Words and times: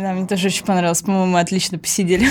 Да, 0.00 0.12
мне 0.12 0.26
тоже 0.26 0.46
очень 0.46 0.64
понравилось. 0.64 1.02
По-моему, 1.02 1.32
мы 1.32 1.40
отлично 1.40 1.76
посидели. 1.76 2.28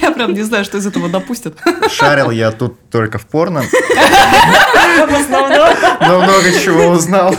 Я 0.00 0.12
прям 0.12 0.32
не 0.32 0.42
знаю, 0.42 0.64
что 0.64 0.78
из 0.78 0.86
этого 0.86 1.08
допустят. 1.08 1.56
Шарил 1.90 2.30
я 2.30 2.52
тут 2.52 2.78
только 2.90 3.18
в 3.18 3.26
порно. 3.26 3.64
Но 6.00 6.20
много 6.22 6.52
чего 6.62 6.90
узнал. 6.90 7.34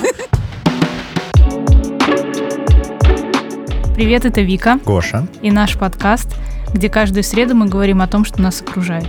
Привет, 3.96 4.26
это 4.26 4.42
Вика 4.42 4.78
Гоша. 4.86 5.28
и 5.42 5.50
наш 5.52 5.78
подкаст, 5.78 6.28
где 6.74 6.90
каждую 6.90 7.24
среду 7.24 7.56
мы 7.56 7.68
говорим 7.68 8.02
о 8.02 8.08
том, 8.08 8.26
что 8.26 8.42
нас 8.42 8.62
окружает. 8.62 9.08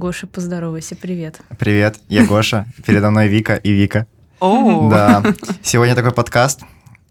Гоша, 0.00 0.26
поздоровайся, 0.26 0.96
привет. 0.96 1.42
Привет, 1.58 2.00
я 2.08 2.24
Гоша. 2.30 2.64
Передо 2.86 3.10
мной 3.10 3.28
Вика 3.28 3.54
и 3.56 3.70
Вика. 3.70 4.06
О, 4.40 4.88
Да. 4.90 5.22
Сегодня 5.62 5.94
такой 5.94 6.12
подкаст. 6.12 6.62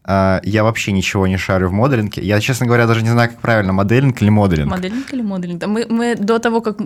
А, 0.04 0.42
Я 0.44 0.64
вообще 0.64 0.92
ничего 0.92 1.28
не 1.28 1.38
шарю 1.38 1.70
в 1.70 1.72
моделинге. 1.72 2.24
Я, 2.24 2.40
честно 2.40 2.66
говоря, 2.66 2.88
даже 2.88 3.04
не 3.04 3.10
знаю, 3.10 3.30
как 3.30 3.40
правильно, 3.42 3.74
моделинг 3.74 4.20
или 4.24 4.30
моделинг. 4.32 4.72
Моделинг 4.72 5.14
или 5.14 5.22
моделинг? 5.22 5.60
Да, 5.60 5.68
Мы, 5.68 5.86
мы 5.88 6.16
до 6.16 6.40
того, 6.40 6.62
как 6.62 6.78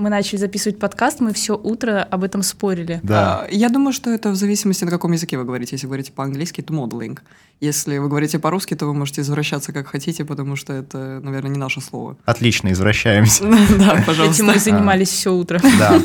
мы 0.00 0.08
начали 0.10 0.38
записывать 0.38 0.78
подкаст, 0.78 1.20
мы 1.20 1.32
все 1.32 1.56
утро 1.56 2.02
об 2.02 2.24
этом 2.24 2.42
спорили. 2.42 3.00
Да. 3.02 3.42
А, 3.42 3.48
Я 3.50 3.68
думаю, 3.68 3.92
что 3.92 4.10
это 4.10 4.30
в 4.30 4.34
зависимости, 4.34 4.84
на 4.84 4.90
каком 4.90 5.12
языке 5.12 5.36
вы 5.38 5.44
говорите. 5.44 5.76
Если 5.76 5.86
вы 5.86 5.90
говорите 5.90 6.12
по-английски, 6.12 6.62
то 6.62 6.72
моделинг. 6.72 7.22
Если 7.60 7.98
вы 7.98 8.08
говорите 8.08 8.38
по-русски, 8.38 8.74
то 8.74 8.86
вы 8.86 8.94
можете 8.94 9.20
извращаться 9.20 9.72
как 9.72 9.86
хотите, 9.88 10.24
потому 10.24 10.56
что 10.56 10.72
это, 10.72 11.20
наверное, 11.22 11.50
не 11.50 11.58
наше 11.58 11.80
слово. 11.80 12.16
Отлично, 12.24 12.72
извращаемся. 12.72 13.44
Да, 13.78 13.94
Этим 13.96 14.04
пожалуйста. 14.04 14.44
мы 14.44 14.58
занимались 14.58 15.10
все 15.10 15.32
утро. 15.34 15.60
Да. 15.78 16.00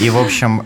И, 0.00 0.08
в 0.10 0.16
общем, 0.18 0.62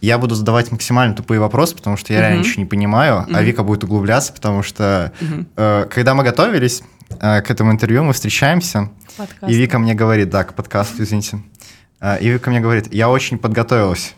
я 0.00 0.16
буду 0.18 0.34
задавать 0.34 0.72
максимально 0.72 1.14
тупые 1.14 1.40
вопросы, 1.40 1.74
потому 1.76 1.96
что 1.96 2.12
я 2.12 2.20
реально 2.20 2.40
ничего 2.40 2.62
не 2.62 2.68
понимаю, 2.68 3.26
а. 3.30 3.42
Вика 3.42 3.62
будет 3.62 3.84
углубляться, 3.84 4.32
потому 4.32 4.62
что 4.62 5.12
э, 5.56 5.86
когда 5.90 6.14
мы 6.14 6.22
готовились 6.24 6.82
э, 7.20 7.42
к 7.42 7.50
этому 7.50 7.72
интервью, 7.72 8.04
мы 8.04 8.12
встречаемся, 8.12 8.90
Подкаст. 9.16 9.52
и 9.52 9.54
Вика 9.56 9.78
мне 9.78 9.94
говорит, 9.94 10.30
да, 10.30 10.44
к 10.44 10.54
подкасту, 10.54 11.02
извините. 11.02 11.42
Э, 12.00 12.18
И 12.20 12.28
Вика 12.28 12.50
мне 12.50 12.60
говорит, 12.60 12.92
я 12.92 13.08
очень 13.08 13.38
подготовилась. 13.38 14.14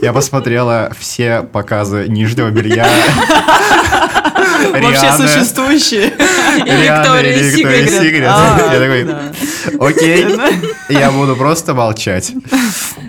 Я 0.00 0.12
посмотрела 0.12 0.90
все 0.98 1.42
показы 1.42 2.06
нижнего 2.08 2.50
белья. 2.50 2.88
Вообще 4.72 5.12
существующие. 5.12 6.12
Рианы 6.64 7.02
Виктория 7.02 7.36
и 7.36 7.42
Виктория 7.42 7.86
Секрет. 7.86 8.02
Секрет. 8.02 8.28
А, 8.28 8.72
Я 8.72 8.78
такой, 8.78 9.88
окей, 9.88 10.26
я 10.88 11.10
буду 11.10 11.36
просто 11.36 11.74
молчать. 11.74 12.32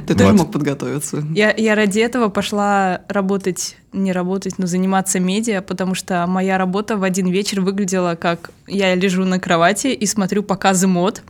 Ты 0.07 0.16
тоже 0.16 0.33
мог 0.33 0.51
подготовиться. 0.51 1.23
Я, 1.33 1.53
я 1.55 1.75
ради 1.75 1.99
этого 1.99 2.29
пошла 2.29 3.01
работать, 3.07 3.77
не 3.91 4.11
работать, 4.11 4.57
но 4.57 4.67
заниматься 4.67 5.19
медиа, 5.19 5.61
потому 5.61 5.95
что 5.95 6.25
моя 6.27 6.57
работа 6.57 6.97
в 6.97 7.03
один 7.03 7.27
вечер 7.27 7.61
выглядела 7.61 8.16
как 8.16 8.51
я 8.67 8.95
лежу 8.95 9.23
на 9.25 9.39
кровати 9.39 9.88
и 9.88 10.05
смотрю 10.05 10.44
показы 10.44 10.88
мод. 10.88 11.21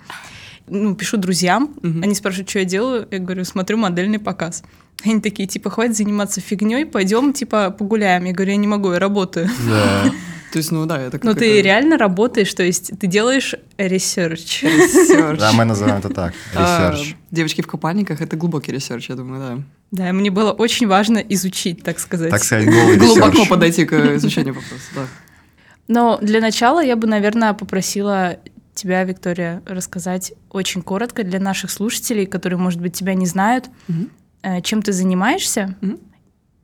Ну, 0.68 0.96
пишу 0.96 1.18
друзьям, 1.18 1.74
Мгм. 1.82 2.04
они 2.04 2.16
спрашивают, 2.16 2.50
что 2.50 2.60
я 2.60 2.66
делаю, 2.66 3.08
я 3.12 3.20
говорю, 3.20 3.44
смотрю 3.46 3.78
модельный 3.78 4.20
показ. 4.20 4.64
Они 5.06 5.20
такие, 5.20 5.48
типа, 5.48 5.70
хватит 5.70 5.98
заниматься 5.98 6.40
фигней, 6.40 6.86
пойдем, 6.86 7.34
типа, 7.34 7.72
погуляем. 7.72 8.24
Я 8.26 8.32
говорю, 8.34 8.52
я 8.52 8.58
не 8.58 8.68
могу, 8.68 8.92
я 8.94 9.00
работаю. 9.00 9.50
Да. 9.68 10.04
То 10.54 10.60
есть, 10.60 10.72
ну 10.72 10.86
да, 10.86 11.02
это 11.02 11.20
Но 11.24 11.32
как 11.32 11.40
ты 11.40 11.52
это- 11.60 11.66
реально 11.66 11.98
работаешь, 11.98 12.54
то 12.54 12.62
есть 12.62 12.92
ты 13.00 13.08
делаешь 13.08 13.56
research. 13.80 14.64
Да, 15.40 15.52
мы 15.52 15.66
называем 15.66 15.98
это 15.98 16.10
так, 16.10 16.34
А, 16.56 16.92
research. 16.92 17.16
Девочки 17.32 17.62
в 17.62 17.68
купальниках— 17.68 18.22
это 18.22 18.38
глубокий 18.38 18.72
research, 18.72 19.10
я 19.10 19.16
думаю, 19.16 19.42
да. 19.92 20.06
Да, 20.06 20.14
мне 20.14 20.30
было 20.30 20.52
очень 20.52 20.88
важно 20.88 21.18
изучить, 21.18 21.82
так 21.84 21.98
сказать. 22.00 22.30
Так 22.30 22.44
сказать, 22.44 22.68
Глубоко 23.00 23.46
подойти 23.48 23.84
к 23.86 23.94
изучению 24.18 24.54
вопроса, 24.54 24.84
да. 24.96 25.02
Но 25.88 26.20
для 26.22 26.40
начала 26.40 26.84
я 26.84 26.96
бы, 26.96 27.08
наверное, 27.08 27.54
попросила 27.54 28.38
тебя, 28.74 29.04
Виктория, 29.04 29.62
рассказать 29.66 30.34
очень 30.50 30.82
коротко 30.82 31.24
для 31.24 31.40
наших 31.40 31.72
слушателей, 31.72 32.26
которые, 32.26 32.58
может 32.60 32.82
быть, 32.82 32.94
тебя 32.94 33.14
не 33.14 33.26
знают, 33.26 33.70
Мгм. 33.88 34.10
э, 34.42 34.62
чем 34.62 34.82
ты 34.82 34.92
занимаешься, 34.94 35.76
Мгм. 35.82 36.00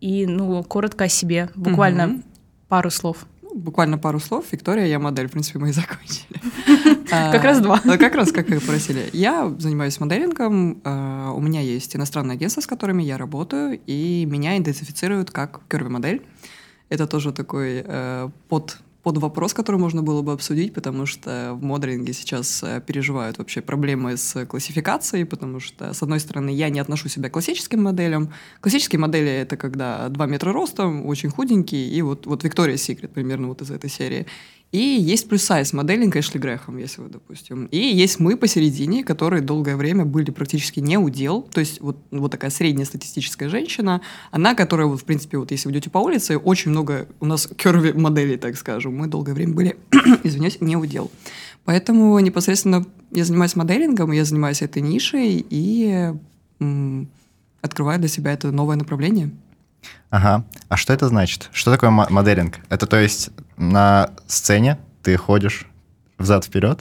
и, 0.02 0.26
ну, 0.26 0.64
коротко 0.64 1.06
о 1.06 1.10
себе, 1.10 1.50
буквально 1.56 2.08
Мгм. 2.08 2.24
пару 2.68 2.90
слов. 2.92 3.26
Ну, 3.42 3.56
Буквально 3.56 3.98
пару 3.98 4.20
слов. 4.20 4.46
Виктория, 4.52 4.86
я 4.86 5.00
модель, 5.00 5.28
в 5.28 5.32
принципе, 5.32 5.60
мы 5.60 5.70
и 5.70 5.72
закончили. 5.82 6.40
А, 7.12 7.32
Как 7.32 7.44
раз 7.44 7.60
два. 7.60 7.82
да, 7.84 7.98
Как 7.98 8.14
раз, 8.14 8.32
как 8.32 8.50
вы 8.50 8.60
просили. 8.60 9.10
Я 9.14 9.52
занимаюсь 9.58 10.00
моделингом. 10.00 10.80
а, 10.84 11.32
У 11.32 11.42
меня 11.42 11.60
есть 11.62 11.96
иностранное 11.96 12.36
агентство, 12.36 12.62
с 12.62 12.68
которыми 12.68 13.02
я 13.02 13.18
работаю, 13.18 13.80
и 13.88 14.26
меня 14.30 14.56
идентифицируют 14.60 15.32
как 15.32 15.62
curvy-модель. 15.70 16.22
Это 16.90 17.08
тоже 17.08 17.32
такой 17.34 17.84
э, 17.86 18.30
под 18.48 18.78
под 19.10 19.18
вопрос, 19.18 19.56
который 19.56 19.78
можно 19.78 20.04
было 20.04 20.22
бы 20.22 20.34
обсудить, 20.34 20.72
потому 20.72 21.08
что 21.08 21.58
в 21.60 21.64
моделинге 21.64 22.14
сейчас 22.14 22.62
э, 22.62 22.80
переживают 22.86 23.40
вообще 23.40 23.60
проблемы 23.60 24.16
с 24.18 24.46
классификацией, 24.46 25.26
потому 25.26 25.60
что, 25.60 25.96
с 25.96 26.04
одной 26.04 26.20
стороны, 26.20 26.52
я 26.52 26.70
не 26.70 26.80
отношу 26.80 27.10
себя 27.10 27.30
к 27.30 27.34
классическим 27.34 27.82
моделям. 27.82 28.32
Классические 28.62 29.00
модели— 29.00 29.32
это 29.42 29.58
когда 29.58 30.10
2 30.10 30.26
метра 30.28 30.54
ростом, 30.54 31.08
очень 31.08 31.30
худенький, 31.32 31.90
и 31.90 32.04
вот, 32.04 32.28
вот 32.28 32.44
Виктория 32.44 32.78
Секрет 32.78 33.12
примерно 33.12 33.48
вот 33.48 33.64
из 33.64 33.72
этой 33.72 33.90
серии. 33.90 34.28
И 34.72 34.78
есть 34.78 35.28
плюс-сайз 35.28 35.74
моделинг 35.74 36.16
Эшли 36.16 36.40
Грэхэм, 36.40 36.78
если 36.78 37.02
вы, 37.02 37.10
допустим. 37.10 37.66
И 37.72 37.78
есть 37.78 38.20
мы 38.20 38.38
посередине, 38.38 39.04
которые 39.04 39.42
долгое 39.42 39.76
время 39.76 40.06
были 40.06 40.30
практически 40.30 40.80
не 40.80 40.98
удел. 40.98 41.42
То 41.42 41.60
есть 41.60 41.82
вот, 41.82 41.98
вот 42.12 42.32
такая 42.32 42.52
среднестатистическая 42.52 43.50
женщина, 43.50 44.02
она, 44.30 44.54
которая, 44.54 44.86
вот, 44.86 45.02
в 45.02 45.06
принципе, 45.06 45.40
вот 45.40 45.50
если 45.50 45.68
вы 45.68 45.74
идете 45.74 45.90
по 45.90 45.98
улице, 45.98 46.38
очень 46.38 46.70
много 46.70 47.08
у 47.20 47.26
нас 47.26 47.50
керви 47.58 47.94
моделей, 47.94 48.38
так 48.38 48.58
скажем. 48.58 48.96
Мы 48.96 49.08
долгое 49.08 49.34
время 49.34 49.54
были, 49.54 49.78
извиняюсь, 50.24 50.62
не 50.62 50.78
удел. 50.78 51.10
Поэтому 51.66 52.20
непосредственно 52.20 52.86
я 53.10 53.26
занимаюсь 53.26 53.56
моделингом, 53.56 54.12
я 54.12 54.24
занимаюсь 54.24 54.62
этой 54.62 54.84
нишей 54.84 55.44
и 55.50 56.14
м, 56.60 57.10
открываю 57.62 58.00
для 58.00 58.08
себя 58.08 58.34
это 58.34 58.52
новое 58.52 58.76
направление. 58.76 59.32
Ага. 60.10 60.44
А 60.70 60.78
что 60.78 60.94
это 60.94 61.08
значит? 61.08 61.50
Что 61.54 61.72
такое 61.72 61.90
мо- 61.90 62.08
моделинг? 62.10 62.60
Это 62.70 62.88
то 62.88 62.98
есть 62.98 63.30
на 63.58 64.12
сцене 64.28 64.80
ты 65.04 65.16
ходишь 65.18 65.66
взад-вперед? 66.18 66.80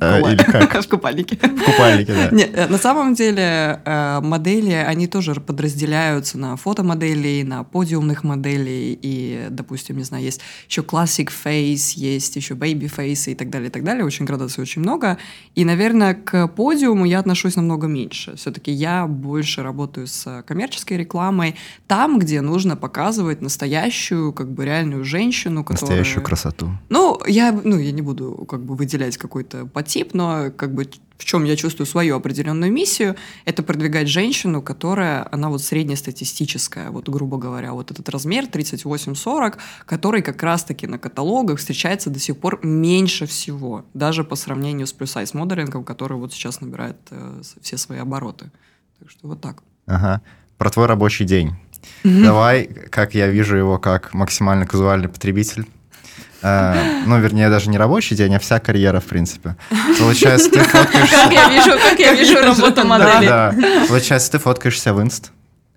Э, 0.00 0.20
Или 0.20 0.42
как? 0.42 0.82
В 0.84 0.88
купальнике. 0.88 1.36
В 1.36 1.64
купальнике, 1.64 2.14
да. 2.14 2.28
Нет, 2.30 2.50
э, 2.54 2.66
на 2.66 2.78
самом 2.78 3.14
деле 3.14 3.80
э, 3.84 4.20
модели, 4.20 4.72
они 4.72 5.06
тоже 5.06 5.34
подразделяются 5.34 6.38
на 6.38 6.56
фотомоделей, 6.56 7.42
на 7.44 7.64
подиумных 7.64 8.24
моделей, 8.24 8.98
и, 9.00 9.46
допустим, 9.50 9.98
не 9.98 10.04
знаю, 10.04 10.24
есть 10.24 10.40
еще 10.68 10.82
classic 10.82 11.30
face, 11.44 11.92
есть 11.96 12.36
еще 12.36 12.54
baby 12.54 12.90
face 12.94 13.30
и 13.32 13.34
так 13.34 13.50
далее, 13.50 13.68
и 13.68 13.72
так 13.72 13.84
далее, 13.84 14.04
очень 14.04 14.24
градаций 14.24 14.62
очень 14.62 14.82
много, 14.82 15.18
и, 15.54 15.64
наверное, 15.64 16.14
к 16.14 16.48
подиуму 16.48 17.04
я 17.04 17.18
отношусь 17.18 17.56
намного 17.56 17.86
меньше, 17.86 18.36
все-таки 18.36 18.70
я 18.70 19.06
больше 19.06 19.62
работаю 19.62 20.06
с 20.06 20.42
коммерческой 20.46 20.96
рекламой, 20.98 21.56
там, 21.86 22.18
где 22.18 22.40
нужно 22.40 22.76
показывать 22.76 23.42
настоящую, 23.42 24.32
как 24.32 24.50
бы 24.50 24.64
реальную 24.64 25.04
женщину, 25.04 25.64
которая... 25.64 25.98
Настоящую 25.98 26.24
красоту. 26.24 26.70
Ну, 26.88 27.20
я, 27.26 27.52
ну, 27.52 27.78
я 27.78 27.92
не 27.92 28.02
буду 28.02 28.46
как 28.48 28.64
бы 28.64 28.74
выделять 28.74 29.16
какой-то 29.30 29.66
подтип, 29.66 30.12
но 30.12 30.50
как 30.50 30.74
бы 30.74 30.90
в 31.16 31.24
чем 31.24 31.44
я 31.44 31.54
чувствую 31.54 31.86
свою 31.86 32.16
определенную 32.16 32.72
миссию, 32.72 33.14
это 33.44 33.62
продвигать 33.62 34.08
женщину, 34.08 34.62
которая, 34.62 35.28
она 35.30 35.50
вот 35.50 35.62
среднестатистическая, 35.62 36.90
вот 36.90 37.08
грубо 37.08 37.36
говоря, 37.36 37.72
вот 37.72 37.90
этот 37.90 38.08
размер 38.08 38.44
38-40, 38.44 39.58
который 39.86 40.22
как 40.22 40.42
раз-таки 40.42 40.86
на 40.86 40.98
каталогах 40.98 41.58
встречается 41.58 42.10
до 42.10 42.18
сих 42.18 42.38
пор 42.38 42.58
меньше 42.62 43.26
всего, 43.26 43.84
даже 43.94 44.24
по 44.24 44.34
сравнению 44.34 44.86
с 44.86 44.92
плюс-сайз 44.92 45.34
моделингом, 45.34 45.84
который 45.84 46.16
вот 46.16 46.32
сейчас 46.32 46.60
набирает 46.60 46.96
э, 47.10 47.42
все 47.60 47.76
свои 47.76 47.98
обороты. 47.98 48.50
Так 48.98 49.10
что 49.10 49.28
вот 49.28 49.40
так. 49.40 49.62
Ага. 49.86 50.22
Про 50.56 50.70
твой 50.70 50.86
рабочий 50.86 51.24
день. 51.26 51.54
Давай, 52.02 52.64
как 52.90 53.14
я 53.14 53.28
вижу 53.28 53.56
его 53.56 53.78
как 53.78 54.14
максимально 54.14 54.66
казуальный 54.66 55.08
потребитель. 55.08 55.66
Э, 56.42 57.02
ну, 57.06 57.18
вернее, 57.20 57.50
даже 57.50 57.68
не 57.70 57.78
рабочий 57.78 58.16
день, 58.16 58.34
а 58.34 58.38
вся 58.38 58.58
карьера, 58.60 59.00
в 59.00 59.04
принципе. 59.04 59.56
Получается, 59.98 60.50
ты 60.50 60.60
фоткаешься... 60.60 61.14
Как 61.16 61.32
я 61.32 61.48
вижу, 61.50 61.78
как 61.78 61.98
я 61.98 62.12
вижу 62.14 62.40
работу 62.40 62.86
модели. 62.86 63.26
Да, 63.26 63.54
получается, 63.88 64.32
ты 64.32 64.38
фоткаешься 64.38 64.94
в 64.94 65.00
инст. 65.02 65.32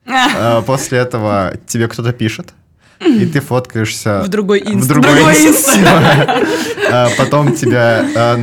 Э, 0.06 0.62
После 0.65 1.00
этого 1.00 1.54
тебе 1.68 1.88
кто-то 1.88 2.13
пишет, 2.13 2.54
и 3.00 3.25
ты 3.25 3.42
фоткаешься 3.42 4.21
В 4.21 4.27
другой 4.30 4.62
в 4.62 4.69
инст. 4.69 4.88
другой 4.88 5.13
Другой 5.15 5.48
инст. 5.48 5.77
Э, 6.89 7.07
Потом 7.18 7.54
тебя 7.56 8.06
э, 8.16 8.38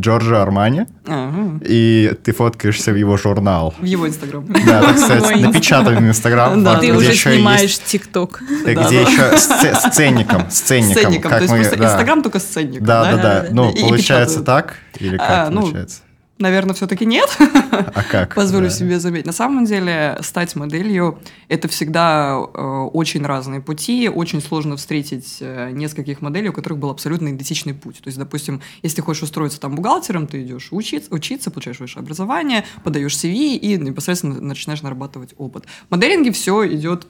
Джорджо 0.00 0.42
Армани, 0.42 0.86
Ага. 1.06 1.60
и 1.64 2.12
ты 2.24 2.32
фоткаешься 2.32 2.92
в 2.92 2.96
его 2.96 3.16
журнал. 3.16 3.74
В 3.78 3.84
его 3.84 4.08
инстаграм. 4.08 4.44
Да, 4.66 4.82
так 4.82 4.98
сказать, 4.98 5.40
напечатанный 5.40 6.08
Инстаграм, 6.08 6.62
Да. 6.64 6.78
Ты 6.78 6.92
уже 6.92 7.14
снимаешь 7.14 7.78
ТикТок. 7.78 8.42
где 8.64 9.02
еще 9.02 9.36
сце- 9.36 9.90
сценником, 9.90 10.50
сценником, 10.50 10.94
Сценником, 11.02 11.30
то 11.30 11.38
есть 11.38 11.52
инстаграм 11.74 12.22
только 12.22 12.38
сценник. 12.38 12.82
Да, 12.82 13.04
да, 13.04 13.16
да. 13.16 13.46
Ну, 13.50 13.72
получается 13.72 14.42
так? 14.42 14.74
Или 14.98 15.16
А, 15.16 15.44
как 15.44 15.50
ну, 15.50 15.60
получается? 15.62 16.00
Наверное, 16.40 16.74
все-таки 16.74 17.06
нет. 17.06 17.28
А 17.70 18.02
как? 18.02 18.34
Позволю 18.34 18.68
Да. 18.68 18.70
себе 18.74 19.00
заметить. 19.00 19.26
На 19.26 19.32
самом 19.32 19.64
деле, 19.64 20.18
стать 20.22 20.54
моделью– 20.56 21.18
это 21.48 21.66
всегда 21.68 22.36
э, 22.38 22.60
очень 22.92 23.24
разные 23.24 23.60
пути. 23.60 24.08
Очень 24.08 24.40
сложно 24.42 24.76
встретить 24.76 25.38
э, 25.40 25.70
нескольких 25.70 26.20
моделей, 26.20 26.50
у 26.50 26.52
которых 26.52 26.78
был 26.78 26.90
абсолютно 26.90 27.28
идентичный 27.28 27.74
путь. 27.74 27.96
То 28.02 28.08
есть, 28.08 28.18
допустим, 28.18 28.60
если 28.82 28.96
ты 28.96 29.02
хочешь 29.02 29.22
устроиться 29.22 29.60
там 29.60 29.74
бухгалтером, 29.74 30.26
ты 30.26 30.42
идешь 30.42 30.68
учиться, 30.72 31.12
учиться 31.14 31.50
получаешь 31.50 31.80
высшее 31.80 32.02
образование, 32.02 32.64
подаешь 32.84 33.14
CV 33.14 33.56
и 33.56 33.76
непосредственно 33.78 34.40
начинаешь 34.40 34.82
нарабатывать 34.82 35.34
опыт. 35.38 35.64
В 35.88 35.90
моделинге 35.92 36.32
все 36.32 36.66
идет 36.74 37.06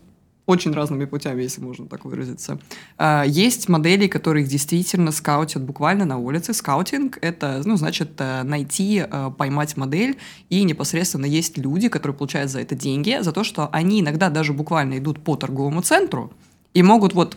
очень 0.46 0.72
разными 0.72 1.04
путями, 1.04 1.42
если 1.42 1.60
можно 1.60 1.86
так 1.86 2.04
выразиться. 2.04 2.58
А, 2.98 3.24
Есть 3.26 3.68
модели, 3.68 4.06
которых 4.08 4.48
действительно 4.48 5.12
скаутят 5.12 5.62
буквально 5.62 6.04
на 6.04 6.18
улице. 6.18 6.52
Скаутинг— 6.52 7.18
это, 7.20 7.62
ну, 7.64 7.76
значит, 7.76 8.12
э, 8.18 8.42
найти, 8.42 9.04
э, 9.08 9.30
поймать 9.36 9.76
модель, 9.76 10.18
и 10.48 10.64
непосредственно 10.64 11.26
есть 11.26 11.58
люди, 11.58 11.88
которые 11.88 12.16
получают 12.16 12.50
за 12.50 12.60
это 12.60 12.74
деньги, 12.74 13.18
за 13.20 13.32
то, 13.32 13.44
что 13.44 13.68
они 13.72 14.00
иногда 14.00 14.30
даже 14.30 14.52
буквально 14.52 14.98
идут 14.98 15.20
по 15.20 15.36
торговому 15.36 15.82
центру 15.82 16.32
и 16.74 16.82
могут 16.82 17.14
вот 17.14 17.36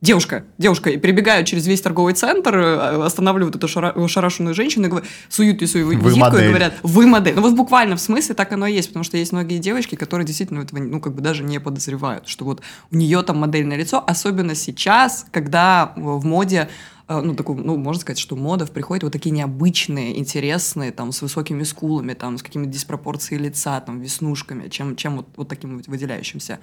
Девушка, 0.00 0.44
девушка, 0.58 0.90
и 0.90 0.96
прибегают 0.96 1.48
через 1.48 1.66
весь 1.66 1.80
торговый 1.80 2.14
центр, 2.14 2.56
э, 2.56 3.02
останавливают 3.02 3.56
эту 3.56 3.66
шара- 3.66 3.90
ошарашенную 3.96 4.54
женщину, 4.54 4.86
и 4.86 4.90
говорят- 4.90 5.08
суют 5.28 5.60
ей 5.60 5.66
свою 5.66 5.86
Вы 5.86 5.94
визитку 5.96 6.16
и 6.16 6.20
модель. 6.20 6.48
говорят, 6.48 6.74
вы 6.84 7.06
модель. 7.08 7.34
Ну 7.34 7.42
вот 7.42 7.54
буквально 7.54 7.96
в 7.96 8.00
смысле 8.00 8.36
так 8.36 8.52
оно 8.52 8.68
и 8.68 8.74
есть, 8.74 8.88
потому 8.88 9.02
что 9.02 9.16
есть 9.16 9.32
многие 9.32 9.58
девочки, 9.58 9.96
которые 9.96 10.24
действительно 10.24 10.60
этого, 10.60 10.78
ну, 10.78 11.00
как 11.00 11.14
бы 11.16 11.20
даже 11.20 11.42
не 11.42 11.58
подозревают, 11.58 12.28
что 12.28 12.44
вот 12.44 12.62
у 12.92 12.96
нее 12.96 13.22
там 13.22 13.38
модельное 13.38 13.76
лицо, 13.76 14.02
особенно 14.06 14.54
сейчас, 14.54 15.26
когда 15.32 15.92
в 15.96 16.24
моде 16.24 16.68
э, 17.08 17.20
ну, 17.20 17.34
такой, 17.34 17.56
ну, 17.56 17.76
можно 17.76 18.00
сказать, 18.02 18.18
что 18.18 18.36
мода 18.36 18.66
приходит 18.66 19.02
вот 19.02 19.12
такие 19.12 19.30
необычные, 19.30 20.16
интересные, 20.18 20.92
там, 20.92 21.10
с 21.10 21.22
высокими 21.22 21.62
скулами, 21.64 22.12
там, 22.12 22.36
с 22.38 22.42
какими-то 22.42 22.70
диспропорцией 22.70 23.42
лица, 23.42 23.80
там, 23.80 23.98
веснушками, 24.00 24.68
чем, 24.68 24.94
чем 24.94 25.16
вот, 25.16 25.28
вот 25.36 25.48
таким 25.48 25.78
вот 25.78 25.88
выделяющимся. 25.88 26.58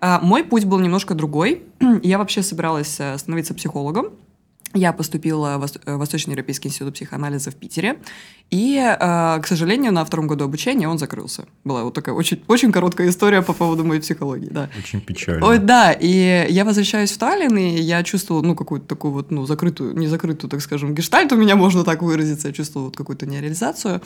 А, 0.00 0.20
Мой 0.20 0.44
путь 0.44 0.64
был 0.64 0.78
немножко 0.78 1.14
другой. 1.14 1.62
Я 2.02 2.18
вообще 2.18 2.42
собиралась 2.42 2.96
э, 3.00 3.18
становиться 3.18 3.54
психологом. 3.54 4.10
Я 4.74 4.92
поступила 4.92 5.56
в 5.58 5.64
э, 5.64 5.96
Восточноевропейский 5.96 6.68
институт 6.68 6.94
психоанализа 6.94 7.50
в 7.50 7.54
Питере. 7.54 7.98
И, 8.50 8.76
э, 8.76 9.40
к 9.40 9.46
сожалению, 9.46 9.92
на 9.92 10.04
втором 10.04 10.26
году 10.26 10.44
обучения 10.44 10.88
он 10.88 10.98
закрылся. 10.98 11.46
Была 11.64 11.84
вот 11.84 11.94
такая 11.94 12.14
очень, 12.14 12.42
очень 12.48 12.70
короткая 12.70 13.08
история 13.08 13.40
по 13.40 13.54
поводу 13.54 13.84
моей 13.84 14.00
психологии, 14.00 14.48
да. 14.50 14.68
Очень 14.78 15.00
печально. 15.00 15.46
Ой, 15.46 15.58
да, 15.58 15.92
и 15.92 16.46
я 16.50 16.64
возвращаюсь 16.64 17.12
в 17.12 17.18
Таллин, 17.18 17.56
и 17.56 17.80
я 17.80 18.02
чувствовала, 18.02 18.42
ну, 18.42 18.54
какую-то 18.54 18.86
такую 18.86 19.14
вот, 19.14 19.30
ну, 19.30 19.46
закрытую, 19.46 19.96
не 19.96 20.06
закрытую, 20.06 20.50
так 20.50 20.60
скажем, 20.60 20.94
гештальт 20.94 21.32
у 21.32 21.36
меня, 21.36 21.56
можно 21.56 21.82
так 21.82 22.02
выразиться, 22.02 22.48
я 22.48 22.54
чувствовала 22.54 22.88
вот 22.88 22.96
какую-то 22.96 23.26
нереализацию. 23.26 24.02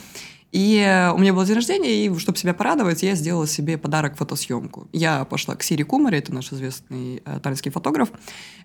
И 0.53 0.77
э, 0.77 1.11
у 1.11 1.17
меня 1.17 1.33
был 1.33 1.43
день 1.45 1.55
рождения, 1.55 2.05
и 2.05 2.19
чтобы 2.19 2.37
себя 2.37 2.53
порадовать, 2.53 3.01
я 3.01 3.15
сделала 3.15 3.47
себе 3.47 3.75
подарок 3.75 4.15
фотосъемку. 4.15 4.87
Я 4.93 5.25
пошла 5.25 5.55
к 5.55 5.63
Сири 5.63 5.81
Кумаре, 5.81 6.19
это 6.19 6.31
наш 6.31 6.53
известный 6.53 7.23
э, 7.25 7.39
таллинский 7.41 7.71
фотограф, 7.71 8.09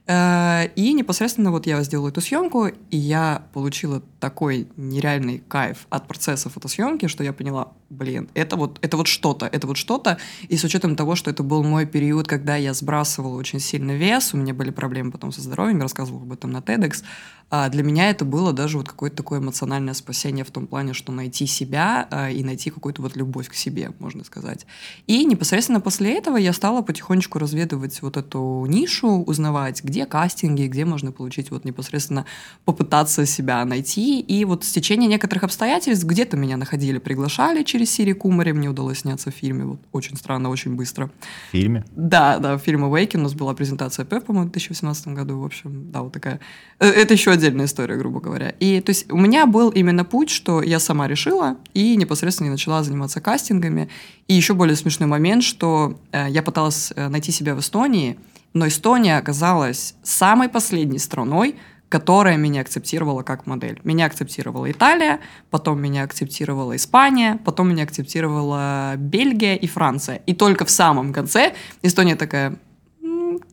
э, 0.06 0.69
и 0.76 0.93
непосредственно 0.93 1.50
вот 1.50 1.67
я 1.67 1.82
сделала 1.82 2.11
эту 2.11 2.20
съемку, 2.20 2.67
и 2.67 2.96
я 2.99 3.43
получила 3.55 4.02
такой 4.20 4.69
нереальный 4.76 5.38
кайф 5.38 5.87
от 5.88 6.06
процесса 6.06 6.50
фотосъемки, 6.50 7.06
что 7.06 7.25
я 7.25 7.32
поняла, 7.32 7.73
блин, 7.88 8.29
это 8.35 8.56
вот, 8.56 8.79
это 8.82 8.99
вот 8.99 9.06
что-то, 9.06 9.46
это 9.46 9.67
вот 9.67 9.79
что-то, 9.79 10.19
и 10.46 10.58
с 10.58 10.64
учетом 10.64 10.94
того, 10.94 11.14
что 11.14 11.31
это 11.31 11.43
был 11.43 11.62
мой 11.62 11.87
период, 11.87 12.29
когда 12.29 12.56
я 12.56 12.75
сбрасывала 12.75 13.38
очень 13.38 13.61
сильно 13.61 13.93
вес, 13.93 14.35
у 14.35 14.37
меня 14.37 14.52
были 14.52 14.69
проблемы 14.70 15.11
потом 15.11 15.32
со 15.32 15.40
здоровьем, 15.40 15.79
я 15.79 15.85
рассказывала 15.85 16.25
об 16.25 16.32
этом 16.35 16.50
на 16.50 16.58
TEDx, 16.58 17.02
а 17.50 17.70
для 17.70 17.82
меня 17.82 18.11
это 18.11 18.26
было 18.26 18.52
даже 18.52 18.76
вот 18.76 18.88
какое-то 18.88 19.17
такое 19.17 19.40
эмоциональное 19.40 19.94
спасение 19.94 20.44
в 20.44 20.50
том 20.50 20.67
плане, 20.67 20.93
что 20.93 21.12
найти 21.12 21.46
себя 21.46 21.77
а, 21.78 22.30
и 22.30 22.42
найти 22.42 22.70
какую-то 22.70 23.02
вот 23.02 23.16
любовь 23.16 23.48
к 23.48 23.54
себе, 23.54 23.92
можно 23.98 24.25
сказать. 24.25 24.66
И 25.06 25.25
непосредственно 25.25 25.80
после 25.80 26.16
этого 26.16 26.36
я 26.36 26.52
стала 26.52 26.82
потихонечку 26.82 27.38
разведывать 27.38 28.00
вот 28.02 28.16
эту 28.16 28.64
нишу, 28.69 29.22
узнавать, 29.26 29.82
где 29.84 30.06
кастинги, 30.06 30.66
где 30.66 30.84
можно 30.84 31.12
получить 31.12 31.50
вот 31.50 31.64
непосредственно 31.64 32.25
попытаться 32.64 33.26
себя 33.26 33.64
найти. 33.64 34.20
И 34.20 34.44
вот 34.44 34.64
с 34.64 34.72
течение 34.72 35.08
некоторых 35.08 35.44
обстоятельств 35.44 36.04
где-то 36.04 36.36
меня 36.36 36.56
находили, 36.56 36.98
приглашали 36.98 37.62
через 37.62 37.90
Сири 37.90 38.12
Кумари, 38.12 38.52
мне 38.52 38.69
удалось 38.69 38.98
сняться 39.00 39.30
в 39.30 39.34
фильме, 39.34 39.64
вот 39.64 39.80
очень 39.92 40.16
странно, 40.16 40.50
очень 40.50 40.75
быстро. 40.75 41.10
В 41.48 41.52
фильме? 41.52 41.84
Да, 41.96 42.38
да, 42.38 42.56
в 42.56 42.60
фильме 42.60 42.84
Awaken 42.84 43.19
у 43.19 43.22
нас 43.22 43.34
была 43.34 43.54
презентация 43.54 44.04
ПЭФ, 44.04 44.25
по-моему, 44.25 44.48
в 44.48 44.52
2018 44.52 45.08
году, 45.08 45.40
в 45.40 45.44
общем, 45.44 45.90
да, 45.90 46.02
вот 46.02 46.12
такая. 46.12 46.40
Э, 46.78 46.88
Это 46.88 47.14
еще 47.14 47.30
отдельная 47.30 47.66
история, 47.66 47.96
грубо 47.96 48.20
говоря. 48.20 48.50
И 48.60 48.80
то 48.80 48.90
есть 48.90 49.10
у 49.12 49.16
меня 49.16 49.46
был 49.46 49.70
именно 49.70 50.04
путь, 50.04 50.30
что 50.30 50.62
я 50.62 50.78
сама 50.78 51.08
решила 51.08 51.56
и 51.75 51.97
непосредственно 51.97 52.50
начала 52.50 52.82
заниматься 52.82 53.20
кастингами. 53.20 53.88
И 54.26 54.35
еще 54.35 54.55
более 54.55 54.76
смешной 54.76 55.09
момент, 55.09 55.43
что 55.43 55.99
э, 56.12 56.26
я 56.29 56.43
пыталась 56.43 56.93
э, 56.94 57.09
найти 57.09 57.32
себя 57.32 57.55
в 57.55 57.61
Эстонии, 57.61 58.19
но 58.55 58.67
Эстония 58.67 59.19
оказалась 59.19 59.94
самой 60.03 60.49
последней 60.49 60.99
страной, 60.99 61.56
которая 61.88 62.37
меня 62.37 62.61
акцептировала 62.61 63.23
как 63.23 63.47
модель. 63.47 63.81
Меня 63.85 64.06
акцептировала 64.06 64.70
Италия, 64.70 65.20
потом 65.50 65.81
меня 65.81 66.03
акцептировала 66.05 66.76
Испания, 66.76 67.38
потом 67.44 67.71
меня 67.71 67.85
акцептировала 67.85 68.94
Бельгия 68.97 69.56
и 69.56 69.67
Франция. 69.67 70.17
И 70.26 70.35
только 70.35 70.64
в 70.64 70.71
самом 70.71 71.12
конце 71.12 71.55
Эстония 71.82 72.17
такая, 72.17 72.49
«М, 72.49 72.59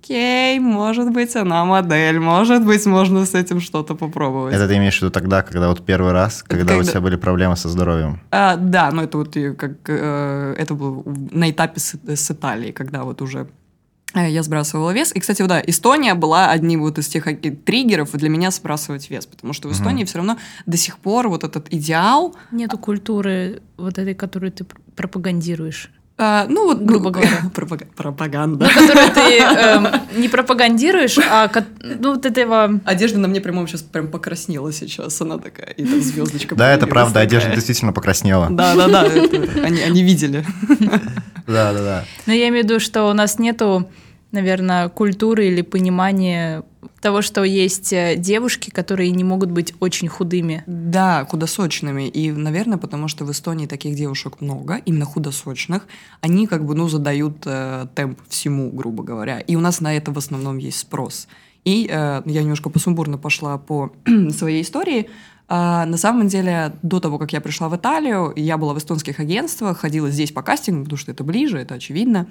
окей, 0.05 0.59
может 0.59 1.11
быть, 1.11 1.35
она 1.35 1.65
модель, 1.65 2.19
может 2.19 2.65
быть, 2.65 2.85
можно 2.85 3.25
с 3.25 3.33
этим 3.33 3.59
что-то 3.59 3.95
попробовать. 3.95 4.53
Это 4.53 4.67
ты 4.67 4.77
имеешь 4.77 4.97
в 4.97 5.01
виду 5.01 5.11
тогда, 5.11 5.41
когда 5.41 5.67
вот 5.69 5.85
первый 5.85 6.11
раз, 6.11 6.43
когда, 6.43 6.73
у 6.75 6.77
Когда- 6.77 6.91
тебя 6.91 7.01
были 7.01 7.15
проблемы 7.15 7.57
со 7.57 7.69
здоровьем? 7.69 8.19
А, 8.31 8.55
да, 8.55 8.91
но 8.91 9.03
это 9.03 9.17
вот 9.17 9.33
как 9.57 9.71
э, 9.87 10.55
это 10.57 10.73
было 10.75 11.03
на 11.31 11.49
этапе 11.49 11.79
с, 11.79 11.95
с 12.07 12.31
Италией, 12.31 12.71
когда 12.71 13.03
вот 13.03 13.21
уже 13.21 13.47
э, 14.13 14.29
я 14.29 14.43
сбрасывала 14.43 14.91
вес. 14.91 15.11
И, 15.15 15.19
кстати, 15.19 15.41
да, 15.41 15.61
Эстония 15.65 16.13
была 16.13 16.51
одним 16.51 16.81
вот 16.81 16.99
из 16.99 17.07
тех 17.07 17.25
триггеров 17.65 18.11
для 18.13 18.29
меня 18.29 18.51
сбрасывать 18.51 19.09
вес, 19.09 19.25
потому 19.25 19.53
что 19.53 19.67
в. 19.69 19.71
Эстонии 19.71 20.05
все 20.05 20.17
равно 20.19 20.37
до 20.65 20.77
сих 20.77 20.97
пор 20.99 21.27
вот 21.29 21.43
этот 21.43 21.73
идеал, 21.73 22.35
Нету 22.51 22.77
культуры 22.77 23.61
вот 23.77 23.97
этой, 23.97 24.13
которую 24.13 24.51
ты 24.51 24.63
пр- 24.63 24.79
пропагандируешь. 24.95 25.91
Э, 26.17 26.45
ну 26.49 26.65
вот, 26.65 26.81
Грубо 26.81 27.09
говоря. 27.11 27.29
пропаг- 27.53 27.87
пропаганда. 27.95 28.65
Ну, 28.73 28.81
которую 28.87 29.11
ты 29.13 29.19
эм, 29.39 29.87
не 30.17 30.27
пропагандируешь, 30.29 31.17
а 31.17 31.47
ко- 31.47 31.65
ну, 31.81 32.15
вот 32.15 32.25
этого... 32.25 32.79
Одежда 32.85 33.19
на 33.19 33.27
мне 33.27 33.41
прямом 33.41 33.67
сейчас 33.67 33.81
прям 33.81 34.07
покраснела 34.07 34.71
сейчас, 34.71 35.21
она 35.21 35.37
такая, 35.37 35.67
и 35.71 35.85
там 35.85 36.01
звездочка. 36.01 36.55
Да, 36.55 36.73
это 36.73 36.87
правда, 36.87 37.13
такая. 37.15 37.27
одежда 37.27 37.51
действительно 37.55 37.93
покраснела. 37.93 38.47
Да, 38.49 38.75
да, 38.75 38.87
да, 38.87 39.01
они, 39.63 39.81
они 39.81 40.03
видели. 40.03 40.45
Да, 41.47 41.73
да, 41.73 41.79
да. 41.83 42.05
Но 42.25 42.33
я 42.33 42.47
имею 42.49 42.63
в 42.65 42.67
виду, 42.67 42.79
что 42.79 43.03
у 43.07 43.13
нас 43.13 43.37
нету, 43.37 43.87
наверное, 44.35 44.89
культуры 44.89 45.47
или 45.47 45.61
понимания 45.61 46.63
того, 47.01 47.21
что 47.21 47.43
есть 47.43 47.93
э, 47.93 48.15
девушки, 48.17 48.69
которые 48.69 49.11
не 49.11 49.23
могут 49.23 49.51
быть 49.51 49.73
очень 49.79 50.07
худыми. 50.07 50.63
Да, 50.67 51.25
худосочными. 51.25 52.07
И, 52.07 52.31
наверное, 52.31 52.77
потому 52.77 53.07
что 53.07 53.25
в 53.25 53.31
Эстонии 53.31 53.65
таких 53.65 53.95
девушек 53.95 54.41
много, 54.41 54.81
именно 54.85 55.05
худосочных. 55.05 55.87
Они 56.21 56.47
как 56.47 56.65
бы, 56.65 56.75
ну, 56.75 56.87
задают 56.87 57.37
э, 57.45 57.87
темп 57.95 58.19
всему, 58.29 58.69
грубо 58.71 59.03
говоря. 59.03 59.39
И 59.39 59.55
у 59.55 59.59
нас 59.59 59.81
на 59.81 59.95
это 59.95 60.11
в 60.11 60.17
основном 60.17 60.57
есть 60.57 60.79
спрос. 60.79 61.27
И 61.63 61.87
э, 61.89 62.21
я 62.25 62.41
немножко 62.41 62.69
посумбурно 62.69 63.17
пошла 63.17 63.57
по 63.57 63.91
своей 64.31 64.61
истории. 64.61 65.09
А, 65.47 65.85
на 65.85 65.97
самом 65.97 66.27
деле, 66.27 66.73
до 66.81 66.99
того, 66.99 67.19
как 67.19 67.31
я 67.33 67.41
пришла 67.41 67.69
в 67.69 67.75
Италию, 67.75 68.33
я 68.35 68.57
была 68.57 68.73
в 68.73 68.77
эстонских 68.77 69.19
агентствах, 69.19 69.79
ходила 69.79 70.09
здесь 70.09 70.31
по 70.31 70.41
кастингу, 70.41 70.85
потому 70.85 70.97
что 70.97 71.11
это 71.11 71.23
ближе, 71.23 71.59
это 71.59 71.75
очевидно. 71.75 72.27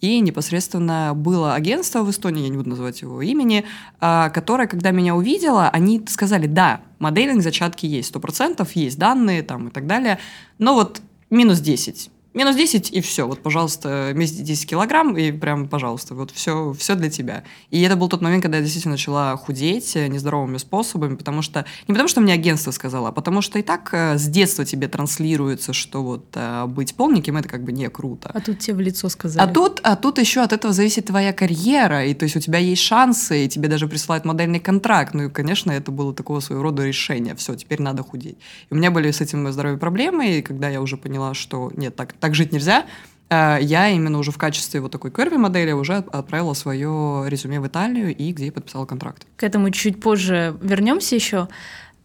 И 0.00 0.20
непосредственно 0.20 1.12
было 1.14 1.54
агентство 1.54 2.02
в 2.02 2.10
Эстонии, 2.10 2.42
я 2.42 2.48
не 2.48 2.56
буду 2.56 2.70
называть 2.70 3.02
его 3.02 3.20
имени, 3.20 3.64
а, 4.00 4.30
которое, 4.30 4.66
когда 4.66 4.90
меня 4.90 5.14
увидело, 5.14 5.68
они 5.68 6.02
сказали, 6.08 6.46
да, 6.46 6.80
моделинг 6.98 7.42
зачатки 7.42 7.86
есть, 7.86 8.08
сто 8.08 8.20
процентов 8.20 8.72
есть 8.72 8.98
данные 8.98 9.42
там 9.42 9.68
и 9.68 9.70
так 9.70 9.86
далее, 9.86 10.18
но 10.58 10.74
вот 10.74 11.02
минус 11.30 11.60
10. 11.60 12.10
Минус 12.34 12.56
10 12.56 12.90
и 12.90 13.00
все. 13.00 13.28
Вот, 13.28 13.42
пожалуйста, 13.42 14.10
вместе 14.12 14.42
10 14.42 14.68
килограмм 14.68 15.16
и 15.16 15.30
прям, 15.30 15.68
пожалуйста, 15.68 16.16
вот 16.16 16.32
все, 16.32 16.74
все 16.76 16.96
для 16.96 17.08
тебя. 17.08 17.44
И 17.70 17.80
это 17.80 17.94
был 17.94 18.08
тот 18.08 18.22
момент, 18.22 18.42
когда 18.42 18.58
я 18.58 18.62
действительно 18.62 18.94
начала 18.94 19.36
худеть 19.36 19.94
э, 19.94 20.08
нездоровыми 20.08 20.58
способами, 20.58 21.14
потому 21.14 21.42
что... 21.42 21.64
Не 21.86 21.94
потому 21.94 22.08
что 22.08 22.20
мне 22.20 22.32
агентство 22.32 22.72
сказала, 22.72 23.10
а 23.10 23.12
потому 23.12 23.40
что 23.40 23.60
и 23.60 23.62
так 23.62 23.88
э, 23.92 24.18
с 24.18 24.26
детства 24.26 24.64
тебе 24.64 24.88
транслируется, 24.88 25.72
что 25.72 26.02
вот 26.02 26.26
э, 26.34 26.66
быть 26.66 26.96
полненьким 26.96 27.36
это 27.36 27.48
как 27.48 27.62
бы 27.62 27.70
не 27.70 27.88
круто. 27.88 28.32
А 28.34 28.40
тут 28.40 28.58
тебе 28.58 28.74
в 28.74 28.80
лицо 28.80 29.08
сказали. 29.08 29.48
А 29.48 29.52
тут, 29.52 29.78
а 29.84 29.94
тут 29.94 30.18
еще 30.18 30.40
от 30.40 30.52
этого 30.52 30.74
зависит 30.74 31.06
твоя 31.06 31.32
карьера, 31.32 32.04
и 32.04 32.14
то 32.14 32.24
есть 32.24 32.34
у 32.34 32.40
тебя 32.40 32.58
есть 32.58 32.82
шансы, 32.82 33.44
и 33.44 33.48
тебе 33.48 33.68
даже 33.68 33.86
присылают 33.86 34.24
модельный 34.24 34.58
контракт. 34.58 35.14
Ну 35.14 35.26
и, 35.26 35.28
конечно, 35.30 35.70
это 35.70 35.92
было 35.92 36.12
такого 36.12 36.40
своего 36.40 36.64
рода 36.64 36.84
решение. 36.84 37.36
Все, 37.36 37.54
теперь 37.54 37.80
надо 37.80 38.02
худеть. 38.02 38.38
И 38.70 38.74
у 38.74 38.76
меня 38.76 38.90
были 38.90 39.12
с 39.12 39.20
этим 39.20 39.52
здоровье 39.52 39.78
проблемы, 39.78 40.38
и 40.38 40.42
когда 40.42 40.68
я 40.68 40.80
уже 40.80 40.96
поняла, 40.96 41.34
что 41.34 41.70
нет, 41.76 41.94
так, 41.94 42.14
так 42.24 42.34
жить 42.34 42.52
нельзя, 42.52 42.86
э, 43.28 43.58
я 43.60 43.90
именно 43.90 44.18
уже 44.18 44.30
в 44.30 44.38
качестве 44.38 44.80
вот 44.80 44.90
такой 44.90 45.10
curvy 45.10 45.36
модели 45.36 45.72
уже 45.72 45.96
отправила 45.96 46.54
свое 46.54 47.24
резюме 47.26 47.60
в 47.60 47.66
Италию, 47.66 48.16
и 48.16 48.32
где 48.32 48.50
подписала 48.50 48.86
контракт. 48.86 49.26
К 49.36 49.42
этому 49.42 49.70
чуть 49.70 50.00
позже 50.00 50.56
вернемся 50.62 51.16
еще. 51.16 51.48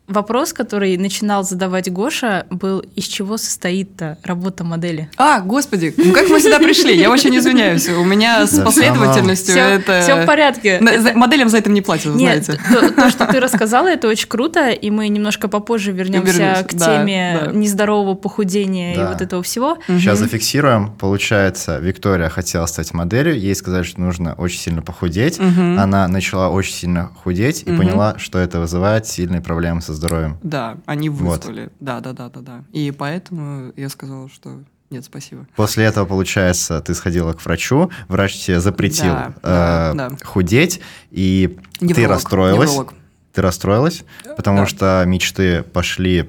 Вопрос, 0.09 0.53
который 0.53 0.97
начинал 0.97 1.43
задавать 1.43 1.91
Гоша, 1.91 2.45
был, 2.49 2.79
из 2.95 3.05
чего 3.05 3.37
состоит-то 3.37 4.17
работа 4.23 4.63
модели? 4.63 5.09
А, 5.17 5.39
господи, 5.41 5.93
ну 5.97 6.11
как 6.11 6.29
мы 6.29 6.39
сюда 6.39 6.59
пришли? 6.59 6.97
Я 6.97 7.09
очень 7.11 7.35
извиняюсь. 7.37 7.87
У 7.89 8.03
меня 8.03 8.45
с 8.45 8.59
последовательностью 8.59 9.53
Все, 9.53 9.61
это... 9.61 10.01
все 10.01 10.23
в 10.23 10.25
порядке. 10.25 10.79
Моделям 11.15 11.49
за 11.49 11.59
это 11.59 11.69
не 11.69 11.81
платят, 11.81 12.13
знаете. 12.13 12.59
то, 12.73 12.91
то, 12.91 13.09
что 13.09 13.25
ты 13.27 13.39
рассказала, 13.39 13.87
это 13.87 14.07
очень 14.07 14.27
круто, 14.27 14.69
и 14.69 14.89
мы 14.89 15.07
немножко 15.07 15.47
попозже 15.47 15.91
вернемся 15.91 16.65
к 16.67 16.71
теме 16.71 17.41
да. 17.45 17.51
нездорового 17.51 18.15
похудения 18.15 18.95
Да. 18.95 19.03
и 19.03 19.07
вот 19.07 19.21
этого 19.21 19.43
всего. 19.43 19.77
Сейчас 19.87 20.19
зафиксируем. 20.19 20.91
Получается, 20.99 21.77
Виктория 21.79 22.29
хотела 22.29 22.65
стать 22.65 22.93
моделью, 22.93 23.39
ей 23.39 23.55
сказали, 23.55 23.83
что 23.83 24.01
нужно 24.01 24.33
очень 24.33 24.59
сильно 24.59 24.81
похудеть. 24.81 25.39
Она 25.39 26.07
начала 26.07 26.49
очень 26.49 26.73
сильно 26.73 27.11
худеть 27.23 27.63
и 27.63 27.71
поняла, 27.71 28.15
что 28.17 28.39
это 28.39 28.59
вызывает 28.59 29.07
сильные 29.07 29.41
проблемы 29.41 29.81
со 29.81 29.93
здоровьем. 29.99 30.37
Да, 30.41 30.77
они 30.85 31.09
Вот. 31.09 31.45
вызвали. 31.45 31.69
Да, 31.79 31.99
да, 31.99 32.13
да, 32.13 32.29
да, 32.29 32.39
да. 32.41 32.63
И 32.73 32.91
поэтому 32.91 33.71
я 33.75 33.89
сказала, 33.89 34.29
что 34.29 34.61
нет, 34.89 35.05
спасибо. 35.05 35.45
После 35.55 35.83
этого, 35.85 36.05
получается, 36.05 36.81
ты 36.81 36.95
сходила 36.95 37.33
к 37.33 37.45
врачу, 37.45 37.91
врач 38.07 38.37
тебе 38.39 38.59
запретил 38.59 39.13
Да, 39.13 39.33
э, 39.43 39.93
да, 39.95 40.09
да. 40.09 40.17
худеть, 40.25 40.81
и 41.11 41.57
ты 41.79 41.85
Невролог, 41.85 42.09
расстроилась. 42.09 42.69
невролог. 42.71 42.93
Ты 43.33 43.41
расстроилась, 43.43 44.03
потому 44.35 44.59
Да. 44.61 44.65
что 44.65 45.03
мечты 45.05 45.61
пошли 45.61 46.27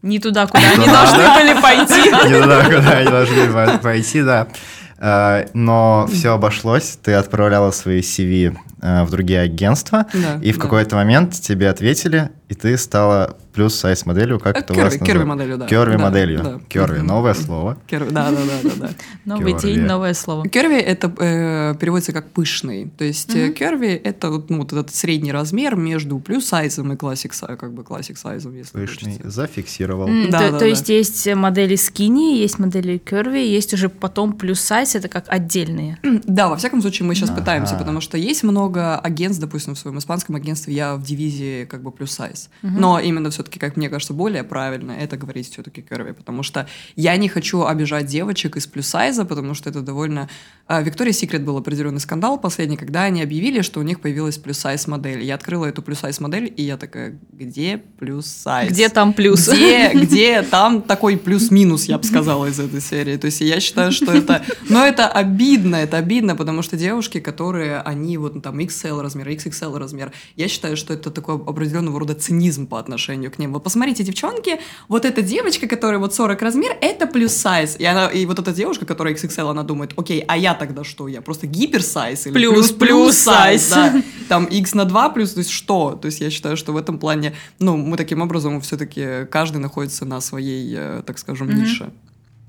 Не 0.00 0.18
туда, 0.20 0.46
куда 0.46 0.60
они 0.60 0.76
туда, 0.86 0.92
должны 0.92 1.18
да. 1.18 1.34
были 1.34 1.60
пойти. 1.60 2.10
не 2.32 2.40
туда, 2.40 2.64
куда 2.64 2.90
они 2.92 3.10
должны 3.10 3.52
по- 3.52 3.78
пойти, 3.78 4.22
да. 4.22 4.48
Э, 4.96 5.46
Но 5.52 6.08
все 6.10 6.30
обошлось, 6.32 6.98
ты 7.02 7.12
отправляла 7.12 7.70
свои 7.72 8.00
CV 8.00 8.56
э, 8.80 9.04
в 9.04 9.10
другие 9.10 9.40
агентства, 9.40 10.06
Да, 10.12 10.38
и 10.42 10.52
в 10.52 10.56
да. 10.56 10.62
какой-то 10.62 10.96
момент 10.96 11.32
тебе 11.34 11.68
ответили, 11.68 12.30
и 12.48 12.54
ты 12.54 12.76
стала 12.78 13.36
плюс 13.52 13.74
сайз 13.74 14.06
моделью, 14.06 14.38
как 14.38 14.56
Э, 14.56 14.60
это 14.60 14.72
у 14.72 14.76
вас 14.76 14.94
Керви- 14.94 14.98
керви 15.04 15.24
называется? 15.24 15.26
моделью, 15.26 15.58
да. 15.58 15.66
Керви 15.66 15.96
Да, 15.96 16.02
моделью. 16.02 16.38
да. 16.42 16.60
Керви, 16.68 17.00
новое 17.02 17.34
слово. 17.34 17.76
Керви, 17.86 18.10
да, 18.10 18.30
да, 18.30 18.36
да, 18.36 18.70
да, 18.70 18.86
да. 18.86 18.90
Новый 19.24 19.52
Керви. 19.54 19.74
день, 19.74 19.84
новое 19.84 20.14
слово. 20.14 20.48
Керви 20.48 20.76
это 20.76 21.12
э, 21.18 21.74
переводится 21.78 22.12
как 22.12 22.30
пышный. 22.30 22.90
То 22.96 23.04
есть 23.04 23.34
э, 23.34 23.50
керви 23.50 23.88
это 23.88 24.30
вот, 24.30 24.48
ну, 24.50 24.58
вот 24.58 24.72
этот 24.72 24.94
средний 24.94 25.32
размер 25.32 25.74
между 25.76 26.18
плюс 26.20 26.46
сайзом 26.46 26.92
и 26.92 26.96
классик 26.96 27.32
как 27.58 27.72
бы 27.72 27.82
классик 27.84 28.16
сайзом, 28.18 28.54
если 28.56 28.72
Пышный, 28.78 29.12
хочется. 29.12 29.30
зафиксировал. 29.30 30.06
Да, 30.30 30.38
то, 30.38 30.44
да, 30.44 30.52
то 30.52 30.58
да. 30.60 30.66
есть 30.66 30.88
есть 30.88 31.34
модели 31.34 31.76
скини, 31.76 32.38
есть 32.38 32.58
модели 32.58 33.00
curvy, 33.04 33.44
есть 33.46 33.74
уже 33.74 33.88
потом 33.88 34.32
плюс 34.34 34.60
сайз, 34.60 34.94
это 34.94 35.08
как 35.08 35.24
отдельные. 35.28 35.98
Да, 36.28 36.48
во 36.48 36.56
всяком 36.56 36.80
случае 36.82 37.06
мы 37.08 37.14
сейчас 37.14 37.30
Ага. 37.30 37.40
пытаемся, 37.40 37.74
потому 37.74 38.00
что 38.00 38.16
есть 38.18 38.42
много 38.44 38.67
агентств, 38.76 39.40
допустим, 39.40 39.74
в 39.74 39.78
своем 39.78 39.98
испанском 39.98 40.36
агентстве 40.36 40.74
я 40.74 40.96
в 40.96 41.02
дивизии 41.02 41.64
как 41.64 41.82
бы 41.82 41.90
плюс 41.90 42.12
сайз. 42.12 42.50
Но 42.62 42.98
именно 42.98 43.30
все-таки, 43.30 43.58
как 43.58 43.76
мне 43.76 43.88
кажется, 43.88 44.14
более 44.14 44.44
правильно 44.44 44.92
это 44.92 45.16
говорить 45.16 45.50
все-таки 45.50 45.80
curvy, 45.80 46.12
потому 46.12 46.42
что 46.42 46.66
я 46.96 47.16
не 47.16 47.28
хочу 47.28 47.64
обижать 47.64 48.06
девочек 48.06 48.56
из 48.56 48.66
плюс 48.66 48.86
сайза, 48.86 49.24
потому 49.24 49.54
что 49.54 49.70
это 49.70 49.80
довольно... 49.80 50.28
А, 50.66 50.82
Виктория 50.82 51.12
Секрет 51.12 51.44
был 51.44 51.56
определенный 51.56 52.00
скандал 52.00 52.38
последний, 52.38 52.76
когда 52.76 53.04
они 53.04 53.22
объявили, 53.22 53.62
что 53.62 53.80
у 53.80 53.82
них 53.82 54.00
появилась 54.00 54.38
плюс 54.38 54.58
сайз 54.58 54.86
модель. 54.86 55.22
Я 55.22 55.34
открыла 55.34 55.66
эту 55.66 55.82
плюс 55.82 56.00
сайз 56.00 56.20
модель, 56.20 56.52
и 56.54 56.62
я 56.62 56.76
такая, 56.76 57.18
где 57.32 57.78
плюс 57.98 58.26
сайз? 58.26 58.70
Где 58.70 58.88
там 58.88 59.12
плюс? 59.12 59.48
Где, 59.48 59.92
где 59.92 60.42
там 60.42 60.82
такой 60.82 61.16
плюс-минус, 61.16 61.84
я 61.84 61.98
бы 61.98 62.04
сказала, 62.04 62.46
из 62.46 62.60
этой 62.60 62.80
серии. 62.80 63.16
То 63.16 63.26
есть 63.26 63.40
я 63.40 63.60
считаю, 63.60 63.92
что 63.92 64.12
это... 64.12 64.42
Но 64.68 64.84
это 64.84 65.08
обидно, 65.08 65.76
это 65.76 65.96
обидно, 65.96 66.36
потому 66.36 66.62
что 66.62 66.76
девушки, 66.76 67.20
которые, 67.20 67.80
они 67.80 68.18
вот 68.18 68.34
ну, 68.34 68.40
там 68.58 68.66
XL 68.66 69.00
размер, 69.00 69.28
XXL 69.28 69.78
размер, 69.78 70.12
я 70.36 70.48
считаю, 70.48 70.76
что 70.76 70.92
это 70.94 71.10
такой 71.10 71.36
определенного 71.36 72.00
рода 72.00 72.14
цинизм 72.14 72.66
по 72.66 72.78
отношению 72.78 73.30
к 73.30 73.38
ним. 73.38 73.52
Вот 73.52 73.62
посмотрите, 73.64 74.02
девчонки, 74.02 74.58
вот 74.88 75.04
эта 75.04 75.22
девочка, 75.22 75.66
которая 75.66 75.98
вот 75.98 76.14
40 76.14 76.42
размер, 76.42 76.76
это 76.80 77.06
плюс 77.06 77.32
сайз. 77.32 77.76
И, 77.78 77.84
она, 77.84 78.08
и 78.08 78.26
вот 78.26 78.38
эта 78.38 78.52
девушка, 78.52 78.86
которая 78.86 79.14
XXL, 79.14 79.50
она 79.50 79.62
думает, 79.62 79.92
окей, 79.96 80.24
а 80.26 80.36
я 80.36 80.54
тогда 80.54 80.84
что? 80.84 81.08
Я 81.08 81.20
просто 81.20 81.46
гиперсайз 81.46 82.26
или 82.26 82.34
Плюс, 82.34 82.72
плюс 82.72 83.16
сайз. 83.16 83.70
да 83.70 84.02
там 84.28 84.44
x 84.44 84.74
на 84.74 84.84
2 84.84 85.10
плюс, 85.10 85.32
то 85.32 85.38
есть 85.38 85.50
что? 85.50 85.98
То 86.00 86.06
есть 86.06 86.20
я 86.20 86.30
считаю, 86.30 86.56
что 86.56 86.72
в 86.72 86.76
этом 86.76 86.98
плане, 86.98 87.34
ну, 87.58 87.76
мы 87.76 87.96
таким 87.96 88.20
образом 88.20 88.60
все-таки 88.60 89.26
каждый 89.30 89.58
находится 89.58 90.04
на 90.04 90.20
своей, 90.20 90.74
э, 90.76 91.02
так 91.06 91.18
скажем, 91.18 91.48
Мгм. 91.48 91.60
нише. 91.60 91.90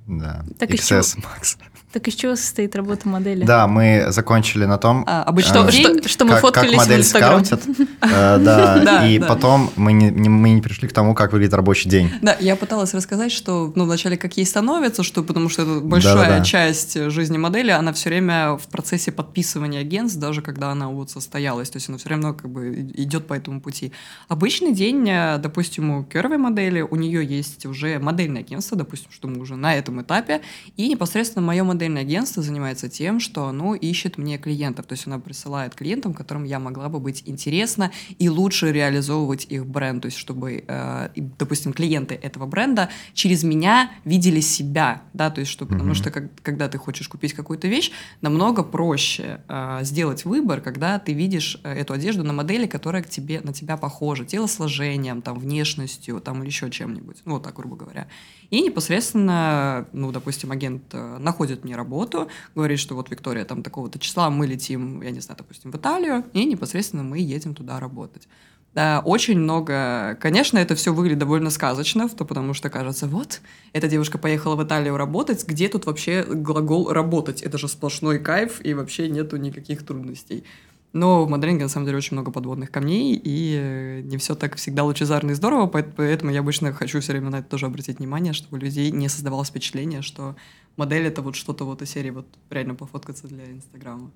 Да. 0.08 0.44
Так 0.58 0.72
XS 0.72 1.18
Max. 1.20 1.58
Так 1.92 2.08
из 2.08 2.14
чего 2.14 2.36
состоит 2.36 2.76
работа 2.76 3.08
модели? 3.10 3.44
Да, 3.44 3.68
мы 3.68 4.06
закончили 4.10 4.66
на 4.66 4.78
том, 4.78 5.04
А, 5.08 5.24
обычно 5.24 5.56
Что, 5.56 5.68
А, 5.68 5.72
день- 5.72 6.00
что, 6.02 6.08
что 6.10 6.26
мы 6.26 6.32
как, 6.34 6.42
фоткались 6.42 6.70
как 6.72 6.78
модель 6.78 6.98
в 6.98 7.00
Инстаграм. 7.02 7.44
скаутят. 7.44 7.66
Э, 8.02 8.38
Да, 8.38 8.80
Да, 8.84 9.08
и 9.08 9.18
да. 9.18 9.26
потом 9.26 9.72
мы 9.76 9.92
не, 9.94 10.12
не- 10.12 10.30
мы 10.30 10.52
не 10.52 10.62
пришли 10.62 10.88
к 10.88 10.94
тому, 10.94 11.16
как 11.16 11.34
выглядит 11.34 11.54
рабочий 11.56 11.90
день. 11.90 12.12
Да, 12.22 12.38
я 12.40 12.56
пыталась 12.56 12.94
рассказать, 12.94 13.32
что 13.32 13.74
ну, 13.76 13.86
вначале 13.86 14.18
как 14.18 14.38
ей 14.38 14.46
становится, 14.46 15.02
что 15.02 15.24
потому 15.24 15.50
что 15.50 15.64
это 15.64 15.80
большая 15.80 16.16
Да-да-да. 16.16 16.44
часть 16.46 17.10
жизни 17.10 17.38
модели, 17.40 17.72
она 17.72 17.92
все 17.94 18.10
время 18.10 18.56
в 18.58 18.68
процессе 18.68 19.12
подписывания 19.12 19.80
агентств, 19.82 20.20
даже 20.20 20.44
когда 20.44 20.70
она 20.72 20.90
вот 20.90 21.10
состоялась, 21.10 21.72
то 21.72 21.78
есть 21.78 21.90
она 21.90 21.98
все 21.98 22.08
время 22.10 22.34
как 22.34 22.50
бы 22.52 22.70
идет 22.96 23.26
по 23.26 23.34
этому 23.34 23.62
пути. 23.62 23.92
Обычный 24.28 24.74
день, 24.74 25.10
э, 25.10 25.40
допустим, 25.40 25.90
у 25.90 26.04
Curvy 26.04 26.38
модели, 26.38 26.82
у 26.82 26.96
нее 26.96 27.26
есть 27.26 27.66
уже 27.66 27.98
модельное 27.98 28.42
агентство, 28.42 28.78
допустим, 28.78 29.10
что 29.12 29.28
мы 29.28 29.42
уже 29.42 29.56
на 29.56 29.74
этом 29.76 30.02
этапе, 30.04 30.42
и 30.78 30.88
непосредственно 30.88 31.44
мое 31.46 31.64
модельное 31.80 32.02
агентство 32.02 32.44
занимается 32.44 32.90
тем, 32.90 33.22
что 33.22 33.46
оно 33.46 33.74
ищет 33.74 34.18
мне 34.18 34.38
клиентов, 34.38 34.86
то 34.86 34.94
есть 34.94 35.08
она 35.08 35.18
присылает 35.18 35.76
клиентам, 35.76 36.14
которым 36.14 36.44
я 36.44 36.60
могла 36.60 36.90
бы 36.90 37.00
быть 37.00 37.24
интересна 37.26 37.92
и 38.18 38.28
лучше 38.28 38.74
реализовывать 38.74 39.46
их 39.46 39.66
бренд, 39.66 40.02
то 40.02 40.08
есть 40.08 40.18
чтобы, 40.18 40.66
э, 40.68 41.10
допустим, 41.40 41.72
клиенты 41.72 42.16
этого 42.16 42.48
бренда 42.48 42.90
через 43.14 43.44
меня 43.44 43.92
видели 44.04 44.42
себя, 44.42 45.04
да, 45.14 45.30
то 45.30 45.40
есть 45.40 45.52
что, 45.52 45.66
потому 45.66 45.86
Мгм. 45.86 45.94
что 45.94 46.12
как- 46.12 46.42
когда 46.44 46.68
ты 46.68 46.78
хочешь 46.78 47.08
купить 47.08 47.32
какую-то 47.34 47.70
вещь, 47.70 47.92
намного 48.20 48.62
проще 48.64 49.40
э, 49.48 49.80
сделать 49.84 50.26
выбор, 50.26 50.60
когда 50.60 51.00
ты 51.00 51.14
видишь 51.14 51.62
э, 51.64 51.74
эту 51.80 51.94
одежду 51.94 52.24
на 52.24 52.34
модели, 52.34 52.68
которая 52.68 53.04
к 53.04 53.10
тебе, 53.10 53.40
на 53.40 53.54
тебя 53.54 53.78
похожа, 53.78 54.26
телосложением, 54.26 55.22
там, 55.22 55.40
внешностью, 55.40 56.20
там, 56.20 56.40
или 56.42 56.48
еще 56.50 56.70
чем-нибудь, 56.70 57.18
ну, 57.24 57.36
вот 57.36 57.44
так, 57.44 57.56
грубо 57.56 57.78
говоря. 57.78 58.08
И 58.50 58.62
непосредственно, 58.62 59.88
ну, 59.94 60.12
допустим, 60.12 60.52
агент 60.52 60.82
э, 60.94 61.18
находит 61.20 61.64
мне 61.70 61.76
работу, 61.76 62.28
говорит, 62.56 62.80
что 62.80 62.96
вот, 62.96 63.10
Виктория, 63.12 63.46
там, 63.46 63.62
такого-то 63.62 64.00
числа 64.00 64.30
мы 64.30 64.48
летим, 64.48 65.02
я 65.02 65.12
не 65.12 65.20
знаю, 65.20 65.38
допустим, 65.38 65.72
в 65.72 65.76
Италию, 65.76 66.26
и 66.34 66.46
непосредственно 66.46 67.04
мы 67.04 67.20
едем 67.20 67.54
туда 67.54 67.80
работать. 67.80 68.28
Да, 68.74 69.02
очень 69.04 69.40
много. 69.40 70.18
Конечно, 70.22 70.60
это 70.60 70.76
все 70.76 70.94
выглядит 70.94 71.20
довольно 71.20 71.50
сказочно, 71.50 72.08
то 72.08 72.24
потому 72.26 72.54
что 72.54 72.70
кажется, 72.70 73.08
вот, 73.08 73.42
эта 73.74 73.88
девушка 73.88 74.18
поехала 74.18 74.56
в 74.56 74.64
Италию 74.64 74.98
работать, 74.98 75.46
где 75.48 75.70
тут 75.70 75.86
вообще 75.86 76.24
глагол 76.24 76.92
«работать»? 76.92 77.42
Это 77.42 77.58
же 77.58 77.68
сплошной 77.68 78.20
кайф, 78.20 78.64
и 78.64 78.74
вообще 78.74 79.10
нету 79.10 79.38
никаких 79.38 79.86
трудностей. 79.86 80.44
Но 80.92 81.24
в 81.24 81.30
моделинге, 81.30 81.64
на 81.64 81.70
самом 81.70 81.86
деле, 81.86 81.98
очень 81.98 82.16
много 82.16 82.32
подводных 82.32 82.72
камней, 82.72 83.14
и 83.16 83.56
э, 83.56 84.02
не 84.02 84.18
все 84.18 84.34
так 84.34 84.56
всегда 84.56 84.84
лучезарно 84.84 85.32
и 85.32 85.34
здорово, 85.36 85.68
поэт- 85.68 85.94
поэтому 85.96 86.32
я 86.32 86.40
обычно 86.40 86.74
хочу 86.74 87.00
все 87.00 87.12
время 87.12 87.30
на 87.30 87.38
это 87.38 87.48
тоже 87.48 87.68
обратить 87.68 88.00
внимание, 88.00 88.34
чтобы 88.34 88.58
у 88.58 88.62
людей 88.62 88.90
не 88.90 89.08
создавалось 89.08 89.50
впечатление, 89.50 90.02
что 90.02 90.36
модель— 90.78 91.04
это 91.08 91.22
вот 91.22 91.36
что-то 91.36 91.64
вот 91.66 91.84
из 91.84 91.92
серии 91.92 92.10
вот 92.10 92.26
реально 92.50 92.74
пофоткаться 92.74 93.28
для 93.28 93.52
Инстаграма, 93.52 94.10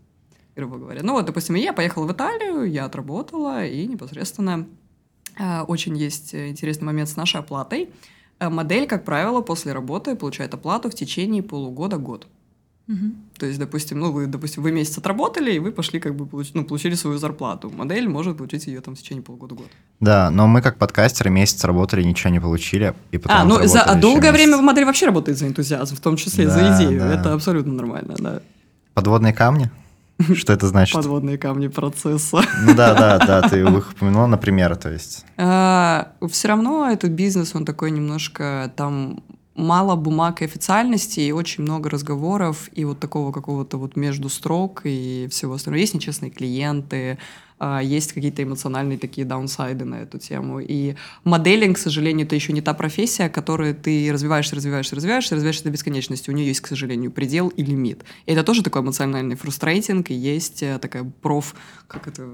грубо 0.56 0.78
говоря. 0.78 1.04
Ну 1.04 1.14
вот, 1.14 1.26
допустим, 1.26 1.56
я 1.56 1.74
поехала 1.74 2.08
в 2.08 2.12
Италию, 2.12 2.64
я 2.64 2.86
отработала, 2.86 3.64
и 3.64 3.86
непосредственно 3.86 4.68
э, 5.40 5.62
очень 5.62 5.96
есть 5.96 6.34
интересный 6.34 6.86
момент 6.86 7.10
с 7.10 7.16
нашей 7.16 7.40
оплатой. 7.40 7.92
Э, 8.40 8.50
Модель, 8.50 8.88
как 8.88 9.06
правило, 9.06 9.42
после 9.42 9.74
работы 9.74 10.16
получает 10.16 10.56
оплату 10.56 10.90
в 10.90 10.96
течение 10.96 11.44
полугода-год. 11.44 12.28
Мгм. 12.88 13.16
То 13.40 13.46
есть, 13.46 13.60
допустим, 13.60 14.00
ну, 14.00 14.12
вы, 14.12 14.28
допустим, 14.28 14.62
вы 14.62 14.72
месяц 14.74 14.98
отработали, 14.98 15.54
и 15.54 15.60
вы 15.60 15.72
пошли, 15.72 16.00
как 16.02 16.16
бы, 16.16 16.26
получ- 16.26 16.52
ну, 16.54 16.66
получили 16.66 16.96
свою 16.96 17.18
зарплату. 17.18 17.70
Модель 17.70 18.10
может 18.10 18.38
получить 18.38 18.68
ее 18.68 18.82
там 18.82 18.96
в 18.96 19.00
течение 19.00 19.24
полгода-года. 19.24 19.70
Да, 20.02 20.30
но 20.30 20.48
мы 20.48 20.62
как 20.62 20.78
подкастеры 20.78 21.30
месяц 21.30 21.64
работали, 21.64 22.04
ничего 22.04 22.30
не 22.30 22.42
получили. 22.42 22.94
И 23.12 23.18
потом 23.18 23.38
а, 23.38 23.46
ну, 23.46 23.68
за, 23.68 23.82
а 23.84 23.96
долгое 23.96 24.32
месяц. 24.32 24.46
время 24.46 24.62
модель 24.62 24.86
вообще 24.86 25.06
работает 25.06 25.38
за 25.38 25.48
энтузиазм, 25.48 25.96
в 25.96 26.00
том 26.02 26.18
числе 26.18 26.50
за 26.50 26.60
Да, 26.60 26.78
идею. 26.78 27.00
да. 27.00 27.14
Это 27.14 27.34
абсолютно 27.34 27.72
нормально, 27.74 28.16
да. 28.20 28.42
Подводные 28.94 29.34
камни? 29.34 29.72
Что 30.36 30.54
это 30.54 30.68
значит? 30.68 30.94
Подводные 30.94 31.38
камни 31.38 31.68
процесса. 31.70 32.42
Ну 32.66 32.76
да, 32.76 32.94
да, 32.94 33.18
да, 33.18 33.50
ты 33.50 33.62
их 33.62 33.92
упомянула, 33.94 34.28
например, 34.28 34.76
то 34.76 34.92
есть. 34.92 35.26
все 35.38 36.48
равно 36.48 36.90
этот 36.90 37.12
бизнес, 37.12 37.56
он 37.56 37.66
такой 37.66 37.92
немножко 37.92 38.72
там 38.76 39.24
мало 39.56 39.96
бумаг 39.96 40.42
и 40.42 40.46
официальности, 40.46 41.20
и 41.20 41.32
очень 41.32 41.64
много 41.64 41.90
разговоров, 41.90 42.70
и 42.74 42.86
вот 42.86 43.00
такого 43.00 43.32
какого-то 43.32 43.78
вот 43.78 43.96
между 43.96 44.30
строк 44.30 44.82
и 44.84 45.28
всего 45.30 45.54
остального. 45.54 45.82
Есть 45.82 45.94
нечестные 45.94 46.32
клиенты, 46.32 47.18
а, 47.60 47.82
есть 47.82 48.14
какие-то 48.14 48.44
эмоциональные 48.44 48.98
такие 48.98 49.26
даунсайды 49.26 49.86
на 49.86 50.02
эту 50.02 50.20
тему. 50.20 50.60
И 50.60 50.96
моделинг, 51.24 51.78
к 51.78 51.80
сожалению, 51.80 52.26
это 52.26 52.36
еще 52.36 52.52
не 52.52 52.62
та 52.62 52.74
профессия, 52.74 53.30
которую 53.30 53.74
ты 53.76 54.10
развиваешься, 54.12 54.56
развиваешься, 54.56 54.96
развиваешься, 54.96 55.36
развиваешься 55.36 55.64
до 55.64 55.70
бесконечности. 55.70 56.30
У 56.30 56.34
нее 56.34 56.48
есть, 56.48 56.62
к 56.62 56.68
сожалению, 56.68 57.12
предел 57.12 57.48
и 57.50 57.64
лимит. 57.64 58.04
И 58.26 58.34
это 58.34 58.44
тоже 58.44 58.64
такой 58.64 58.82
эмоциональный 58.82 59.36
фрустрейтинг, 59.36 60.10
и 60.10 60.14
есть 60.14 60.64
э, 60.64 60.78
такая 60.80 61.10
проф, 61.22 61.56
как 61.88 62.08
это, 62.08 62.28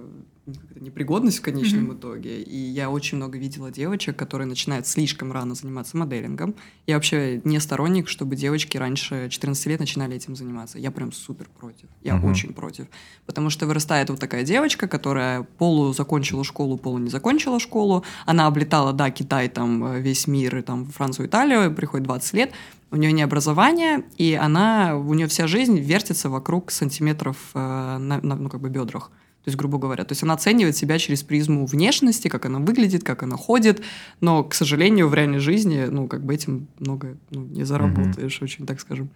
непригодность 0.75 1.39
в 1.39 1.41
конечном 1.41 1.91
mm-hmm. 1.91 1.99
итоге. 1.99 2.41
И 2.41 2.57
я 2.57 2.89
очень 2.89 3.17
много 3.17 3.37
видела 3.37 3.71
девочек, 3.71 4.15
которые 4.15 4.47
начинают 4.47 4.87
слишком 4.87 5.31
рано 5.31 5.55
заниматься 5.55 5.97
моделингом. 5.97 6.55
Я 6.87 6.95
вообще 6.95 7.41
не 7.43 7.59
сторонник, 7.59 8.07
чтобы 8.07 8.35
девочки 8.35 8.77
раньше 8.77 9.29
14 9.29 9.65
лет 9.67 9.79
начинали 9.79 10.15
этим 10.15 10.35
заниматься. 10.35 10.79
Я 10.79 10.91
прям 10.91 11.11
супер 11.11 11.47
против. 11.59 11.87
Я 12.01 12.15
mm-hmm. 12.15 12.29
очень 12.29 12.53
против. 12.53 12.87
Потому 13.25 13.49
что 13.49 13.67
вырастает 13.67 14.09
вот 14.09 14.19
такая 14.19 14.43
девочка, 14.43 14.87
которая 14.87 15.43
полу 15.43 15.93
закончила 15.93 16.43
школу, 16.43 16.77
полу 16.77 16.97
не 16.97 17.09
закончила 17.09 17.59
школу. 17.59 18.03
Она 18.25 18.47
облетала, 18.47 18.93
да, 18.93 19.11
Китай, 19.11 19.49
там, 19.49 20.01
весь 20.01 20.27
мир, 20.27 20.57
и 20.57 20.61
там, 20.61 20.85
Францию, 20.85 21.27
Италию, 21.27 21.73
приходит 21.73 22.05
20 22.07 22.33
лет, 22.33 22.53
у 22.91 22.95
нее 22.95 23.11
не 23.11 23.21
образование, 23.21 24.03
и 24.17 24.33
она, 24.33 24.97
у 24.97 25.13
нее 25.13 25.27
вся 25.27 25.47
жизнь 25.47 25.77
вертится 25.79 26.29
вокруг 26.29 26.71
сантиметров 26.71 27.37
э, 27.53 27.59
на, 27.59 28.19
на, 28.21 28.35
ну, 28.35 28.49
как 28.49 28.61
бы 28.61 28.69
бедрах. 28.69 29.11
То 29.43 29.49
есть, 29.49 29.57
грубо 29.57 29.77
говоря, 29.77 30.03
то 30.03 30.11
есть 30.11 30.21
она 30.23 30.33
оценивает 30.33 30.75
себя 30.75 30.99
через 30.99 31.23
призму 31.23 31.65
внешности, 31.65 32.27
как 32.27 32.45
она 32.45 32.59
выглядит, 32.59 33.03
как 33.03 33.23
она 33.23 33.37
ходит, 33.37 33.81
но, 34.19 34.43
к 34.43 34.53
сожалению, 34.53 35.07
в 35.07 35.13
реальной 35.13 35.39
жизни, 35.39 35.85
ну, 35.89 36.07
как 36.07 36.23
бы 36.25 36.33
этим 36.33 36.67
много 36.77 37.17
ну, 37.29 37.45
не 37.45 37.63
заработаешь, 37.63 38.39
mm-hmm. 38.39 38.43
очень, 38.43 38.65
так 38.65 38.81
скажем, 38.81 39.09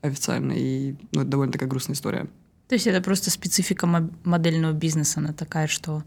официально. 0.00 0.52
И 0.52 0.94
ну, 1.12 1.22
это 1.22 1.30
довольно 1.30 1.52
такая 1.52 1.68
грустная 1.68 1.96
история. 1.96 2.28
То 2.68 2.76
есть 2.76 2.86
это 2.86 3.02
просто 3.02 3.30
специфика 3.30 3.86
модельного 4.24 4.72
бизнеса, 4.72 5.20
она 5.20 5.32
такая, 5.32 5.66
что 5.66 6.04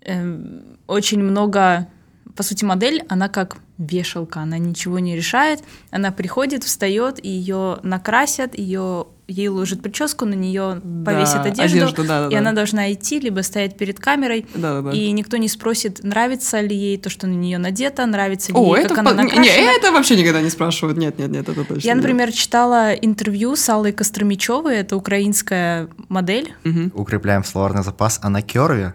э, 0.00 0.62
очень 0.86 1.22
много, 1.22 1.88
по 2.34 2.42
сути, 2.42 2.64
модель, 2.64 3.04
она 3.08 3.28
как 3.28 3.58
вешалка, 3.78 4.40
она 4.40 4.58
ничего 4.58 4.98
не 4.98 5.14
решает, 5.14 5.62
она 5.90 6.10
приходит, 6.12 6.64
встает, 6.64 7.24
ее 7.24 7.78
накрасят, 7.82 8.58
ее 8.58 9.06
ей 9.28 9.48
ложат 9.48 9.82
прическу, 9.82 10.24
на 10.24 10.34
нее 10.34 10.80
повесят 11.04 11.42
да, 11.42 11.48
одежду, 11.50 11.78
одежду 11.78 12.04
да, 12.04 12.20
да, 12.22 12.26
и 12.28 12.30
да. 12.30 12.38
она 12.38 12.52
должна 12.52 12.92
идти, 12.92 13.18
либо 13.18 13.40
стоять 13.40 13.76
перед 13.76 13.98
камерой, 13.98 14.46
да, 14.54 14.80
да, 14.80 14.90
да. 14.90 14.96
и 14.96 15.10
никто 15.10 15.36
не 15.36 15.48
спросит, 15.48 16.04
нравится 16.04 16.60
ли 16.60 16.76
ей 16.76 16.96
то, 16.96 17.10
что 17.10 17.26
на 17.26 17.34
нее 17.34 17.58
надето, 17.58 18.06
нравится 18.06 18.52
ли 18.52 18.58
О, 18.58 18.76
ей, 18.76 18.84
это 18.84 18.94
как 18.94 19.04
в... 19.04 19.08
она 19.08 19.22
накрашена. 19.22 19.44
Не, 19.44 19.76
это 19.76 19.90
вообще 19.90 20.16
никогда 20.16 20.40
не 20.40 20.50
спрашивают, 20.50 20.96
нет, 20.96 21.18
нет, 21.18 21.30
нет, 21.30 21.48
это 21.48 21.64
точно. 21.64 21.86
Я, 21.86 21.94
например, 21.94 22.28
нет. 22.28 22.36
читала 22.36 22.92
интервью 22.92 23.56
с 23.56 23.68
Аллой 23.68 23.92
Костромичевой, 23.92 24.76
это 24.76 24.96
украинская 24.96 25.88
модель. 26.08 26.54
Угу. 26.64 27.00
Укрепляем 27.00 27.42
словарный 27.44 27.82
запас, 27.82 28.20
она 28.22 28.42
керви? 28.42 28.92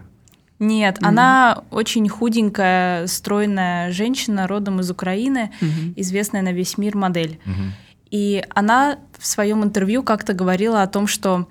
Нет, 0.58 0.98
mm-hmm. 0.98 1.08
она 1.08 1.64
очень 1.72 2.08
худенькая, 2.08 3.08
стройная 3.08 3.90
женщина, 3.90 4.46
родом 4.46 4.78
из 4.78 4.88
Украины, 4.92 5.50
mm-hmm. 5.60 5.94
известная 5.96 6.42
на 6.42 6.52
весь 6.52 6.78
мир 6.78 6.96
модель. 6.96 7.40
Mm-hmm. 7.44 7.70
И 8.12 8.44
она 8.54 8.98
в 9.22 9.26
своем 9.26 9.62
интервью 9.62 10.02
как-то 10.02 10.34
говорила 10.34 10.82
о 10.82 10.88
том, 10.88 11.06
что 11.06 11.46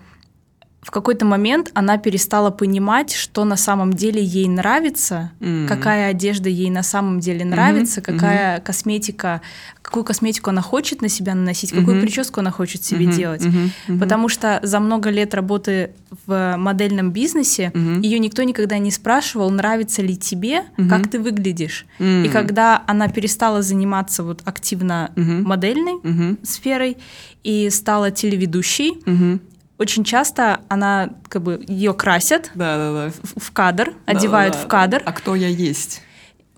в 0.82 0.90
какой-то 0.90 1.26
момент 1.26 1.70
она 1.76 2.00
перестала 2.00 2.50
понимать, 2.50 3.14
что 3.14 3.46
на 3.46 3.56
самом 3.56 3.94
деле 3.94 4.24
ей 4.24 4.48
нравится, 4.48 5.32
mm-hmm. 5.40 5.68
какая 5.68 6.10
одежда 6.10 6.50
ей 6.50 6.72
на 6.72 6.82
самом 6.82 7.20
деле 7.20 7.46
нравится, 7.46 8.00
mm-hmm. 8.00 8.14
какая 8.14 8.58
mm-hmm. 8.58 8.64
косметика, 8.64 9.42
какую 9.84 10.04
косметику 10.04 10.50
она 10.50 10.64
хочет 10.64 11.04
на 11.04 11.08
себя 11.08 11.36
наносить, 11.36 11.72
mm-hmm. 11.72 11.80
какую 11.80 12.02
прическу 12.02 12.40
она 12.40 12.50
хочет 12.50 12.84
себе 12.84 13.06
mm-hmm. 13.06 13.16
делать. 13.16 13.42
Mm-hmm. 13.44 13.70
Mm-hmm. 13.90 14.00
Потому 14.00 14.28
что 14.28 14.60
за 14.64 14.80
много 14.80 15.12
лет 15.12 15.36
работы 15.36 15.92
в 16.26 16.56
модельном 16.58 17.12
бизнесе 17.12 17.72
mm-hmm. 17.76 18.02
ее 18.02 18.18
никто 18.18 18.42
никогда 18.42 18.80
не 18.80 18.90
спрашивал, 18.90 19.52
нравится 19.52 20.02
ли 20.02 20.18
тебе, 20.18 20.64
mm-hmm. 20.78 20.90
как 20.90 21.12
ты 21.12 21.20
выглядишь. 21.20 21.86
Mm-hmm. 22.00 22.26
И 22.26 22.30
когда 22.30 22.84
она 22.88 23.08
перестала 23.08 23.62
заниматься 23.62 24.24
вот 24.24 24.42
активно 24.46 25.12
mm-hmm. 25.16 25.42
модельной 25.44 26.00
mm-hmm. 26.02 26.44
сферой 26.44 26.98
и 27.44 27.70
стала 27.70 28.10
телеведущей, 28.10 28.98
mm-hmm 29.06 29.42
очень 29.82 30.04
часто 30.04 30.62
она, 30.70 31.10
как 31.28 31.42
бы, 31.42 31.64
ее 31.68 31.96
красят 31.96 32.52
да, 32.54 32.78
да, 32.78 32.94
да. 32.94 33.12
В, 33.24 33.46
в 33.46 33.52
кадр, 33.52 33.94
да, 34.06 34.12
одевают 34.12 34.54
да, 34.54 34.60
да. 34.60 34.66
в 34.66 34.68
кадр. 34.70 35.02
А 35.04 35.12
кто 35.12 35.34
я 35.34 35.48
есть? 35.48 36.04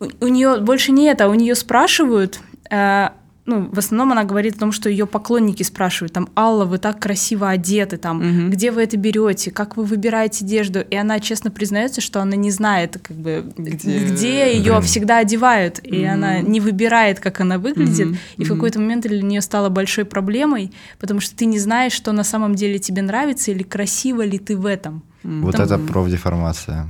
У, 0.02 0.26
у 0.26 0.28
нее 0.28 0.60
больше 0.60 0.92
не 0.92 1.06
это, 1.06 1.30
у 1.30 1.34
нее 1.34 1.56
спрашивают, 1.56 2.42
э, 2.70 3.10
ну, 3.46 3.70
в 3.72 3.78
основном 3.78 4.14
она 4.14 4.24
говорит 4.24 4.56
о 4.56 4.60
том, 4.60 4.72
что 4.72 4.90
ее 4.90 5.06
поклонники 5.06 5.64
спрашивают, 5.64 6.14
там, 6.14 6.30
Алла, 6.36 6.64
вы 6.64 6.78
так 6.78 7.00
красиво 7.00 7.50
одеты, 7.50 7.98
там, 7.98 8.18
угу. 8.20 8.52
где 8.52 8.72
вы 8.72 8.84
это 8.84 8.96
берете, 8.96 9.52
как 9.52 9.76
вы 9.76 9.84
выбираете 9.84 10.46
одежду, 10.46 10.80
и 10.80 10.96
она 10.96 11.20
честно 11.20 11.52
признается, 11.52 12.00
что 12.00 12.22
она 12.22 12.38
не 12.38 12.52
знает, 12.52 13.00
как 13.04 13.18
бы, 13.18 13.52
где, 13.58 14.06
где 14.06 14.56
ее 14.56 14.80
всегда 14.82 15.18
одевают, 15.18 15.82
и 15.84 16.06
угу. 16.06 16.14
она 16.14 16.40
не 16.40 16.62
выбирает, 16.62 17.20
как 17.20 17.42
она 17.42 17.58
выглядит, 17.58 18.08
угу. 18.08 18.18
и 18.38 18.44
в 18.46 18.48
какой-то 18.48 18.80
момент 18.80 19.06
для 19.06 19.22
нее 19.22 19.42
стало 19.42 19.70
большой 19.70 20.06
проблемой, 20.06 20.72
потому 21.00 21.20
что 21.20 21.36
ты 21.36 21.46
не 21.46 21.60
знаешь, 21.60 21.94
что 21.94 22.14
на 22.14 22.24
самом 22.24 22.56
деле 22.56 22.80
тебе 22.80 23.02
нравится 23.02 23.52
или 23.52 23.64
красиво 23.64 24.22
ли 24.24 24.40
ты 24.40 24.56
в 24.56 24.66
этом. 24.66 25.04
Вот 25.24 25.56
Там... 25.56 25.66
это 25.66 25.78
профдеформация. 25.78 26.88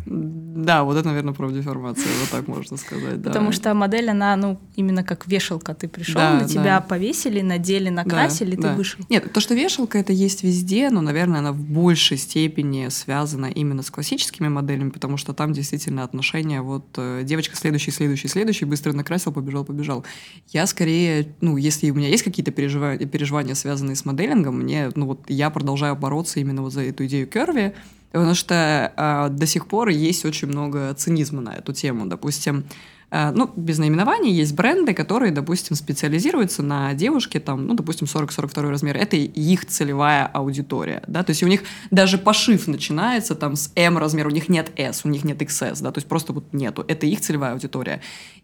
Да, 0.63 0.83
вот 0.83 0.97
это, 0.97 1.07
наверное, 1.07 1.33
профдеформация, 1.33 2.11
вот 2.21 2.29
так 2.29 2.47
можно 2.47 2.77
сказать. 2.77 3.21
Да. 3.21 3.29
Потому 3.29 3.51
что 3.51 3.73
модель, 3.73 4.09
она, 4.09 4.35
ну, 4.35 4.59
именно 4.75 5.03
как 5.03 5.27
вешалка. 5.27 5.73
Ты 5.73 5.87
пришел, 5.87 6.15
да, 6.15 6.33
на 6.33 6.47
тебя 6.47 6.79
да. 6.79 6.81
повесили, 6.81 7.41
надели, 7.41 7.89
накрасили, 7.89 8.55
да, 8.55 8.61
ты 8.61 8.67
да. 8.69 8.75
вышел. 8.75 9.03
Нет, 9.09 9.31
то, 9.31 9.39
что 9.41 9.53
вешалка, 9.53 9.97
это 9.97 10.13
есть 10.13 10.43
везде, 10.43 10.89
но, 10.89 11.01
наверное, 11.01 11.39
она 11.39 11.51
в 11.51 11.59
большей 11.59 12.17
степени 12.17 12.87
связана 12.89 13.47
именно 13.47 13.83
с 13.83 13.91
классическими 13.91 14.47
моделями, 14.47 14.89
потому 14.89 15.17
что 15.17 15.33
там 15.33 15.53
действительно 15.53 16.03
отношения 16.03 16.61
вот 16.61 16.85
э, 16.97 17.23
девочка 17.23 17.55
следующий, 17.55 17.91
следующий, 17.91 18.27
следующий, 18.27 18.65
быстро 18.65 18.93
накрасил, 18.93 19.31
побежал, 19.31 19.65
побежал. 19.65 20.05
Я 20.49 20.65
скорее, 20.65 21.35
ну, 21.41 21.57
если 21.57 21.89
у 21.91 21.95
меня 21.95 22.07
есть 22.07 22.23
какие-то 22.23 22.51
переживания, 22.51 23.05
переживания, 23.05 23.55
связанные 23.55 23.95
с 23.95 24.05
моделингом, 24.05 24.59
мне, 24.59 24.89
ну, 24.95 25.07
вот 25.07 25.29
я 25.29 25.49
продолжаю 25.49 25.95
бороться 25.95 26.39
именно 26.39 26.61
вот 26.61 26.73
за 26.73 26.81
эту 26.81 27.05
идею 27.05 27.27
Керви, 27.27 27.73
Потому 28.13 28.35
что 28.35 28.93
э, 28.95 29.29
до 29.31 29.47
сих 29.47 29.67
пор 29.67 29.89
есть 29.89 30.23
очень 30.23 30.47
много 30.47 30.93
цинизма 30.93 31.41
на 31.41 31.55
эту 31.55 31.73
тему. 31.73 32.05
Допустим, 32.05 32.63
э, 33.09 33.31
ну, 33.31 33.49
без 33.55 33.79
наименований 33.79 34.31
есть 34.31 34.53
бренды, 34.53 34.93
которые, 34.93 35.31
допустим, 35.31 35.75
специализируются 35.75 36.61
на 36.61 36.93
девушке, 36.93 37.39
там, 37.39 37.65
ну, 37.65 37.73
допустим, 37.73 38.05
40-42 38.05 38.69
размер. 38.69 38.97
Это 38.97 39.15
их 39.15 39.65
целевая 39.65 40.27
аудитория, 40.27 41.01
да, 41.07 41.23
то 41.23 41.31
есть 41.31 41.41
у 41.41 41.47
них 41.47 41.63
даже 41.89 42.19
пошив 42.19 42.67
начинается 42.67 43.33
там 43.33 43.55
с 43.55 43.71
М 43.75 43.97
размера, 43.97 44.27
у 44.27 44.31
них 44.31 44.47
нет 44.47 44.71
S, 44.75 45.01
у 45.05 45.09
них 45.09 45.23
нет 45.23 45.41
XS, 45.41 45.81
да, 45.81 45.91
то 45.91 45.97
есть 45.97 46.07
просто 46.07 46.33
вот 46.33 46.53
нету. 46.53 46.85
Это 46.87 47.07
их 47.07 47.19
целевая 47.19 47.53
аудитория. 47.53 47.99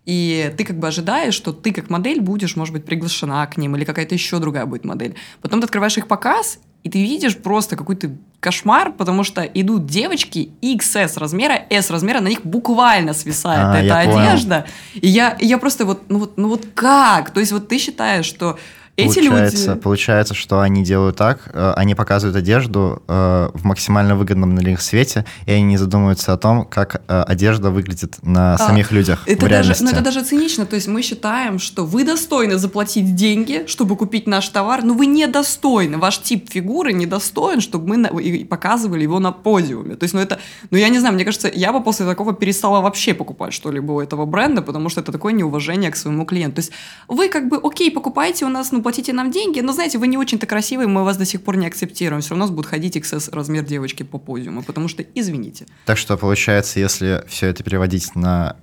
И 0.05 0.51
ты 0.57 0.65
как 0.65 0.79
бы 0.79 0.87
ожидаешь, 0.87 1.35
что 1.35 1.53
ты 1.53 1.71
как 1.73 1.91
модель 1.91 2.21
будешь, 2.21 2.55
может 2.55 2.73
быть, 2.73 2.85
приглашена 2.85 3.45
к 3.45 3.57
ним, 3.57 3.75
или 3.75 3.85
какая-то 3.85 4.15
еще 4.15 4.39
другая 4.39 4.65
будет 4.65 4.83
модель. 4.83 5.13
Потом 5.41 5.59
ты 5.59 5.65
открываешь 5.65 5.97
их 5.99 6.07
показ, 6.07 6.59
и 6.83 6.89
ты 6.89 7.01
видишь 7.01 7.37
просто 7.37 7.75
какой-то 7.75 8.11
кошмар, 8.39 8.93
потому 8.93 9.23
что 9.23 9.41
идут 9.41 9.85
девочки 9.85 10.51
XS 10.61 11.19
размера, 11.19 11.61
S 11.69 11.89
размера, 11.89 12.21
на 12.21 12.29
них 12.29 12.45
буквально 12.45 13.13
свисает 13.13 13.65
а, 13.65 13.77
эта 13.81 13.99
одежда. 13.99 14.65
Понял. 14.93 15.03
И 15.03 15.07
я, 15.07 15.31
и 15.31 15.45
я 15.45 15.57
просто 15.57 15.85
вот, 15.85 16.03
ну 16.09 16.19
вот, 16.19 16.37
ну 16.37 16.47
вот 16.47 16.65
как? 16.73 17.31
То 17.31 17.41
есть 17.41 17.51
вот 17.51 17.67
ты 17.67 17.77
считаешь, 17.77 18.25
что 18.25 18.57
эти 18.99 19.27
получается, 19.27 19.69
люди... 19.71 19.81
Получается, 19.81 20.33
что 20.33 20.59
они 20.59 20.83
делают 20.83 21.15
так, 21.15 21.49
э, 21.53 21.73
они 21.75 21.95
показывают 21.95 22.35
одежду 22.35 23.01
э, 23.07 23.49
в 23.53 23.65
максимально 23.65 24.15
выгодном 24.15 24.55
для 24.55 24.71
них 24.71 24.81
свете, 24.81 25.25
и 25.45 25.51
они 25.51 25.63
не 25.63 25.77
задумываются 25.77 26.33
о 26.33 26.37
том, 26.37 26.65
как 26.65 27.01
э, 27.07 27.23
одежда 27.27 27.71
выглядит 27.71 28.17
на 28.21 28.55
а, 28.55 28.57
самих 28.57 28.91
людях 28.91 29.23
это 29.25 29.45
в 29.45 29.49
даже, 29.49 29.75
Ну, 29.79 29.89
это 29.89 30.01
даже 30.01 30.23
цинично. 30.23 30.65
То 30.65 30.75
есть 30.75 30.87
мы 30.87 31.01
считаем, 31.01 31.59
что 31.59 31.85
вы 31.85 32.03
достойны 32.03 32.57
заплатить 32.57 33.15
деньги, 33.15 33.65
чтобы 33.67 33.95
купить 33.95 34.27
наш 34.27 34.47
товар, 34.49 34.83
но 34.83 34.93
вы 34.93 35.05
недостойны. 35.05 35.97
Ваш 35.97 36.19
тип 36.19 36.49
фигуры 36.51 36.93
недостоин, 36.93 37.61
чтобы 37.61 37.87
мы 37.87 37.97
на... 37.97 38.09
показывали 38.45 39.03
его 39.03 39.19
на 39.19 39.31
подиуме. 39.31 39.95
То 39.95 40.03
есть, 40.03 40.13
ну 40.13 40.21
это... 40.21 40.39
Ну 40.71 40.77
я 40.77 40.89
не 40.89 40.99
знаю, 40.99 41.15
мне 41.15 41.25
кажется, 41.25 41.49
я 41.53 41.71
бы 41.71 41.83
после 41.83 42.05
такого 42.05 42.33
перестала 42.33 42.81
вообще 42.81 43.13
покупать 43.13 43.53
что-либо 43.53 43.93
у 43.93 44.01
этого 44.01 44.25
бренда, 44.25 44.61
потому 44.61 44.89
что 44.89 45.01
это 45.01 45.11
такое 45.11 45.33
неуважение 45.33 45.91
к 45.91 45.95
своему 45.95 46.25
клиенту. 46.25 46.55
То 46.55 46.61
есть 46.61 46.71
вы 47.07 47.29
как 47.29 47.47
бы, 47.49 47.59
окей, 47.63 47.91
покупайте 47.91 48.45
у 48.45 48.49
нас, 48.49 48.71
ну, 48.71 48.81
платите 48.89 49.13
нам 49.13 49.29
деньги, 49.29 49.59
но, 49.59 49.71
знаете, 49.71 49.99
вы 49.99 50.07
не 50.07 50.17
очень-то 50.17 50.47
красивые, 50.47 50.87
мы 50.87 51.03
вас 51.03 51.15
до 51.15 51.23
сих 51.23 51.43
пор 51.43 51.57
не 51.57 51.67
акцептируем. 51.67 52.21
Все 52.21 52.31
равно 52.31 52.45
у 52.45 52.47
нас 52.47 52.55
будет 52.55 52.65
ходить 52.65 52.97
XS 52.97 53.29
размер 53.31 53.63
девочки 53.63 54.01
по 54.01 54.17
подиуму, 54.17 54.63
потому 54.63 54.87
что, 54.87 55.03
извините. 55.13 55.67
Так 55.85 55.99
что, 55.99 56.17
получается, 56.17 56.79
если 56.79 57.23
все 57.27 57.45
это 57.45 57.63
переводить 57.63 58.15
на 58.15 58.55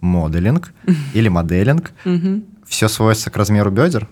моделинг 0.00 0.72
или 1.14 1.28
моделинг, 1.28 1.92
все 2.66 2.88
сводится 2.88 3.30
к 3.30 3.36
размеру 3.36 3.70
бедер? 3.70 4.08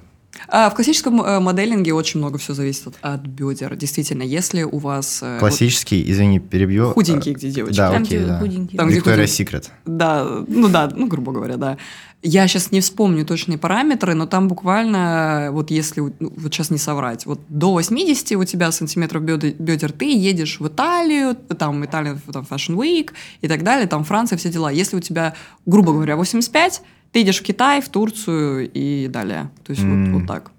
А, 0.49 0.69
в 0.69 0.75
классическом 0.75 1.23
э, 1.23 1.41
моделинге 1.41 1.95
очень 1.95 2.21
много 2.21 2.39
все 2.39 2.53
зависит 2.53 2.89
от, 2.89 2.97
от 3.01 3.21
бедер. 3.23 3.75
Действительно, 3.77 4.23
если 4.23 4.65
у 4.65 4.79
вас... 4.79 5.21
Э, 5.23 5.39
Классический, 5.39 6.03
вот, 6.03 6.11
извини, 6.11 6.41
перебью. 6.41 6.91
Худенькие, 6.91 7.35
где 7.35 7.51
девочки. 7.51 7.77
Да, 7.77 7.91
окей, 7.91 8.21
да. 8.21 8.43
Там, 8.77 8.89
Виктория 8.89 9.27
Секрет. 9.27 9.71
Да, 9.87 10.45
ну 10.47 10.69
да, 10.69 10.91
ну, 10.95 11.07
грубо 11.07 11.33
говоря, 11.33 11.57
да. 11.57 11.79
Я 12.27 12.49
сейчас 12.49 12.73
не 12.73 12.81
вспомню 12.81 13.27
точные 13.27 13.59
параметры, 13.59 14.15
но 14.15 14.25
там 14.25 14.49
буквально, 14.49 15.51
вот 15.53 15.71
если, 15.71 16.01
ну, 16.01 16.33
вот 16.35 16.55
сейчас 16.55 16.71
не 16.71 16.79
соврать, 16.79 17.27
вот 17.27 17.39
до 17.51 17.73
80 17.73 18.33
у 18.33 18.45
тебя 18.45 18.73
сантиметров 18.73 19.23
бедер, 19.23 19.53
бедер 19.59 19.93
ты 19.93 20.11
едешь 20.11 20.59
в 20.59 20.67
Италию, 20.67 21.35
там 21.35 21.85
Италия, 21.85 22.19
там 22.33 22.47
Fashion 22.49 22.77
Week 22.77 23.11
и 23.43 23.47
так 23.47 23.63
далее, 23.63 23.87
там 23.87 24.05
Франция, 24.05 24.39
все 24.39 24.49
дела. 24.49 24.71
Если 24.71 24.97
у 24.97 25.01
тебя, 25.01 25.35
грубо 25.67 25.93
говоря, 25.93 26.17
85, 26.17 26.81
ты 27.13 27.21
идешь 27.21 27.41
в 27.41 27.43
Китай, 27.43 27.83
в 27.83 27.91
Турцию 27.91 28.71
и 28.73 29.07
далее. 29.09 29.51
То 29.63 29.73
есть 29.73 29.83
mm. 29.83 30.13
вот, 30.13 30.21
вот 30.21 30.27
так. 30.27 30.51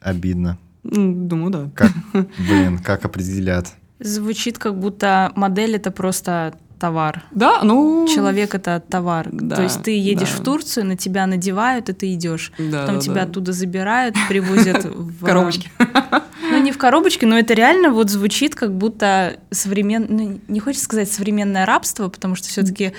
Обидно. 0.00 0.58
Думаю, 0.84 1.50
да. 1.50 1.70
Как, 1.74 1.92
блин, 2.38 2.80
как 2.80 3.06
определят? 3.06 3.72
Звучит 3.98 4.58
как 4.58 4.78
будто 4.78 5.32
модель 5.36 5.76
это 5.76 5.90
просто 5.90 6.54
товар. 6.78 7.22
Да, 7.30 7.62
ну... 7.62 8.06
Человек 8.12 8.54
это 8.54 8.82
товар. 8.88 9.28
Да, 9.30 9.56
То 9.56 9.62
есть 9.62 9.82
ты 9.82 9.98
едешь 9.98 10.30
да. 10.30 10.36
в 10.36 10.44
Турцию, 10.44 10.86
на 10.86 10.96
тебя 10.96 11.26
надевают, 11.26 11.88
и 11.88 11.92
ты 11.92 12.14
идешь. 12.14 12.52
Да, 12.58 12.82
Потом 12.82 12.96
да, 12.96 13.00
тебя 13.00 13.14
да. 13.14 13.22
оттуда 13.22 13.52
забирают, 13.52 14.16
привозят 14.28 14.84
в... 14.84 15.12
В 15.20 15.24
коробочке. 15.24 15.70
Ну, 16.48 16.62
не 16.62 16.70
в 16.70 16.78
коробочке, 16.78 17.26
но 17.26 17.36
это 17.36 17.54
реально 17.54 17.90
вот 17.90 18.08
звучит 18.08 18.54
как 18.54 18.72
будто 18.72 19.36
современ... 19.50 20.06
ну, 20.08 20.40
не 20.46 20.60
хочется 20.60 20.84
сказать 20.84 21.10
современное 21.10 21.66
рабство, 21.66 22.08
потому 22.08 22.36
что 22.36 22.48
все-таки 22.48 22.92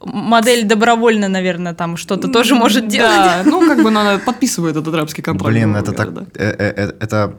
модель 0.00 0.64
добровольно, 0.64 1.28
наверное, 1.28 1.74
там 1.74 1.96
что-то 1.96 2.28
тоже 2.28 2.54
может 2.54 2.86
делать. 2.86 3.10
Да, 3.10 3.42
ну 3.44 3.66
как 3.66 3.82
бы 3.82 3.88
она 3.88 4.18
подписывает 4.18 4.76
этот 4.76 4.94
рабский 4.94 5.22
контракт. 5.22 5.52
Блин, 5.52 5.74
это 5.74 5.92
так... 5.92 6.10
э, 6.10 6.24
э, 6.34 6.72
э, 6.76 6.92
Это... 7.00 7.36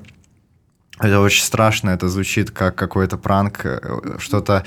Это 1.02 1.20
очень 1.20 1.44
страшно, 1.44 1.90
это 1.90 2.08
звучит 2.08 2.52
как 2.52 2.76
какой-то 2.76 3.18
пранк, 3.18 3.66
э, 3.66 3.80
что-то 4.18 4.64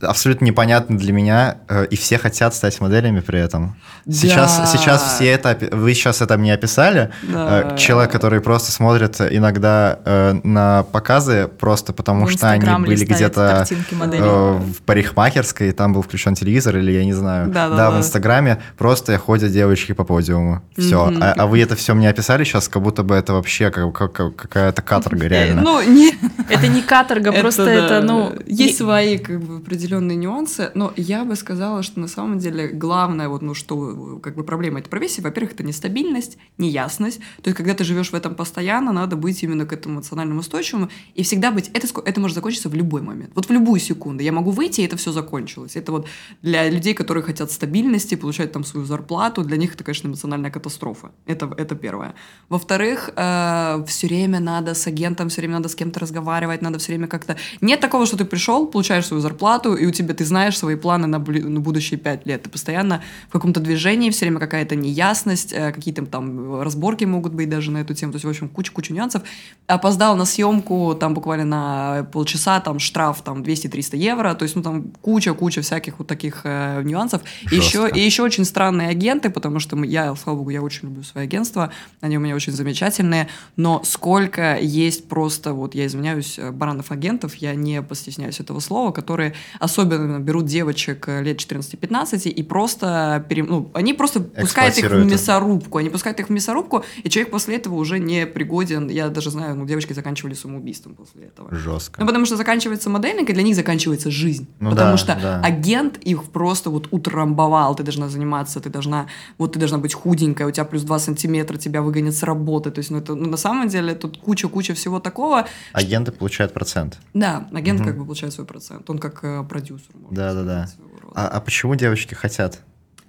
абсолютно 0.00 0.44
непонятно 0.46 0.98
для 0.98 1.12
меня, 1.12 1.58
э, 1.68 1.86
и 1.86 1.96
все 1.96 2.18
хотят 2.18 2.54
стать 2.56 2.80
моделями 2.80 3.20
при 3.20 3.38
этом. 3.38 3.76
Сейчас, 4.10 4.58
Да. 4.58 4.66
сейчас 4.66 5.14
все 5.14 5.26
это, 5.30 5.56
вы 5.70 5.94
сейчас 5.94 6.20
это 6.22 6.36
мне 6.38 6.54
описали, 6.54 7.10
Да. 7.22 7.72
Э, 7.72 7.76
человек, 7.76 8.10
который 8.10 8.40
просто 8.40 8.72
смотрит 8.72 9.20
иногда 9.20 9.98
на 10.42 10.82
показы 10.90 11.46
просто 11.46 11.92
потому, 11.92 12.26
что 12.28 12.50
они 12.50 12.66
были 12.84 13.04
где-то 13.04 13.64
в 13.70 14.82
парикмахерской, 14.84 15.70
там 15.72 15.92
был 15.92 16.02
включен 16.02 16.34
телевизор, 16.34 16.76
или 16.78 16.90
я 16.90 17.04
не 17.04 17.12
знаю. 17.12 17.48
Да-да-да. 17.48 17.90
в 17.92 17.98
Инстаграме 17.98 18.58
просто 18.76 19.16
ходят 19.18 19.52
девочки 19.52 19.92
по 19.92 20.02
подиуму. 20.04 20.62
Все. 20.76 21.06
Мгм. 21.06 21.22
А, 21.22 21.32
а 21.36 21.46
вы 21.46 21.60
это 21.62 21.76
все 21.76 21.94
мне 21.94 22.08
описали 22.10 22.42
сейчас, 22.44 22.68
как 22.68 22.82
будто 22.82 23.02
бы 23.04 23.14
это 23.14 23.34
вообще 23.34 23.70
как- 23.70 23.92
как- 24.12 24.34
какая-то 24.36 24.82
каторга 24.82 25.26
реально. 25.28 25.43
Ну, 25.52 25.82
не, 25.82 26.12
Это 26.54 26.68
не 26.68 26.82
каторга, 26.82 27.32
просто 27.32 27.64
да. 27.64 27.72
это, 27.72 28.00
ну... 28.02 28.32
Есть 28.46 28.74
и- 28.74 28.76
свои 28.76 29.18
как 29.18 29.42
бы 29.42 29.56
определенные 29.56 30.16
нюансы, 30.16 30.70
но 30.74 30.92
я 30.96 31.24
бы 31.24 31.36
сказала, 31.36 31.82
что 31.82 32.00
на 32.00 32.08
самом 32.08 32.38
деле 32.38 32.68
главное, 32.68 33.28
вот, 33.28 33.42
ну, 33.42 33.54
что 33.54 34.18
как 34.22 34.36
бы 34.36 34.44
проблема 34.44 34.78
этой 34.78 34.88
профессии, 34.88 35.20
во-первых, 35.20 35.52
это 35.52 35.62
нестабильность, 35.62 36.38
неясность. 36.58 37.18
То 37.42 37.48
есть, 37.48 37.56
когда 37.56 37.74
ты 37.74 37.84
живешь 37.84 38.10
в 38.10 38.14
этом 38.14 38.34
постоянно, 38.34 38.92
надо 38.92 39.16
быть 39.16 39.42
именно 39.42 39.66
к 39.66 39.72
этому 39.72 39.96
эмоциональному 39.96 40.40
устойчивому 40.40 40.88
и 41.14 41.22
всегда 41.22 41.50
быть... 41.50 41.70
Это, 41.74 41.86
это 42.04 42.20
может 42.20 42.34
закончиться 42.34 42.68
в 42.68 42.74
любой 42.74 43.02
момент. 43.02 43.32
Вот 43.34 43.46
в 43.46 43.50
любую 43.50 43.80
секунду. 43.80 44.22
Я 44.22 44.32
могу 44.32 44.50
выйти, 44.50 44.80
и 44.80 44.84
это 44.84 44.96
все 44.96 45.12
закончилось. 45.12 45.76
Это 45.76 45.92
вот 45.92 46.06
для 46.42 46.68
людей, 46.68 46.94
которые 46.94 47.22
хотят 47.22 47.50
стабильности, 47.50 48.14
получать 48.14 48.52
там 48.52 48.64
свою 48.64 48.86
зарплату, 48.86 49.42
для 49.42 49.56
них 49.56 49.74
это, 49.74 49.84
конечно, 49.84 50.08
эмоциональная 50.08 50.50
катастрофа. 50.50 51.10
Это, 51.26 51.52
это 51.56 51.74
первое. 51.74 52.14
Во-вторых, 52.48 53.10
все 53.14 54.06
время 54.06 54.40
надо 54.40 54.74
с 54.74 54.86
агентом, 54.86 55.28
все 55.28 55.40
время 55.40 55.54
надо 55.54 55.68
с 55.68 55.74
кем-то 55.74 56.00
разговаривать, 56.00 56.43
надо 56.62 56.78
все 56.78 56.92
время 56.92 57.06
как-то... 57.06 57.36
Нет 57.60 57.80
такого, 57.80 58.06
что 58.06 58.16
ты 58.16 58.24
пришел, 58.24 58.66
получаешь 58.66 59.06
свою 59.06 59.20
зарплату, 59.20 59.74
и 59.74 59.86
у 59.86 59.90
тебя 59.90 60.14
ты 60.14 60.24
знаешь 60.24 60.58
свои 60.58 60.76
планы 60.76 61.06
на, 61.06 61.18
на 61.18 61.60
будущие 61.60 61.98
пять 61.98 62.26
лет. 62.26 62.42
Ты 62.42 62.50
постоянно 62.50 63.02
в 63.28 63.32
каком-то 63.32 63.60
движении, 63.60 64.10
все 64.10 64.24
время 64.26 64.40
какая-то 64.40 64.76
неясность, 64.76 65.52
э, 65.52 65.72
какие-то 65.72 66.04
там 66.06 66.60
разборки 66.62 67.04
могут 67.04 67.34
быть 67.34 67.48
даже 67.48 67.70
на 67.70 67.78
эту 67.78 67.94
тему. 67.94 68.12
То 68.12 68.16
есть, 68.16 68.24
в 68.24 68.28
общем, 68.28 68.48
куча-куча 68.48 68.92
нюансов. 68.92 69.22
Опоздал 69.66 70.16
на 70.16 70.24
съемку, 70.24 70.96
там 70.98 71.14
буквально 71.14 71.44
на 71.44 72.04
полчаса, 72.12 72.60
там 72.60 72.78
штраф 72.78 73.22
там 73.22 73.42
200-300 73.42 73.96
евро. 73.96 74.34
То 74.34 74.44
есть, 74.44 74.56
ну 74.56 74.62
там 74.62 74.82
куча-куча 75.02 75.62
всяких 75.62 75.98
вот 75.98 76.08
таких 76.08 76.42
э, 76.44 76.82
нюансов. 76.82 77.22
И 77.50 77.56
еще, 77.56 77.88
и 77.88 78.00
еще 78.00 78.22
очень 78.22 78.44
странные 78.44 78.88
агенты, 78.88 79.30
потому 79.30 79.60
что 79.60 79.76
мы- 79.76 79.86
я, 79.86 80.14
слава 80.16 80.38
богу, 80.38 80.50
я 80.50 80.62
очень 80.62 80.88
люблю 80.88 81.02
свои 81.02 81.24
агентства, 81.24 81.70
они 82.00 82.16
у 82.18 82.20
меня 82.20 82.34
очень 82.34 82.52
замечательные, 82.52 83.28
но 83.56 83.82
сколько 83.84 84.58
есть 84.58 85.08
просто, 85.08 85.52
вот 85.52 85.74
я 85.74 85.86
извиняюсь, 85.86 86.23
э, 86.38 86.50
баранов-агентов, 86.50 87.34
я 87.36 87.54
не 87.54 87.82
постесняюсь 87.82 88.40
этого 88.40 88.60
слова, 88.60 88.92
которые 88.92 89.34
особенно 89.60 90.18
берут 90.18 90.46
девочек 90.46 91.08
э, 91.08 91.22
лет 91.22 91.38
14-15 91.38 92.28
и 92.28 92.42
просто, 92.42 93.24
пере- 93.28 93.44
ну, 93.44 93.70
они 93.74 93.94
просто 93.94 94.20
пускают 94.20 94.78
их 94.78 94.90
в 94.90 95.04
мясорубку, 95.04 95.78
они 95.78 95.90
пускают 95.90 96.20
их 96.20 96.28
в 96.28 96.30
мясорубку, 96.30 96.84
и 97.02 97.08
человек 97.08 97.30
после 97.30 97.56
этого 97.56 97.74
уже 97.74 97.98
не 97.98 98.26
пригоден, 98.26 98.88
я 98.88 99.08
даже 99.08 99.30
знаю, 99.30 99.54
ну, 99.56 99.66
девочки 99.66 99.92
заканчивали 99.92 100.34
самоубийством 100.34 100.94
после 100.94 101.24
этого. 101.24 101.54
Жестко. 101.54 102.00
Ну, 102.00 102.06
потому 102.06 102.26
что 102.26 102.36
заканчивается 102.36 102.90
модельник, 102.90 103.30
и 103.30 103.32
для 103.32 103.42
них 103.42 103.56
заканчивается 103.56 104.10
жизнь. 104.10 104.46
Ну 104.60 104.70
потому 104.70 104.92
да, 104.92 104.96
что 104.96 105.18
да. 105.20 105.40
агент 105.40 105.98
их 105.98 106.24
просто 106.24 106.70
вот 106.70 106.88
утрамбовал. 106.90 107.74
Ты 107.74 107.82
должна 107.82 108.08
заниматься, 108.08 108.60
ты 108.60 108.70
должна, 108.70 109.06
вот 109.38 109.52
ты 109.52 109.58
должна 109.58 109.78
быть 109.78 109.94
худенькая, 109.94 110.46
у 110.46 110.50
тебя 110.50 110.64
плюс 110.64 110.82
2 110.82 110.98
сантиметра, 110.98 111.56
тебя 111.56 111.82
выгонят 111.82 112.14
с 112.14 112.22
работы. 112.22 112.70
То 112.70 112.78
есть, 112.78 112.90
ну, 112.90 112.98
это, 112.98 113.14
ну, 113.14 113.28
на 113.28 113.36
самом 113.36 113.68
деле, 113.68 113.94
тут 113.94 114.18
куча-куча 114.18 114.74
всего 114.74 115.00
такого. 115.00 115.46
Агенты 115.72 116.12
получают 116.18 116.52
процент. 116.52 116.98
Да, 117.14 117.48
агент 117.52 117.80
Мгм. 117.80 117.88
как 117.88 117.98
бы 117.98 118.04
получает 118.04 118.32
свой 118.32 118.46
процент. 118.46 118.88
Он 118.90 118.98
как 118.98 119.20
э, 119.24 119.42
продюсер. 119.48 119.86
сказать, 119.86 120.70
своего 120.70 120.98
рода. 121.02 121.14
А, 121.14 121.28
а 121.28 121.40
почему 121.40 121.74
девочки 121.74 122.14
хотят? 122.14 122.60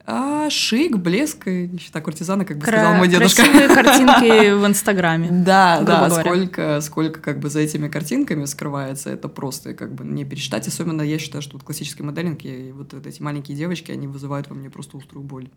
А, 0.07 0.51
шик, 0.51 0.97
блеск, 0.97 1.47
и 1.47 1.67
нищета 1.67 1.99
куртизана, 1.99 2.45
как 2.45 2.57
бы 2.59 2.63
Кра- 2.65 2.73
сказал 2.77 2.93
мой 2.95 3.07
дедушка. 3.07 3.41
Красивые 3.41 3.67
картинки 3.83 4.53
в 4.53 4.67
Инстаграме. 4.67 5.29
Да, 5.31 5.81
да, 5.81 6.07
говоря. 6.07 6.21
сколько, 6.23 6.81
сколько 6.81 7.19
как 7.19 7.39
бы 7.39 7.49
за 7.49 7.61
этими 7.61 7.87
картинками 7.87 8.45
скрывается, 8.45 9.09
это 9.09 9.29
просто 9.29 9.73
как 9.73 9.95
бы 9.95 10.05
не 10.05 10.23
пересчитать. 10.23 10.67
Особенно 10.67 11.01
я 11.01 11.17
считаю, 11.17 11.41
что 11.41 11.53
вот 11.53 11.63
классический 11.63 12.03
моделинг 12.03 12.45
и 12.45 12.71
вот 12.71 12.93
эти 12.93 13.19
маленькие 13.21 13.57
девочки, 13.57 13.91
они 13.91 14.05
вызывают 14.07 14.47
во 14.47 14.55
мне 14.55 14.69
просто 14.69 14.95
острую 14.99 15.23
боль. 15.25 15.49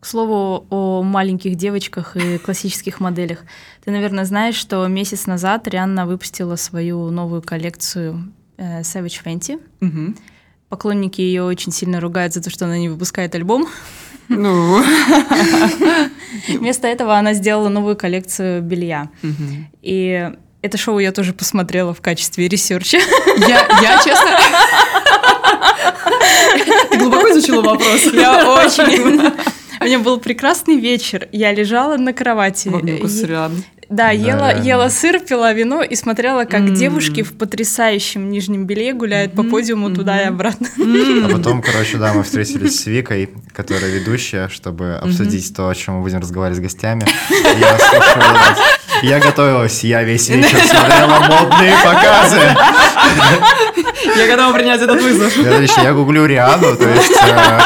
К 0.00 0.06
слову 0.06 0.66
о 0.70 1.02
маленьких 1.02 1.56
девочках 1.56 2.16
и 2.16 2.38
классических 2.38 3.00
моделях. 3.00 3.40
Ты, 3.84 3.90
наверное, 3.90 4.24
знаешь, 4.24 4.54
что 4.54 4.86
месяц 4.86 5.26
назад 5.26 5.68
Рианна 5.68 6.06
выпустила 6.06 6.56
свою 6.56 7.10
новую 7.10 7.42
коллекцию 7.42 8.32
э, 8.56 8.80
Savage 8.80 9.22
Fenty. 9.22 9.60
Мгм. 9.80 10.16
Поклонники 10.70 11.20
ее 11.20 11.42
очень 11.42 11.70
сильно 11.70 12.00
ругают 12.00 12.32
за 12.32 12.42
то, 12.42 12.48
что 12.48 12.64
она 12.64 12.78
не 12.78 12.88
выпускает 12.88 13.34
альбом. 13.34 13.68
Ну, 14.28 14.82
Вместо 16.48 16.86
этого 16.86 17.18
она 17.18 17.34
сделала 17.34 17.68
новую 17.68 17.96
коллекцию 17.96 18.62
белья. 18.62 19.10
И 19.82 20.30
это 20.62 20.78
шоу 20.78 20.98
я 20.98 21.10
тоже 21.10 21.32
посмотрела 21.32 21.92
в 21.94 22.00
качестве 22.00 22.46
ресерча. 22.48 22.98
я, 23.48 23.66
я 23.82 24.00
честно... 24.04 24.30
Ты 26.90 26.98
глубоко 26.98 27.30
изучила 27.30 27.62
вопрос? 27.62 28.04
Я 28.12 28.48
очень... 28.52 29.32
У 29.80 29.84
меня 29.84 29.98
был 29.98 30.18
прекрасный 30.18 30.76
вечер. 30.78 31.28
Я 31.32 31.52
лежала 31.52 31.96
на 31.96 32.12
кровати. 32.12 32.70
Да, 32.70 32.78
Да, 33.88 34.10
ела, 34.10 34.50
реально. 34.52 34.62
ела 34.62 34.88
сыр, 34.88 35.18
пила 35.18 35.52
вино 35.52 35.82
и 35.82 35.96
смотрела, 35.96 36.44
как 36.44 36.60
М. 36.60 36.74
девушки 36.74 37.22
в 37.22 37.32
потрясающем 37.36 38.30
нижнем 38.30 38.64
белье 38.66 38.92
гуляют 38.92 39.32
по 39.34 39.42
Мгм, 39.42 39.50
подиуму 39.50 39.90
туда 39.90 40.20
и 40.22 40.26
обратно. 40.26 40.68
А 40.78 41.28
потом, 41.32 41.60
короче, 41.60 41.96
да, 41.96 42.12
мы 42.12 42.22
встретились 42.22 42.80
с 42.82 42.86
Викой, 42.86 43.30
которая 43.52 43.90
ведущая, 43.90 44.48
чтобы 44.48 44.94
обсудить 44.94 45.52
то, 45.56 45.68
о 45.68 45.74
чем 45.74 45.94
мы 45.96 46.02
будем 46.02 46.20
разговаривать 46.20 46.58
с 46.58 46.60
гостями. 46.60 47.04
Я 49.02 49.18
готовилась, 49.18 49.82
я 49.82 50.02
весь 50.02 50.28
вечер 50.28 50.58
смотрела 50.60 51.18
модные 51.20 51.74
показы. 51.82 52.40
Я 54.16 54.26
готова 54.28 54.52
принять 54.52 54.82
этот 54.82 55.00
вызов. 55.02 55.36
Я, 55.38 55.82
я 55.82 55.92
гуглю 55.94 56.26
Риану, 56.26 56.76
то 56.76 56.88
есть, 56.88 57.10
э, 57.12 57.60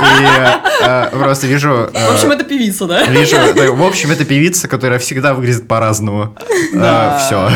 и 0.00 0.84
э, 0.84 1.08
просто 1.10 1.46
вижу... 1.46 1.70
э, 1.92 2.08
В 2.10 2.14
общем, 2.14 2.30
это 2.30 2.44
певица, 2.44 2.86
да? 2.86 3.04
Вижу, 3.06 3.36
в 3.74 3.82
общем, 3.82 4.10
это 4.10 4.24
певица, 4.24 4.68
которая 4.68 4.98
всегда 4.98 5.34
выглядит 5.34 5.66
по-разному. 5.68 6.34
Все. 6.72 7.50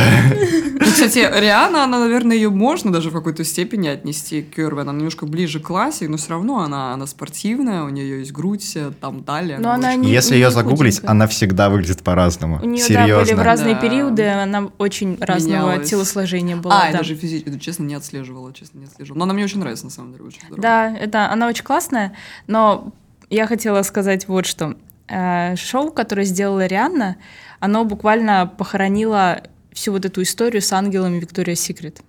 Ну, 0.84 0.86
кстати, 0.88 1.18
Риана, 1.18 1.84
она, 1.84 2.00
наверное, 2.00 2.34
ее 2.36 2.50
можно 2.50 2.92
даже 2.92 3.10
в 3.10 3.12
какой-то 3.12 3.44
степени 3.44 3.86
отнести 3.86 4.42
к 4.42 4.56
Кёрве. 4.56 4.82
Она 4.82 4.92
немножко 4.92 5.26
ближе 5.26 5.60
к 5.60 5.64
классе, 5.68 6.08
но 6.08 6.16
все 6.16 6.30
равно 6.30 6.58
она, 6.60 6.92
она 6.92 7.06
спортивная, 7.06 7.84
у 7.84 7.88
нее 7.88 8.18
есть 8.18 8.32
грудь, 8.32 8.72
э, 8.74 8.90
там 9.00 9.22
талия. 9.22 9.58
Но 9.58 9.70
она 9.70 9.90
очень- 9.90 10.00
не- 10.00 10.10
Если 10.12 10.34
не 10.34 10.40
ее 10.40 10.50
загуглить, 10.50 10.96
худенькая. 10.96 11.10
она 11.12 11.26
всегда 11.28 11.70
выглядит 11.70 12.02
по-разному. 12.02 12.58
У 12.60 12.66
нее, 12.66 12.84
да, 12.88 13.02
были 13.04 13.12
в 13.12 13.16
Серьезно. 13.26 13.44
разные 13.44 13.74
Да. 13.76 13.80
периоды, 13.80 14.26
она 14.28 14.68
очень 14.78 15.16
разного 15.20 15.70
Менялась. 15.70 15.88
телосложения 15.88 16.56
была. 16.56 16.82
А, 16.82 16.86
я 16.86 16.92
да. 16.92 16.98
даже 16.98 17.14
физически, 17.14 17.56
честно, 17.60 17.84
не 17.84 17.94
отслеживала, 17.94 18.52
честно, 18.52 18.78
не 18.80 18.86
отслеживала. 18.86 19.18
Но 19.18 19.24
она 19.24 19.34
мне 19.34 19.44
очень 19.44 19.60
нравится, 19.60 19.84
на 19.84 19.90
самом 19.92 20.12
деле, 20.12 20.24
очень 20.24 20.40
здорово. 20.40 20.60
Да, 20.60 20.96
это 20.96 21.30
она 21.30 21.46
очень 21.46 21.64
классная, 21.64 22.12
но 22.46 22.92
я 23.30 23.46
хотела 23.46 23.82
сказать 23.82 24.28
вот 24.28 24.46
что. 24.46 24.76
Э, 25.08 25.56
Шоу, 25.56 25.90
которое 25.90 26.24
сделала 26.24 26.66
Рианна, 26.66 27.16
оно 27.60 27.84
буквально 27.84 28.52
похоронило 28.58 29.42
всю 29.72 29.92
вот 29.92 30.04
эту 30.04 30.22
историю 30.22 30.62
с 30.62 30.72
ангелами 30.72 31.18
Виктория 31.18 31.54
Секрет. 31.54 32.00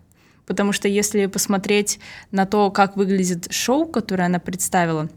Потому 0.46 0.74
что 0.74 0.88
если 0.88 1.26
посмотреть 1.28 2.00
на 2.32 2.46
то, 2.46 2.70
как 2.72 2.98
выглядит 2.98 3.52
шоу, 3.52 3.86
которое 3.86 4.26
она 4.26 4.40
представила, 4.40 5.10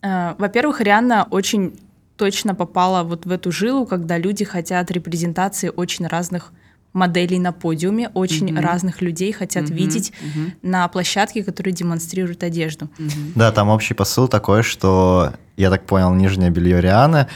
э, 0.00 0.34
во-первых, 0.38 0.80
Рианна 0.80 1.26
очень 1.30 1.78
точно 2.16 2.54
попала 2.54 3.02
вот 3.02 3.26
в 3.26 3.30
эту 3.30 3.52
жилу, 3.52 3.86
когда 3.86 4.16
люди 4.16 4.44
хотят 4.44 4.90
репрезентации 4.90 5.70
очень 5.74 6.06
разных 6.06 6.52
моделей 6.92 7.38
на 7.38 7.52
подиуме, 7.52 8.10
очень 8.14 8.52
Мгм. 8.52 8.58
разных 8.60 9.00
людей 9.02 9.32
хотят 9.32 9.64
Мгм, 9.64 9.74
видеть 9.74 10.12
мгм, 10.20 10.52
на 10.62 10.88
площадке, 10.88 11.42
которые 11.42 11.72
демонстрируют 11.72 12.42
одежду. 12.42 12.88
мгм. 12.98 13.32
Да, 13.34 13.50
там 13.52 13.68
общий 13.68 13.94
посыл 13.94 14.28
такой, 14.28 14.62
что, 14.62 15.32
я 15.56 15.70
так 15.70 15.84
понял, 15.86 16.12
нижнее 16.14 16.50
белье 16.50 16.80
Рианы, 16.80 17.28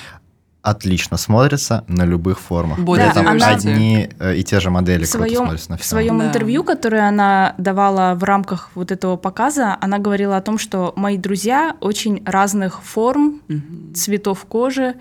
отлично 0.66 1.16
смотрится 1.16 1.84
на 1.88 2.04
любых 2.04 2.40
формах. 2.40 2.78
Более 2.80 3.12
того, 3.12 3.28
она- 3.30 3.48
одни 3.50 4.08
э, 4.18 4.34
и 4.36 4.42
те 4.42 4.58
же 4.60 4.70
модели 4.70 5.04
в 5.04 5.10
круто 5.12 5.26
своем, 5.28 5.36
смотрятся 5.44 5.70
на 5.70 5.76
в 5.76 5.80
всем. 5.80 5.88
своем 5.90 6.18
Да. 6.18 6.26
интервью, 6.26 6.64
которое 6.64 7.08
она 7.08 7.54
давала 7.58 8.14
в 8.14 8.24
рамках 8.24 8.70
вот 8.74 8.90
этого 8.90 9.16
показа, 9.16 9.76
она 9.80 9.98
говорила 9.98 10.36
о 10.36 10.40
том, 10.40 10.58
что 10.58 10.92
мои 10.96 11.16
друзья 11.16 11.76
очень 11.80 12.22
разных 12.26 12.82
форм, 12.82 13.40
Мгм. 13.48 13.94
цветов 13.94 14.44
кожи, 14.46 14.94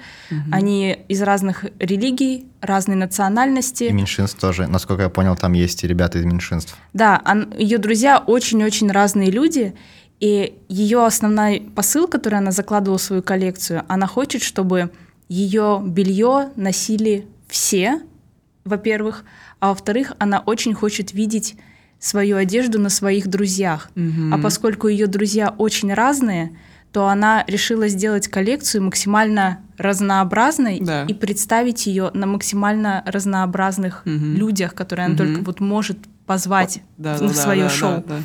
они 0.51 0.97
из 1.07 1.21
разных 1.23 1.65
религий, 1.79 2.45
разной 2.61 2.95
национальности. 2.95 3.85
И 3.85 3.91
меньшинств 3.91 4.39
тоже. 4.39 4.67
Насколько 4.67 5.03
я 5.03 5.09
понял, 5.09 5.35
там 5.35 5.53
есть 5.53 5.83
и 5.83 5.87
ребята 5.87 6.19
из 6.19 6.25
меньшинств. 6.25 6.77
Да, 6.93 7.21
ее 7.57 7.77
друзья 7.79 8.19
очень-очень 8.19 8.91
разные 8.91 9.31
люди, 9.31 9.73
и 10.19 10.53
ее 10.69 11.05
основной 11.05 11.59
посыл, 11.75 12.07
который 12.07 12.39
она 12.39 12.51
закладывала 12.51 12.97
в 12.97 13.01
свою 13.01 13.21
коллекцию, 13.21 13.83
она 13.87 14.07
хочет, 14.07 14.41
чтобы 14.41 14.89
ее 15.29 15.81
белье 15.85 16.49
носили 16.55 17.27
все, 17.47 18.01
во-первых, 18.63 19.23
а 19.59 19.69
во-вторых, 19.69 20.13
она 20.19 20.39
очень 20.39 20.73
хочет 20.73 21.13
видеть 21.13 21.55
свою 21.99 22.37
одежду 22.37 22.79
на 22.79 22.89
своих 22.89 23.27
друзьях. 23.27 23.89
Мгм. 23.95 24.33
А 24.33 24.37
поскольку 24.37 24.87
ее 24.87 25.07
друзья 25.07 25.53
очень 25.57 25.93
разные, 25.93 26.55
то 26.91 27.07
она 27.07 27.43
решила 27.47 27.87
сделать 27.87 28.27
коллекцию 28.27 28.83
максимально 28.83 29.59
разнообразной 29.77 30.79
Да. 30.79 31.03
и 31.05 31.13
представить 31.13 31.87
ее 31.87 32.11
на 32.13 32.25
максимально 32.25 33.03
разнообразных 33.05 34.03
Мгм. 34.05 34.35
людях, 34.35 34.73
которые 34.73 35.05
она 35.07 35.15
Мгм. 35.15 35.17
только 35.25 35.41
вот 35.45 35.59
может 35.59 35.97
позвать 36.25 36.81
Да, 36.97 37.13
на 37.19 37.27
да, 37.29 37.33
свое 37.33 37.63
да, 37.63 37.69
шоу. 37.69 38.03
да, 38.07 38.17
да. 38.17 38.21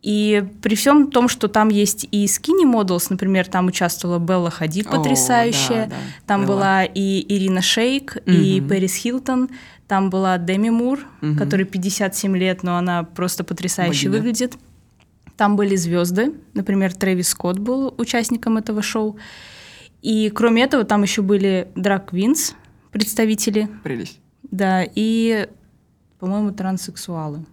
И 0.00 0.44
при 0.62 0.76
всем 0.76 1.10
том, 1.10 1.28
что 1.28 1.48
там 1.48 1.70
есть 1.70 2.06
и 2.12 2.26
skinny 2.26 2.64
models, 2.64 3.06
например, 3.10 3.46
там 3.48 3.66
участвовала 3.66 4.18
Белла 4.20 4.48
Хадид, 4.50 4.86
О, 4.86 4.90
потрясающая, 4.96 5.86
да, 5.86 5.90
да, 5.90 5.96
там 6.26 6.42
Белла. 6.42 6.52
была 6.54 6.84
и 6.84 7.24
Ирина 7.28 7.60
Шейк, 7.62 8.16
и 8.24 8.60
Мгм. 8.60 8.68
Пэрис 8.68 8.94
Хилтон, 8.94 9.48
там 9.88 10.08
была 10.10 10.38
Деми 10.38 10.70
Мур, 10.70 11.00
Мгм. 11.20 11.36
которой 11.36 11.64
57 11.64 12.36
лет, 12.36 12.62
но 12.62 12.76
она 12.76 13.02
просто 13.02 13.42
потрясающе 13.42 14.06
Богиня. 14.08 14.22
выглядит. 14.22 14.56
Там 15.36 15.56
были 15.56 15.74
звезды, 15.76 16.32
например, 16.54 16.94
Трэвис 16.94 17.28
Скотт 17.28 17.58
был 17.58 17.92
участником 17.98 18.56
этого 18.56 18.82
шоу. 18.82 19.16
И 20.02 20.30
кроме 20.30 20.62
этого, 20.62 20.84
там 20.84 21.02
еще 21.02 21.22
были 21.22 21.68
драг-квинс, 21.74 22.54
представители, 22.92 23.68
Прелесть. 23.82 24.20
да, 24.50 24.84
и, 24.84 25.48
по-моему, 26.20 26.52
транссексуалы. 26.52 27.44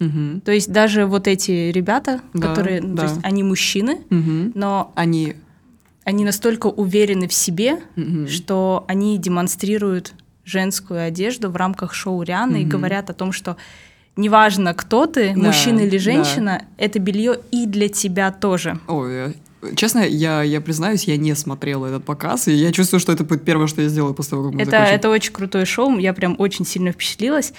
Мгм. 0.00 0.40
То 0.40 0.52
есть 0.52 0.70
даже 0.72 1.06
вот 1.06 1.28
эти 1.28 1.70
ребята, 1.72 2.20
Да, 2.32 2.48
которые, 2.48 2.80
ну, 2.80 2.94
да. 2.94 3.02
то 3.02 3.08
есть 3.08 3.20
они 3.24 3.42
мужчины, 3.42 3.98
Мгм. 4.10 4.52
но 4.54 4.92
Они... 4.96 5.34
они 6.04 6.24
настолько 6.24 6.66
уверены 6.66 7.28
в 7.28 7.32
себе, 7.34 7.78
Мгм. 7.96 8.28
что 8.28 8.84
они 8.88 9.16
демонстрируют 9.18 10.14
женскую 10.44 11.02
одежду 11.06 11.48
в 11.50 11.56
рамках 11.56 11.94
шоу 11.94 12.22
Рианы 12.22 12.58
и 12.58 12.60
Мгм. 12.62 12.68
говорят 12.70 13.08
о 13.08 13.14
том, 13.14 13.32
что 13.32 13.56
неважно, 14.16 14.74
кто 14.74 15.06
ты, 15.06 15.32
Да, 15.34 15.40
мужчина 15.40 15.80
или 15.80 15.96
да. 15.96 15.98
женщина, 15.98 16.64
это 16.76 16.98
белье 16.98 17.38
и 17.50 17.66
для 17.66 17.88
тебя 17.88 18.30
тоже. 18.30 18.78
Ой, 18.86 19.10
э, 19.12 19.32
честно, 19.76 20.00
я, 20.00 20.42
я 20.42 20.60
признаюсь, 20.60 21.04
я 21.04 21.16
не 21.16 21.34
смотрела 21.34 21.86
этот 21.86 22.04
показ, 22.04 22.48
и 22.48 22.52
я 22.52 22.72
чувствую, 22.72 23.00
что 23.00 23.12
это 23.12 23.24
будет 23.24 23.44
первое, 23.44 23.66
что 23.68 23.80
я 23.80 23.88
сделаю 23.88 24.12
после 24.12 24.30
того, 24.30 24.44
как 24.44 24.54
мы 24.54 24.60
Это, 24.62 24.70
закончим. 24.72 24.94
это 24.96 25.08
очень 25.10 25.32
крутое 25.32 25.64
шоу, 25.64 25.98
я 25.98 26.12
прям 26.12 26.34
очень 26.38 26.66
сильно 26.66 26.92
впечатлилась. 26.92 27.54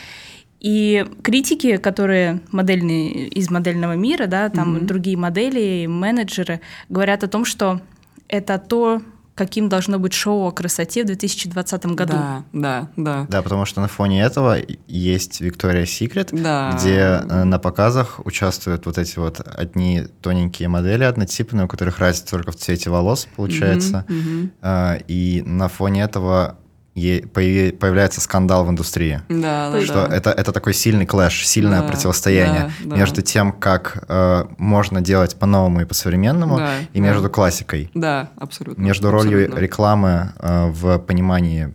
И 0.60 1.06
критики, 1.22 1.78
которые 1.78 2.40
модельные 2.52 3.28
из 3.28 3.50
модельного 3.52 3.94
мира, 3.94 4.26
да, 4.28 4.50
там 4.50 4.76
Мгм. 4.76 4.86
другие 4.88 5.18
модели, 5.18 5.86
менеджеры, 5.86 6.62
говорят 6.90 7.24
о 7.24 7.28
том, 7.28 7.46
что 7.46 7.82
это 8.28 8.58
то, 8.58 9.02
каким 9.36 9.68
должно 9.68 10.00
быть 10.00 10.14
шоу 10.14 10.48
о 10.48 10.52
красоте 10.54 11.04
в 11.04 11.08
2020 11.08 11.86
году. 11.94 12.14
Да, 12.14 12.44
да, 12.54 12.90
да. 12.96 13.28
Да, 13.30 13.42
потому 13.42 13.66
что 13.66 13.82
на 13.82 13.90
фоне 13.90 14.22
этого 14.24 14.56
есть 14.88 15.42
Victoria's 15.42 15.84
Secret, 15.84 16.30
Да. 16.32 16.72
где 16.74 17.00
э, 17.30 17.44
на 17.44 17.60
показах 17.60 18.26
участвуют 18.26 18.86
вот 18.86 18.98
эти 18.98 19.20
вот 19.20 19.42
одни 19.46 20.04
тоненькие 20.22 20.70
модели 20.70 21.04
однотипные, 21.04 21.66
у 21.66 21.68
которых 21.68 22.00
разница 22.00 22.32
только 22.32 22.54
в 22.54 22.56
цвете 22.56 22.90
волос, 22.90 23.28
получается. 23.36 24.06
Мгм. 24.08 24.52
А, 24.62 24.98
И 25.10 25.44
на 25.46 25.68
фоне 25.68 26.04
этого 26.04 26.58
появляется 26.96 28.22
скандал 28.22 28.66
в 28.66 28.70
индустрии. 28.70 29.22
Да, 29.28 29.70
да, 29.72 29.82
Что 29.82 30.08
да. 30.08 30.16
это, 30.16 30.30
это 30.32 30.52
такой 30.54 30.74
сильный 30.74 31.06
клэш, 31.06 31.46
сильное 31.46 31.82
Да, 31.82 31.88
противостояние 31.88 32.72
да, 32.84 32.90
да. 32.92 32.96
между 32.96 33.22
тем, 33.22 33.52
как 33.52 34.06
э, 34.08 34.46
можно 34.58 35.02
делать 35.02 35.36
по-новому 35.36 35.82
и 35.82 35.86
по-современному, 35.86 36.58
Да, 36.58 36.72
и 36.94 37.00
да. 37.00 37.06
между 37.06 37.30
классикой, 37.30 37.92
Да, 37.94 38.30
абсолютно. 38.38 38.82
между 38.82 39.12
ролью 39.12 39.40
абсолютно. 39.40 39.60
рекламы 39.60 40.30
э, 40.40 40.68
в 40.70 40.98
понимании 41.00 41.74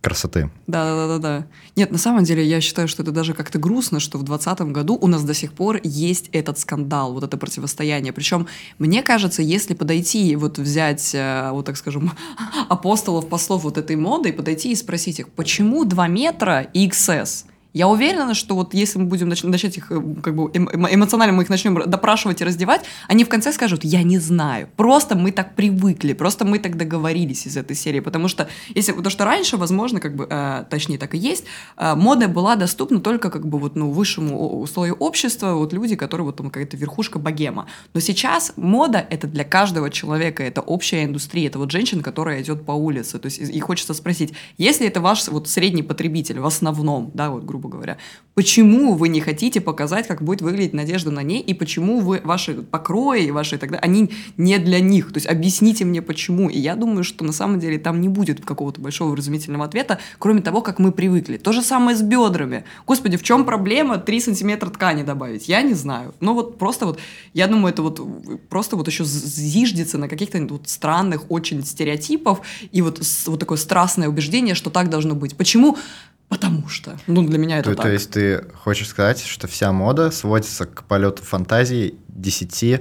красоты. 0.00 0.50
Да, 0.66 0.84
да, 0.84 1.06
да, 1.06 1.18
да. 1.18 1.46
Нет, 1.76 1.90
на 1.90 1.98
самом 1.98 2.24
деле 2.24 2.44
я 2.44 2.60
считаю, 2.60 2.88
что 2.88 3.02
это 3.02 3.12
даже 3.12 3.34
как-то 3.34 3.58
грустно, 3.58 4.00
что 4.00 4.18
в 4.18 4.22
2020 4.22 4.72
году 4.72 4.98
у 5.00 5.06
нас 5.06 5.22
до 5.22 5.34
сих 5.34 5.52
пор 5.52 5.80
есть 5.82 6.28
этот 6.32 6.58
скандал, 6.58 7.12
вот 7.12 7.24
это 7.24 7.36
противостояние. 7.36 8.12
Причем, 8.12 8.46
мне 8.78 9.02
кажется, 9.02 9.42
если 9.42 9.74
подойти, 9.74 10.36
вот 10.36 10.58
взять, 10.58 11.14
э, 11.14 11.50
вот 11.52 11.66
так 11.66 11.76
скажем, 11.76 12.12
апостолов, 12.68 13.28
послов 13.28 13.64
вот 13.64 13.78
этой 13.78 13.96
моды, 13.96 14.30
и 14.30 14.32
подойти 14.32 14.72
и 14.72 14.74
спросить 14.74 15.20
их, 15.20 15.28
почему 15.28 15.84
2 15.84 16.08
метра 16.08 16.62
и 16.62 16.88
XS? 16.88 17.44
Я 17.72 17.86
уверена, 17.88 18.34
что 18.34 18.54
вот 18.54 18.74
если 18.74 18.98
мы 18.98 19.04
будем 19.06 19.28
нач- 19.28 19.46
начать 19.46 19.76
их, 19.76 19.92
э, 19.92 20.00
как 20.22 20.34
бы 20.34 20.50
эм- 20.54 20.68
эмо- 20.68 20.88
эмоционально 20.92 21.36
мы 21.36 21.44
их 21.44 21.50
начнем 21.50 21.80
допрашивать 21.88 22.40
и 22.40 22.44
раздевать, 22.44 22.82
они 23.08 23.24
в 23.24 23.28
конце 23.28 23.52
скажут, 23.52 23.84
я 23.84 24.02
не 24.02 24.18
знаю, 24.18 24.68
просто 24.76 25.14
мы 25.14 25.30
так 25.30 25.54
привыкли, 25.54 26.12
просто 26.12 26.44
мы 26.44 26.58
так 26.58 26.76
договорились 26.76 27.46
из 27.46 27.56
этой 27.56 27.76
серии, 27.76 28.00
потому 28.00 28.28
что 28.28 28.48
если, 28.74 28.92
потому 28.92 29.10
что 29.10 29.24
раньше, 29.24 29.56
возможно, 29.56 30.00
как 30.00 30.16
бы, 30.16 30.26
э, 30.28 30.64
точнее 30.68 30.98
так 30.98 31.14
и 31.14 31.18
есть, 31.18 31.44
э, 31.76 31.94
мода 31.94 32.26
была 32.28 32.56
доступна 32.56 33.00
только 33.00 33.30
как 33.30 33.46
бы 33.46 33.58
вот 33.58 33.76
ну 33.76 33.90
высшему 33.90 34.66
слою 34.66 34.94
общества, 34.94 35.54
вот 35.54 35.72
люди, 35.72 35.94
которые 35.94 36.24
вот 36.24 36.36
там 36.36 36.50
какая-то 36.50 36.76
верхушка 36.76 37.18
богема. 37.18 37.66
Но 37.94 38.00
сейчас 38.00 38.52
мода 38.56 39.06
это 39.10 39.28
для 39.28 39.44
каждого 39.44 39.90
человека, 39.90 40.42
это 40.42 40.60
общая 40.60 41.04
индустрия, 41.04 41.46
это 41.46 41.58
вот 41.58 41.70
женщина, 41.70 42.02
которая 42.02 42.42
идет 42.42 42.66
по 42.66 42.72
улице, 42.72 43.18
то 43.18 43.26
есть 43.26 43.38
и 43.38 43.60
хочется 43.60 43.94
спросить, 43.94 44.32
если 44.58 44.86
это 44.88 45.00
ваш 45.00 45.28
вот 45.28 45.48
средний 45.48 45.82
потребитель 45.82 46.40
в 46.40 46.46
основном, 46.46 47.10
да, 47.14 47.30
вот 47.30 47.44
грубо 47.44 47.59
говоря, 47.68 47.98
почему 48.34 48.94
вы 48.94 49.08
не 49.08 49.20
хотите 49.20 49.60
показать, 49.60 50.06
как 50.06 50.22
будет 50.22 50.42
выглядеть 50.42 50.72
надежда 50.72 51.10
на 51.10 51.22
ней, 51.22 51.40
и 51.40 51.54
почему 51.54 52.00
вы 52.00 52.20
ваши 52.24 52.54
покрои, 52.54 53.30
ваши 53.30 53.58
далее, 53.58 53.78
они 53.80 54.10
не 54.36 54.58
для 54.58 54.80
них, 54.80 55.12
то 55.12 55.18
есть 55.18 55.26
объясните 55.26 55.84
мне 55.84 56.02
почему, 56.02 56.48
и 56.48 56.58
я 56.58 56.76
думаю, 56.76 57.04
что 57.04 57.24
на 57.24 57.32
самом 57.32 57.60
деле 57.60 57.78
там 57.78 58.00
не 58.00 58.08
будет 58.08 58.44
какого-то 58.44 58.80
большого 58.80 59.10
вразумительного 59.10 59.64
ответа, 59.64 59.98
кроме 60.18 60.40
того, 60.40 60.62
как 60.62 60.78
мы 60.78 60.92
привыкли. 60.92 61.36
То 61.36 61.52
же 61.52 61.62
самое 61.62 61.96
с 61.96 62.02
бедрами. 62.02 62.64
Господи, 62.86 63.16
в 63.16 63.22
чем 63.22 63.44
проблема 63.44 63.98
3 63.98 64.20
сантиметра 64.20 64.70
ткани 64.70 65.02
добавить? 65.02 65.48
Я 65.48 65.62
не 65.62 65.74
знаю. 65.74 66.14
Ну 66.20 66.34
вот 66.34 66.58
просто 66.58 66.86
вот, 66.86 66.98
я 67.34 67.46
думаю, 67.46 67.72
это 67.72 67.82
вот 67.82 68.00
просто 68.48 68.76
вот 68.76 68.86
еще 68.86 69.04
зиждется 69.04 69.98
на 69.98 70.08
каких-то 70.08 70.38
вот 70.46 70.68
странных 70.68 71.30
очень 71.30 71.64
стереотипов 71.64 72.40
и 72.72 72.82
вот, 72.82 73.00
вот 73.26 73.40
такое 73.40 73.58
страстное 73.58 74.08
убеждение, 74.08 74.54
что 74.54 74.70
так 74.70 74.90
должно 74.90 75.14
быть. 75.14 75.36
Почему? 75.36 75.76
Потому 76.30 76.68
что. 76.68 76.96
Ну, 77.08 77.26
для 77.26 77.38
меня 77.38 77.58
это 77.58 77.70
То, 77.70 77.76
так. 77.76 77.86
то 77.86 77.92
есть 77.92 78.10
ты 78.12 78.44
хочешь 78.54 78.88
сказать, 78.88 79.20
что 79.20 79.48
вся 79.48 79.72
мода 79.72 80.12
сводится 80.12 80.64
к 80.64 80.84
полету 80.84 81.24
фантазии 81.24 81.96
10 82.08 82.80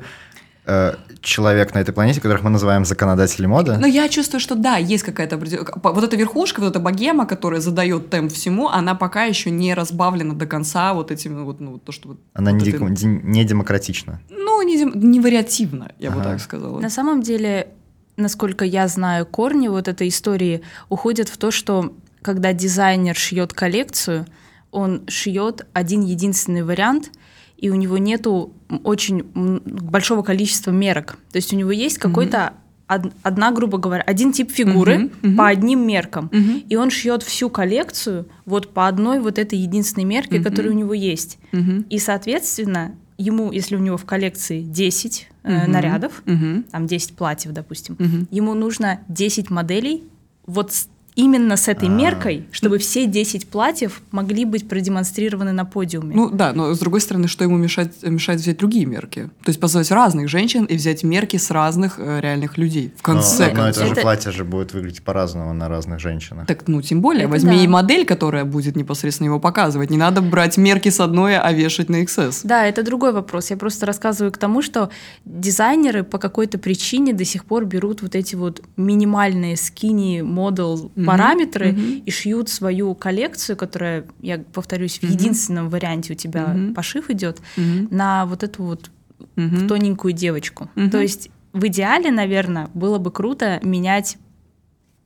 э, 0.66 0.96
человек 1.22 1.74
на 1.74 1.80
этой 1.80 1.92
планете, 1.92 2.22
которых 2.22 2.44
мы 2.44 2.52
называем 2.52 2.86
законодатели 2.86 3.48
моды? 3.48 3.76
Но 3.78 3.88
я 3.88 4.08
чувствую, 4.08 4.40
что 4.40 4.54
да, 4.54 4.78
есть 4.78 5.04
какая-то 5.04 5.38
Вот 5.38 6.04
эта 6.04 6.16
верхушка, 6.16 6.60
вот 6.60 6.70
эта 6.70 6.80
богема, 6.80 7.26
которая 7.26 7.60
задает 7.60 8.12
темп 8.12 8.32
всему, 8.32 8.70
она 8.70 8.94
пока 8.94 9.24
еще 9.24 9.50
не 9.50 9.74
разбавлена 9.74 10.36
до 10.36 10.46
конца 10.46 10.94
вот 10.94 11.10
этим 11.10 11.44
вот, 11.44 11.60
ну, 11.60 11.80
то, 11.80 11.92
что 11.92 12.10
вот... 12.10 12.20
Она 12.36 12.52
вот 12.52 12.62
не, 12.62 12.70
этой- 12.70 13.06
не 13.06 13.44
демократична. 13.46 14.22
Ну, 14.30 14.62
не, 14.62 14.78
дем- 14.78 14.96
не 14.96 15.20
вариативно, 15.20 15.92
я 15.98 16.12
бы 16.12 16.22
Ага. 16.22 16.32
так 16.32 16.40
сказала. 16.42 16.80
На 16.80 16.92
самом 16.92 17.24
деле, 17.24 17.70
насколько 18.16 18.64
я 18.64 18.88
знаю, 18.88 19.26
корни 19.26 19.70
вот 19.70 19.88
этой 19.88 20.08
истории 20.08 20.62
уходят 20.90 21.30
в 21.30 21.38
то, 21.38 21.50
что 21.50 21.94
когда 22.22 22.54
дизайнер 22.54 23.16
шьет 23.16 23.54
коллекцию, 23.54 24.26
он 24.72 25.04
шьет 25.08 25.66
один 25.74 26.02
единственный 26.02 26.64
вариант, 26.64 27.12
и 27.58 27.70
у 27.70 27.76
него 27.76 27.98
нету 27.98 28.54
очень 28.84 29.24
большого 29.66 30.22
количества 30.22 30.72
мерок. 30.72 31.18
То 31.32 31.38
есть 31.38 31.52
у 31.54 31.56
него 31.58 31.72
есть 31.72 31.98
какой-то 31.98 32.54
од- 32.88 33.12
одна, 33.24 33.52
грубо 33.52 33.78
говоря, 33.78 34.02
один 34.04 34.32
тип 34.32 34.52
фигуры 34.52 34.98
Мгм, 34.98 35.12
мгм. 35.22 35.38
по 35.38 35.48
одним 35.48 35.86
меркам. 35.86 36.30
Мгм. 36.32 36.64
И 36.70 36.76
он 36.76 36.90
шьет 36.90 37.22
всю 37.24 37.50
коллекцию 37.50 38.28
вот 38.46 38.74
по 38.74 38.88
одной 38.88 39.20
вот 39.20 39.38
этой 39.38 39.60
единственной 39.60 40.06
мерке, 40.06 40.36
Мгм. 40.40 40.44
которая 40.44 40.72
у 40.72 40.76
него 40.76 40.94
есть. 40.94 41.38
Мгм. 41.52 41.86
И, 41.90 42.00
соответственно, 42.00 42.96
ему, 43.18 43.52
если 43.52 43.76
у 43.76 43.80
него 43.80 43.98
в 43.98 44.06
коллекции 44.06 44.62
10 44.62 45.28
э, 45.44 45.64
Мгм. 45.64 45.72
нарядов, 45.72 46.22
Мгм. 46.26 46.64
там 46.72 46.88
10 46.88 47.16
платьев, 47.16 47.52
допустим, 47.54 47.96
Мгм. 48.00 48.28
ему 48.32 48.54
нужно 48.54 49.02
10 49.08 49.50
моделей 49.50 50.04
вот 50.46 50.72
с 50.74 50.88
именно 51.20 51.58
с 51.58 51.68
этой 51.68 51.90
А. 51.90 51.92
меркой, 51.92 52.46
чтобы 52.52 52.78
все 52.78 53.06
10 53.06 53.48
платьев 53.48 54.02
могли 54.12 54.46
быть 54.46 54.68
продемонстрированы 54.70 55.52
на 55.52 55.66
подиуме. 55.66 56.16
Ну 56.16 56.30
да, 56.30 56.54
но 56.54 56.74
с 56.74 56.80
другой 56.80 57.02
стороны, 57.02 57.28
что 57.28 57.44
ему 57.44 57.58
мешает, 57.58 58.02
мешает 58.04 58.40
взять 58.40 58.58
другие 58.58 58.86
мерки? 58.86 59.30
То 59.44 59.50
есть 59.50 59.60
позвать 59.60 59.92
разных 59.92 60.30
женщин 60.30 60.66
и 60.66 60.76
взять 60.76 61.04
мерки 61.04 61.38
с 61.38 61.52
разных 61.52 61.96
э, 61.98 62.20
реальных 62.22 62.58
людей. 62.58 62.94
В 62.96 63.08
Но, 63.08 63.14
конце 63.16 63.44
но 63.46 63.50
это 63.52 63.56
концов. 63.56 63.86
же 63.88 63.92
Это- 63.94 64.02
платье 64.02 64.32
же 64.32 64.46
будет 64.46 64.74
выглядеть 64.74 65.02
по-разному 65.04 65.54
на 65.54 65.68
разных 65.68 66.00
женщинах. 66.00 66.48
Так, 66.48 66.68
ну, 66.68 66.82
тем 66.82 67.02
более, 67.02 67.24
Это 67.24 67.32
возьми 67.32 67.58
да. 67.58 67.64
и 67.64 67.68
модель, 67.68 68.06
которая 68.06 68.46
будет 68.46 68.76
непосредственно 68.76 69.28
его 69.28 69.40
показывать. 69.40 69.90
Не 69.90 69.98
надо 69.98 70.22
брать 70.22 70.58
мерки 70.58 70.90
с 70.90 71.00
одной, 71.00 71.38
а 71.38 71.52
вешать 71.52 71.90
на 71.90 72.02
XS. 72.04 72.42
Да, 72.44 72.66
это 72.66 72.84
другой 72.84 73.12
вопрос. 73.12 73.50
Я 73.50 73.58
просто 73.58 73.86
рассказываю 73.86 74.32
к 74.32 74.38
тому, 74.38 74.62
что 74.62 74.90
дизайнеры 75.26 76.04
по 76.04 76.18
какой-то 76.18 76.58
причине 76.58 77.14
до 77.14 77.26
сих 77.26 77.46
пор 77.46 77.66
берут 77.66 78.02
вот 78.02 78.16
эти 78.16 78.36
вот 78.36 78.62
минимальные 78.78 79.58
скини 79.58 80.22
модел 80.22 80.92
Мгм, 80.96 81.06
параметры 81.12 81.72
мгм. 81.72 82.04
и 82.06 82.12
шьют 82.12 82.50
свою 82.50 82.96
коллекцию, 82.96 83.58
которая, 83.58 84.06
я 84.22 84.38
повторюсь, 84.54 85.00
в 85.00 85.04
Мгм. 85.04 85.12
единственном 85.14 85.70
варианте 85.70 86.14
у 86.14 86.16
тебя 86.16 86.48
Мгм. 86.48 86.74
пошив 86.74 87.10
идет, 87.10 87.40
Мгм. 87.58 87.88
на 87.92 88.26
вот 88.26 88.44
эту 88.44 88.64
вот 88.64 88.92
Мгм. 89.36 89.68
тоненькую 89.68 90.14
девочку. 90.14 90.70
Мгм. 90.76 90.90
То 90.92 91.00
есть 91.02 91.30
в 91.54 91.66
идеале, 91.68 92.12
наверное, 92.12 92.70
было 92.74 92.98
бы 93.00 93.12
круто 93.12 93.60
менять 93.64 94.18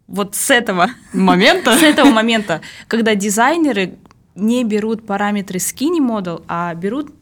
вот 0.07 0.35
с 0.35 0.49
этого 0.51 0.89
Момента? 1.13 1.75
с 1.77 1.83
этого 1.83 2.09
момента, 2.09 2.61
когда 2.87 3.15
дизайнеры 3.15 3.95
не 4.35 4.63
берут 4.63 5.05
параметры 5.05 5.59
skinny 5.59 5.99
model, 5.99 6.43
а 6.47 6.73
берут 6.75 7.13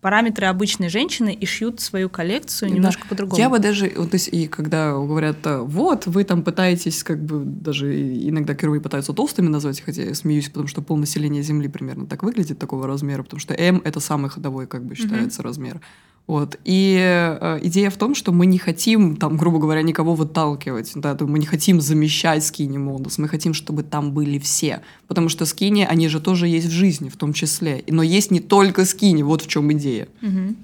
параметры 0.00 0.46
обычной 0.46 0.88
женщины 0.88 1.34
и 1.34 1.44
шьют 1.46 1.80
свою 1.80 2.08
коллекцию 2.08 2.70
Да. 2.70 2.74
немножко 2.76 3.06
по-другому. 3.08 3.40
Я 3.42 3.50
бы 3.50 3.58
даже, 3.58 3.92
вот, 3.96 4.10
то 4.10 4.14
есть, 4.14 4.28
и 4.28 4.46
когда 4.46 4.92
говорят, 4.92 5.38
э, 5.44 5.58
вот, 5.58 6.06
вы 6.06 6.24
там 6.24 6.42
пытаетесь, 6.42 7.02
как 7.02 7.22
бы, 7.24 7.40
даже 7.44 7.92
иногда 8.28 8.54
впервые 8.54 8.80
пытаются 8.80 9.12
толстыми 9.12 9.48
назвать, 9.48 9.80
хотя 9.80 10.02
я 10.04 10.14
смеюсь, 10.14 10.48
потому 10.48 10.68
что 10.68 10.82
полнаселение 10.82 11.42
Земли 11.42 11.68
примерно 11.68 12.06
так 12.06 12.22
выглядит, 12.22 12.58
такого 12.58 12.86
размера, 12.86 13.22
потому 13.22 13.40
что 13.40 13.54
М— 13.54 13.82
это 13.84 14.00
самый 14.00 14.30
ходовой, 14.30 14.66
как 14.66 14.84
бы, 14.84 14.94
считается 14.94 15.42
размер. 15.42 15.80
Вот. 16.28 16.58
И 16.64 16.96
э, 17.00 17.58
идея 17.62 17.88
в 17.88 17.96
том, 17.96 18.14
что 18.14 18.32
мы 18.32 18.44
не 18.44 18.58
хотим, 18.58 19.16
там, 19.16 19.38
грубо 19.38 19.58
говоря, 19.58 19.80
никого 19.80 20.14
выталкивать, 20.14 20.92
да, 20.94 21.16
мы 21.20 21.38
не 21.38 21.46
хотим 21.46 21.80
замещать 21.80 22.44
скини 22.44 22.76
модус, 22.76 23.16
мы 23.16 23.28
хотим, 23.28 23.54
чтобы 23.54 23.82
там 23.82 24.12
были 24.12 24.38
все, 24.38 24.82
потому 25.08 25.30
что 25.30 25.46
скини, 25.46 25.86
они 25.88 26.08
же 26.08 26.20
тоже 26.20 26.46
есть 26.46 26.66
в 26.66 26.70
жизни, 26.70 27.08
в 27.08 27.16
том 27.16 27.32
числе, 27.32 27.82
но 27.88 28.02
есть 28.02 28.30
не 28.30 28.40
только 28.40 28.84
скини, 28.84 29.22
вот 29.22 29.40
в 29.42 29.46
чем 29.48 29.72
идея. 29.72 30.06
Мгм. 30.20 30.56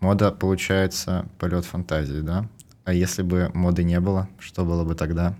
Мода, 0.00 0.30
получается, 0.30 1.26
полет 1.38 1.64
фантазии, 1.64 2.20
да? 2.20 2.46
А 2.84 2.92
если 2.92 3.22
бы 3.22 3.50
моды 3.54 3.82
не 3.82 3.98
было, 3.98 4.28
что 4.38 4.66
было 4.66 4.84
бы 4.84 4.94
тогда? 4.94 5.34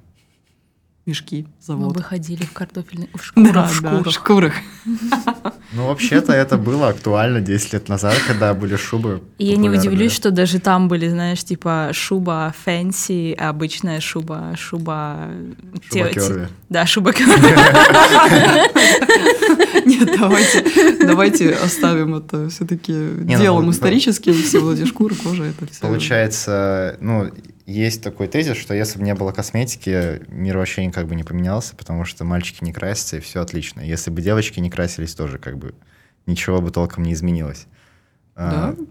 Мешки, 1.10 1.42
Мы 1.42 1.48
завод. 1.60 1.96
бы 1.96 2.02
ходили 2.04 2.44
в 2.44 2.52
картофельных 2.52 3.08
в 3.14 3.24
шкурах. 3.24 3.52
Да, 3.52 3.66
в 3.66 3.82
да, 3.82 4.02
в 4.02 4.12
шкурах. 4.12 4.54
Ну, 5.72 5.86
вообще-то 5.86 6.32
это 6.32 6.56
было 6.58 6.88
актуально 6.88 7.40
10 7.40 7.74
лет 7.74 7.88
назад, 7.88 8.16
когда 8.26 8.54
были 8.54 8.74
шубы. 8.74 9.22
И 9.38 9.46
я 9.46 9.56
не 9.56 9.70
удивлюсь, 9.70 10.10
что 10.10 10.32
даже 10.32 10.58
там 10.58 10.88
были, 10.88 11.06
знаешь, 11.08 11.44
типа 11.44 11.90
шуба 11.92 12.52
fancy, 12.64 13.36
обычная 13.38 14.00
шуба, 14.00 14.56
шуба... 14.58 15.28
Шуба. 15.88 16.48
Да, 16.68 16.86
шуба. 16.86 17.12
Нет, 19.86 20.10
давайте, 20.18 20.96
давайте 21.06 21.50
оставим 21.52 22.16
это 22.16 22.48
все-таки 22.48 22.92
ну, 22.92 23.38
делом 23.38 23.70
историческим. 23.70 24.34
Все 24.34 24.58
вот 24.58 24.76
эти 24.76 24.88
шкуры, 24.88 25.14
кожа, 25.14 25.44
это 25.44 25.66
все. 25.66 25.80
Получается, 25.82 26.96
ну, 27.00 27.30
есть 27.70 28.02
такой 28.02 28.26
тезис, 28.28 28.56
что 28.56 28.74
если 28.74 28.98
бы 28.98 29.04
не 29.04 29.14
было 29.14 29.32
косметики, 29.32 30.22
мир 30.28 30.58
вообще 30.58 30.84
никак 30.84 31.06
бы 31.06 31.14
не 31.14 31.24
поменялся, 31.24 31.76
потому 31.76 32.04
что 32.04 32.24
мальчики 32.24 32.64
не 32.64 32.72
красятся, 32.72 33.16
и 33.16 33.20
все 33.20 33.40
отлично. 33.40 33.80
Если 33.80 34.10
бы 34.10 34.20
девочки 34.20 34.60
не 34.60 34.70
красились, 34.70 35.14
тоже 35.14 35.38
как 35.38 35.56
бы 35.56 35.74
ничего 36.26 36.60
бы 36.60 36.70
толком 36.70 37.04
не 37.04 37.12
изменилось. 37.12 37.66
А, 38.34 38.74
Да? 38.76 38.84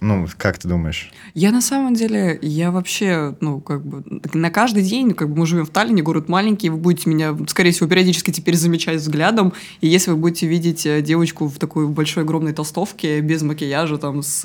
Ну, 0.00 0.26
как 0.36 0.58
ты 0.58 0.68
думаешь? 0.68 1.10
Я 1.34 1.52
на 1.52 1.60
самом 1.60 1.94
деле, 1.94 2.38
я 2.42 2.70
вообще, 2.70 3.36
ну, 3.40 3.60
как 3.60 3.84
бы, 3.84 4.02
на 4.34 4.50
каждый 4.50 4.82
день, 4.82 5.14
как 5.14 5.30
бы 5.30 5.36
мы 5.36 5.46
живем 5.46 5.64
в 5.64 5.70
Таллине, 5.70 6.02
город 6.02 6.28
маленький, 6.28 6.70
вы 6.70 6.76
будете 6.76 7.08
меня, 7.08 7.36
скорее 7.48 7.72
всего, 7.72 7.88
периодически 7.88 8.30
теперь 8.30 8.56
замечать 8.56 9.00
взглядом, 9.00 9.52
и 9.80 9.88
если 9.88 10.10
вы 10.10 10.16
будете 10.16 10.46
видеть 10.46 10.86
э, 10.86 11.02
девочку 11.02 11.46
в 11.48 11.58
такой 11.58 11.88
большой 11.88 12.24
огромной 12.24 12.52
толстовке, 12.52 13.20
без 13.20 13.42
макияжа, 13.42 13.98
там, 13.98 14.22
с, 14.22 14.42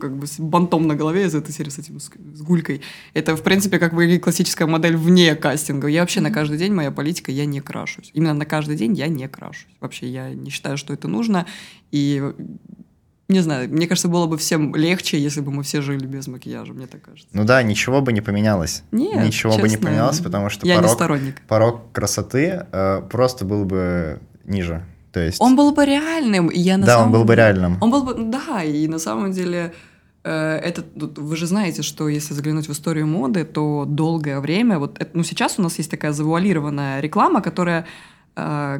как 0.00 0.16
бы, 0.16 0.26
с 0.26 0.38
бантом 0.38 0.86
на 0.86 0.94
голове 0.94 1.24
из 1.24 1.34
этой 1.34 1.52
серии, 1.52 1.70
с 1.70 1.78
этим, 1.78 2.00
с, 2.00 2.10
гулькой, 2.42 2.82
это, 3.14 3.36
в 3.36 3.42
принципе, 3.42 3.78
как 3.78 3.94
бы 3.94 4.18
классическая 4.18 4.66
модель 4.66 4.96
вне 4.96 5.34
кастинга. 5.34 5.88
Я 5.88 6.00
вообще 6.00 6.20
на 6.20 6.30
каждый 6.30 6.58
день, 6.58 6.72
моя 6.72 6.90
политика, 6.90 7.32
я 7.32 7.46
не 7.46 7.60
крашусь. 7.60 8.10
Именно 8.12 8.34
на 8.34 8.46
каждый 8.46 8.76
день 8.76 8.94
я 8.94 9.08
не 9.08 9.28
крашусь. 9.28 9.66
Вообще, 9.80 10.08
я 10.08 10.34
не 10.34 10.50
считаю, 10.50 10.76
что 10.76 10.92
это 10.92 11.08
нужно, 11.08 11.46
и 11.90 12.22
не 13.30 13.40
знаю, 13.40 13.68
мне 13.70 13.86
кажется, 13.86 14.08
было 14.08 14.26
бы 14.26 14.36
всем 14.36 14.74
легче, 14.74 15.18
если 15.18 15.40
бы 15.40 15.50
мы 15.52 15.62
все 15.62 15.80
жили 15.80 16.06
без 16.06 16.26
макияжа, 16.28 16.72
мне 16.72 16.86
так 16.86 17.02
кажется. 17.02 17.28
Ну 17.32 17.44
да, 17.44 17.62
ничего 17.62 18.00
бы 18.00 18.12
не 18.12 18.20
поменялось. 18.20 18.82
Нет, 18.92 19.24
ничего 19.24 19.52
бы 19.56 19.62
не 19.62 19.70
честно, 19.70 19.86
поменялось, 19.86 20.20
потому 20.20 20.50
что 20.50 20.66
Я 20.66 20.74
не 20.76 20.80
порог, 20.82 20.94
сторонник. 20.94 21.40
порог 21.48 21.92
красоты 21.92 22.66
э, 22.72 23.02
просто 23.10 23.44
был 23.44 23.64
бы 23.64 24.20
ниже. 24.44 24.84
То 25.12 25.20
есть, 25.20 25.40
Он 25.40 25.56
был 25.56 25.72
бы 25.72 25.84
реальным, 25.84 26.48
и 26.48 26.58
я 26.58 26.76
на 26.78 26.86
да, 26.86 26.92
самом 26.94 27.06
он 27.06 27.12
был 27.12 27.24
бы 27.24 27.34
реальным. 27.34 27.78
Он 27.80 27.90
был 27.90 28.04
бы, 28.04 28.14
да, 28.14 28.62
и 28.62 28.86
на 28.86 28.98
самом 28.98 29.32
деле 29.32 29.72
э, 30.22 30.56
это, 30.56 30.84
вы 30.96 31.36
же 31.36 31.46
знаете, 31.46 31.82
что 31.82 32.08
если 32.08 32.34
заглянуть 32.34 32.68
в 32.68 32.72
историю 32.72 33.06
моды, 33.06 33.44
то 33.44 33.84
долгое 33.88 34.38
время, 34.40 34.78
вот, 34.78 34.98
это- 35.00 35.10
ну 35.14 35.24
сейчас 35.24 35.58
у 35.58 35.62
нас 35.62 35.78
есть 35.78 35.90
такая 35.90 36.12
завуалированная 36.12 37.00
реклама, 37.00 37.40
которая 37.42 37.80
э, 37.80 37.84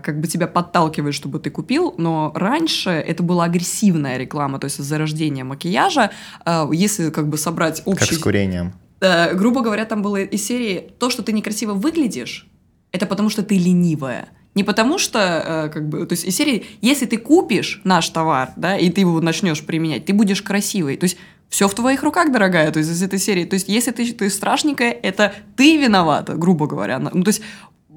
как 0.03 0.21
бы 0.21 0.27
тебя 0.27 0.47
подталкивает, 0.47 1.15
чтобы 1.15 1.39
ты 1.39 1.51
купил, 1.51 1.95
но 1.99 2.33
раньше 2.35 2.91
это 2.91 3.23
была 3.23 3.45
агрессивная 3.45 4.17
реклама, 4.17 4.59
то 4.59 4.67
есть 4.67 4.79
зарождение 4.79 5.45
макияжа, 5.45 6.11
Э, 6.45 6.69
если 6.73 7.11
как 7.11 7.29
бы 7.29 7.39
собрать 7.39 7.79
Как 7.79 7.89
общий... 7.89 8.15
с 8.15 8.19
курением. 8.19 8.73
Э, 9.01 9.35
грубо 9.35 9.63
говоря, 9.63 9.85
там 9.85 10.03
было 10.03 10.17
из 10.23 10.45
серии 10.45 10.93
«То, 10.99 11.11
что 11.11 11.23
ты 11.23 11.33
некрасиво 11.33 11.75
выглядишь, 11.75 12.47
это 12.93 13.07
потому 13.07 13.31
что 13.31 13.43
ты 13.43 13.59
ленивая». 13.59 14.29
Не 14.55 14.65
потому 14.65 14.99
что, 14.99 15.19
э, 15.19 15.69
как 15.73 15.89
бы, 15.89 16.05
то 16.07 16.13
есть 16.15 16.25
из 16.25 16.37
серии 16.37 16.67
«Если 16.81 17.07
ты 17.07 17.19
купишь 17.19 17.81
наш 17.85 18.09
товар, 18.09 18.51
да, 18.57 18.77
и 18.77 18.91
ты 18.91 19.03
его 19.03 19.21
начнешь 19.21 19.65
применять, 19.65 20.07
ты 20.07 20.13
будешь 20.13 20.43
красивой». 20.43 20.97
То 20.97 21.05
есть 21.05 21.17
все 21.49 21.67
в 21.67 21.75
твоих 21.75 22.03
руках, 22.03 22.33
дорогая, 22.33 22.71
то 22.71 22.79
есть 22.79 22.91
из 22.91 23.03
этой 23.03 23.19
серии. 23.19 23.45
То 23.45 23.55
есть 23.55 23.69
если 23.69 23.91
ты, 23.91 24.13
ты 24.13 24.31
страшненькая, 24.31 24.93
это 24.93 25.33
ты 25.57 25.77
виновата, 25.77 26.35
грубо 26.35 26.67
говоря. 26.67 26.99
Ну, 27.01 27.23
то 27.25 27.29
есть 27.29 27.43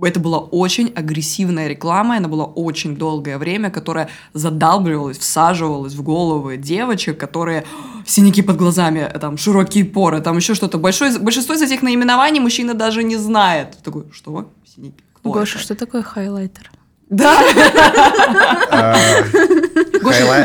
это 0.02 0.20
была 0.20 0.40
очень 0.40 0.92
агрессивная 0.96 1.68
реклама, 1.68 2.18
она 2.18 2.28
была 2.28 2.46
очень 2.46 2.96
долгое 2.96 3.38
время, 3.38 3.70
которая 3.70 4.10
задалбливалась, 4.34 5.18
всаживалась 5.18 5.94
в 5.94 6.04
головы 6.04 6.58
девочек, 6.58 7.18
которые 7.18 7.66
синяки 8.06 8.42
под 8.42 8.58
глазами, 8.58 9.10
там 9.22 9.38
широкие 9.38 9.86
поры, 9.86 10.22
там 10.22 10.38
еще 10.38 10.56
что-то. 10.56 10.78
Большое, 10.78 11.18
большинство 11.20 11.56
из 11.56 11.62
этих 11.62 11.82
наименований 11.82 12.40
мужчина 12.40 12.74
даже 12.74 13.04
не 13.04 13.18
знает. 13.18 13.78
Такой, 13.84 14.06
что? 14.12 14.50
Синяки? 14.76 14.96
Кто 15.14 15.32
Гоша, 15.32 15.58
это?» 15.58 15.64
что 15.64 15.76
такое 15.76 16.02
хайлайтер? 16.02 16.72
Да, 17.10 17.40
А, 18.72 18.96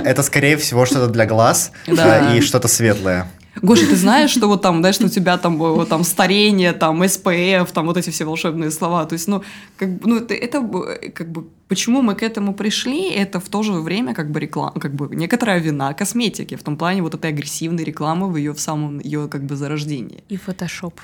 Это, 0.04 0.22
скорее 0.22 0.56
всего, 0.56 0.84
что-то 0.84 1.06
для 1.08 1.24
глаз 1.26 1.72
и 1.86 2.40
что-то 2.40 2.68
светлое. 2.68 3.30
Гоша, 3.62 3.86
ты 3.86 3.96
знаешь, 3.96 4.30
что 4.30 4.46
вот 4.48 4.62
там, 4.62 4.78
знаешь, 4.80 4.96
что 4.96 5.06
у 5.06 5.08
тебя 5.08 5.38
там, 5.38 5.54
э, 5.62 5.72
вот 5.72 5.88
там 5.88 6.04
старение, 6.04 6.72
там 6.72 7.06
СПФ, 7.08 7.70
там 7.72 7.86
вот 7.86 7.96
эти 7.96 8.10
все 8.10 8.24
волшебные 8.24 8.70
слова. 8.70 9.04
То 9.04 9.14
есть, 9.14 9.28
ну, 9.28 9.42
как 9.76 9.88
бы, 9.88 10.08
ну 10.08 10.16
это, 10.16 10.34
это 10.34 10.58
э, 10.58 11.10
как 11.10 11.30
бы, 11.30 11.46
почему 11.68 12.02
мы 12.02 12.14
к 12.14 12.22
этому 12.22 12.54
пришли, 12.54 13.10
это 13.10 13.40
в 13.40 13.48
то 13.48 13.62
же 13.62 13.72
время 13.72 14.14
как 14.14 14.30
бы 14.30 14.40
реклама, 14.40 14.80
как 14.80 14.94
бы 14.94 15.14
некоторая 15.16 15.60
вина 15.60 15.94
косметики, 15.94 16.56
в 16.56 16.62
том 16.62 16.76
плане 16.76 17.02
вот 17.02 17.14
этой 17.14 17.30
агрессивной 17.30 17.84
рекламы 17.84 18.30
в 18.30 18.36
ее 18.36 18.52
в 18.52 18.60
самом 18.60 19.00
ее 19.00 19.28
как 19.28 19.42
бы 19.44 19.56
зарождении 19.56 20.22
И 20.28 20.36
фотошоп. 20.36 21.00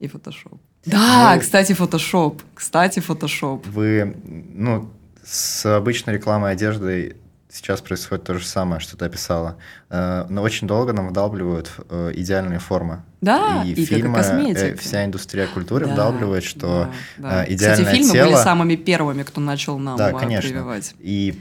и 0.00 0.08
фотошоп. 0.08 0.60
Да, 0.86 1.32
Ну, 1.34 1.40
кстати, 1.40 1.74
фотошоп. 1.74 2.42
Кстати, 2.54 3.00
фотошоп. 3.00 3.66
Вы, 3.68 4.16
ну, 4.54 4.90
с 5.24 5.64
обычной 5.76 6.14
рекламой 6.14 6.52
одежды 6.52 7.16
сейчас 7.52 7.80
происходит 7.80 8.24
то 8.24 8.34
же 8.38 8.46
самое, 8.46 8.80
что 8.80 8.96
ты 8.96 9.04
описала. 9.04 9.56
Э, 9.90 10.24
Но 10.28 10.42
очень 10.42 10.66
долго 10.66 10.92
нам 10.92 11.08
вдалбливают 11.10 11.70
э, 11.90 12.12
идеальные 12.14 12.58
формы. 12.58 13.02
Да, 13.20 13.62
и, 13.64 13.72
и 13.72 13.84
фильмы, 13.84 14.16
косметика. 14.16 14.66
э, 14.66 14.76
вся 14.76 15.04
индустрия 15.04 15.46
культуры 15.46 15.86
Да, 15.86 15.92
вдалбливает, 15.92 16.44
что 16.44 16.88
да, 17.18 17.30
да. 17.30 17.44
идеальное 17.52 17.84
Кстати, 17.84 17.96
фильмы 17.96 18.12
тело... 18.12 18.26
были 18.26 18.36
самыми 18.36 18.76
первыми, 18.76 19.22
кто 19.22 19.40
начал 19.40 19.78
нам 19.78 19.96
Да, 19.96 20.12
конечно. 20.12 20.48
прививать. 20.48 20.94
И 20.98 21.38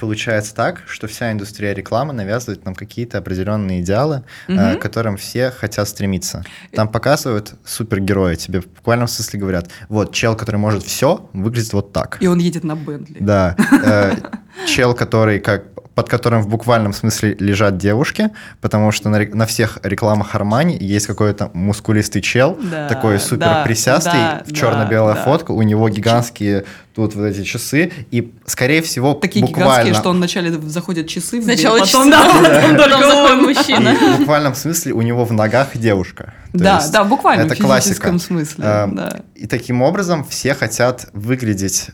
получается 0.00 0.54
так, 0.54 0.82
что 0.86 1.06
вся 1.06 1.30
индустрия 1.32 1.72
рекламы 1.72 2.12
навязывает 2.12 2.64
нам 2.64 2.74
какие-то 2.74 3.18
определенные 3.18 3.80
идеалы, 3.82 4.24
э, 4.48 4.52
Мгм. 4.52 4.78
к 4.78 4.82
которым 4.82 5.16
все 5.16 5.50
хотят 5.50 5.88
стремиться. 5.88 6.44
Там 6.72 6.88
показывают 6.88 7.54
супергероя, 7.64 8.36
тебе 8.36 8.60
в 8.60 8.66
буквальном 8.66 9.08
смысле 9.08 9.40
говорят, 9.40 9.70
вот, 9.88 10.12
чел, 10.12 10.34
который 10.36 10.56
может 10.56 10.82
все, 10.82 11.28
выглядит 11.32 11.72
вот 11.72 11.92
так. 11.92 12.18
И 12.20 12.26
он 12.26 12.38
едет 12.38 12.64
на 12.64 12.74
Бентли. 12.74 13.16
Да. 13.20 13.56
э, 13.84 14.14
Чел, 14.66 14.94
который 14.94 15.38
как 15.38 15.64
под 15.96 16.10
которым 16.10 16.42
в 16.42 16.48
буквальном 16.48 16.92
смысле 16.92 17.36
лежат 17.40 17.78
девушки, 17.78 18.28
потому 18.60 18.92
что 18.92 19.08
на, 19.08 19.18
на 19.18 19.46
всех 19.46 19.78
рекламах 19.82 20.34
Армани 20.34 20.76
есть 20.78 21.06
какой-то 21.06 21.50
мускулистый 21.54 22.20
чел, 22.20 22.58
Да, 22.62 22.86
такой 22.86 23.18
супер 23.18 23.46
да, 23.46 23.62
присястый, 23.64 24.12
да, 24.12 24.42
в 24.46 24.52
черно-белая 24.52 25.14
да, 25.14 25.20
да. 25.20 25.24
фотка, 25.24 25.52
у 25.52 25.62
него 25.62 25.88
гигантские 25.88 26.66
тут 26.94 27.14
вот 27.14 27.24
эти 27.24 27.42
часы, 27.44 27.92
и, 28.10 28.30
скорее 28.44 28.82
всего, 28.82 29.14
Такие 29.14 29.44
буквально... 29.44 29.70
гигантские, 29.70 29.94
что 29.94 30.10
он 30.10 30.18
вначале 30.18 30.52
заходят 30.52 31.08
часы, 31.08 31.40
в 31.40 31.44
дверь, 31.44 31.56
Сначала 31.56 31.78
потом, 31.78 32.10
часы, 32.10 32.10
да, 32.10 32.50
потом 32.60 32.76
только 32.76 32.98
заходит 32.98 33.30
он. 33.30 33.42
мужчина. 33.44 33.88
И 33.88 34.14
в 34.16 34.18
буквальном 34.18 34.54
смысле 34.54 34.92
у 34.92 35.00
него 35.00 35.24
в 35.24 35.32
ногах 35.32 35.68
девушка. 35.74 36.34
То 36.52 36.58
Да, 36.58 36.76
есть 36.76 36.92
да, 36.92 37.04
буквально, 37.04 37.40
это 37.46 37.54
в 37.54 37.56
физическом 37.56 37.68
классика. 37.68 38.18
смысле, 38.18 38.64
Э, 38.66 38.86
да. 38.92 39.20
И 39.34 39.46
таким 39.46 39.80
образом 39.80 40.24
все 40.24 40.54
хотят 40.54 41.06
выглядеть 41.14 41.88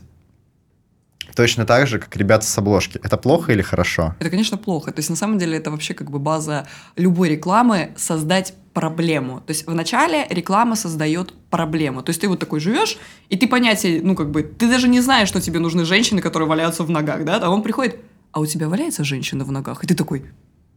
точно 1.35 1.65
так 1.65 1.87
же, 1.87 1.99
как 1.99 2.15
ребята 2.15 2.45
с 2.45 2.57
обложки. 2.57 2.99
Это 3.03 3.17
плохо 3.17 3.51
или 3.51 3.61
хорошо? 3.61 4.15
Это, 4.19 4.29
конечно, 4.29 4.57
плохо. 4.57 4.91
То 4.91 4.99
есть, 4.99 5.09
на 5.09 5.15
самом 5.15 5.37
деле, 5.37 5.57
это 5.57 5.71
вообще 5.71 5.93
как 5.93 6.11
бы 6.11 6.19
база 6.19 6.67
любой 6.95 7.29
рекламы— 7.29 7.93
создать 7.97 8.53
проблему. 8.73 9.41
То 9.41 9.51
есть, 9.51 9.67
вначале 9.67 10.25
реклама 10.29 10.75
создает 10.75 11.33
проблему. 11.49 12.01
То 12.01 12.09
есть, 12.09 12.21
ты 12.21 12.27
вот 12.27 12.39
такой 12.39 12.59
живешь, 12.59 12.97
и 13.29 13.37
ты 13.37 13.47
понятие, 13.47 14.01
ну, 14.01 14.15
как 14.15 14.31
бы, 14.31 14.43
ты 14.43 14.69
даже 14.69 14.87
не 14.87 15.01
знаешь, 15.01 15.27
что 15.27 15.41
тебе 15.41 15.59
нужны 15.59 15.85
женщины, 15.85 16.21
которые 16.21 16.49
валяются 16.49 16.83
в 16.83 16.89
ногах, 16.89 17.23
да? 17.25 17.39
А 17.41 17.49
он 17.49 17.61
приходит, 17.61 17.97
а 18.31 18.39
у 18.39 18.45
тебя 18.45 18.67
валяется 18.67 19.03
женщина 19.03 19.45
в 19.45 19.51
ногах? 19.51 19.83
И 19.83 19.87
ты 19.87 19.95
такой, 19.95 20.25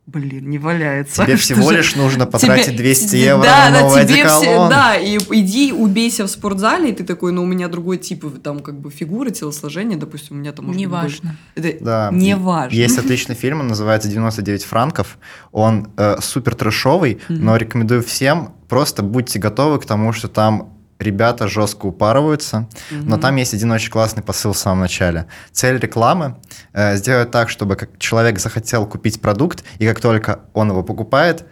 блин, 0.07 0.49
не 0.49 0.59
валяется. 0.59 1.25
Тебе 1.25 1.37
всего 1.37 1.71
же- 1.71 1.79
лишь 1.79 1.97
нужно 1.97 2.27
потратить 2.27 2.67
Тебе- 2.67 2.77
200 2.79 3.17
евро 3.17 3.43
да, 3.43 3.71
на 3.71 3.73
да, 3.73 3.81
новый 3.83 4.07
тебе 4.07 4.27
все- 4.27 4.69
да, 4.69 4.97
и 4.97 5.19
иди 5.31 5.73
убейся 5.73 6.25
в 6.25 6.29
спортзале, 6.31 6.91
и 6.91 6.93
ты 6.93 7.05
такой, 7.05 7.33
ну, 7.33 7.43
у 7.43 7.47
меня 7.47 7.69
другой 7.69 7.99
тип, 7.99 8.25
там, 8.43 8.61
как 8.61 8.79
бы, 8.81 8.91
фигуры, 8.91 9.31
телосложения, 9.33 9.97
допустим, 9.97 10.37
у 10.37 10.39
меня 10.41 10.53
там 10.53 10.67
может 10.67 10.81
Неважно. 10.81 11.37
больше. 11.55 11.71
Это 11.73 11.85
Да. 11.85 12.11
не 12.13 12.37
важно. 12.37 12.75
Есть 12.77 12.99
отличный 13.05 13.35
фильм, 13.35 13.61
он 13.61 13.69
называется 13.69 14.09
«99 14.09 14.65
франков». 14.65 15.19
Он 15.53 15.89
э, 15.97 16.17
супер 16.21 16.55
трэшовый, 16.55 17.21
Мгм. 17.29 17.45
но 17.45 17.57
рекомендую 17.57 18.03
всем, 18.03 18.53
просто 18.69 19.03
будьте 19.03 19.39
готовы 19.39 19.79
к 19.81 19.87
тому, 19.87 20.13
что 20.13 20.29
там 20.29 20.73
ребята 20.99 21.49
жестко 21.49 21.87
упарываются, 21.87 22.69
но 22.91 23.17
Мгм. 23.17 23.21
там 23.21 23.37
есть 23.37 23.55
один 23.55 23.71
очень 23.73 23.91
классный 23.91 24.23
посыл 24.23 24.53
в 24.53 24.59
самом 24.59 24.81
начале. 24.81 25.27
Цель 25.53 25.79
рекламы 25.79 26.37
э, 26.73 26.97
сделать 26.97 27.31
так, 27.31 27.51
чтобы 27.51 27.77
как 27.77 27.99
человек 27.99 28.39
захотел 28.39 28.87
купить 28.87 29.21
продукт, 29.21 29.65
и 29.79 29.87
как 29.87 30.01
только 30.01 30.41
он 30.55 30.71
его 30.71 30.83
покупает, 30.83 31.45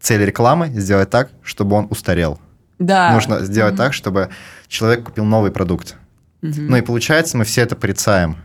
цель 0.00 0.24
рекламы 0.24 0.68
сделать 0.80 1.10
так, 1.10 1.30
чтобы 1.42 1.76
он 1.76 1.86
устарел. 1.90 2.38
Да. 2.78 3.12
Нужно 3.12 3.44
сделать 3.44 3.74
Мгм. 3.74 3.78
так, 3.78 3.92
чтобы 3.92 4.30
человек 4.68 5.04
купил 5.04 5.24
новый 5.24 5.50
продукт. 5.50 5.96
Мгм. 6.42 6.68
Ну 6.68 6.76
и 6.76 6.80
получается, 6.80 7.36
мы 7.36 7.44
все 7.44 7.60
это 7.60 7.76
порицаем. 7.76 8.36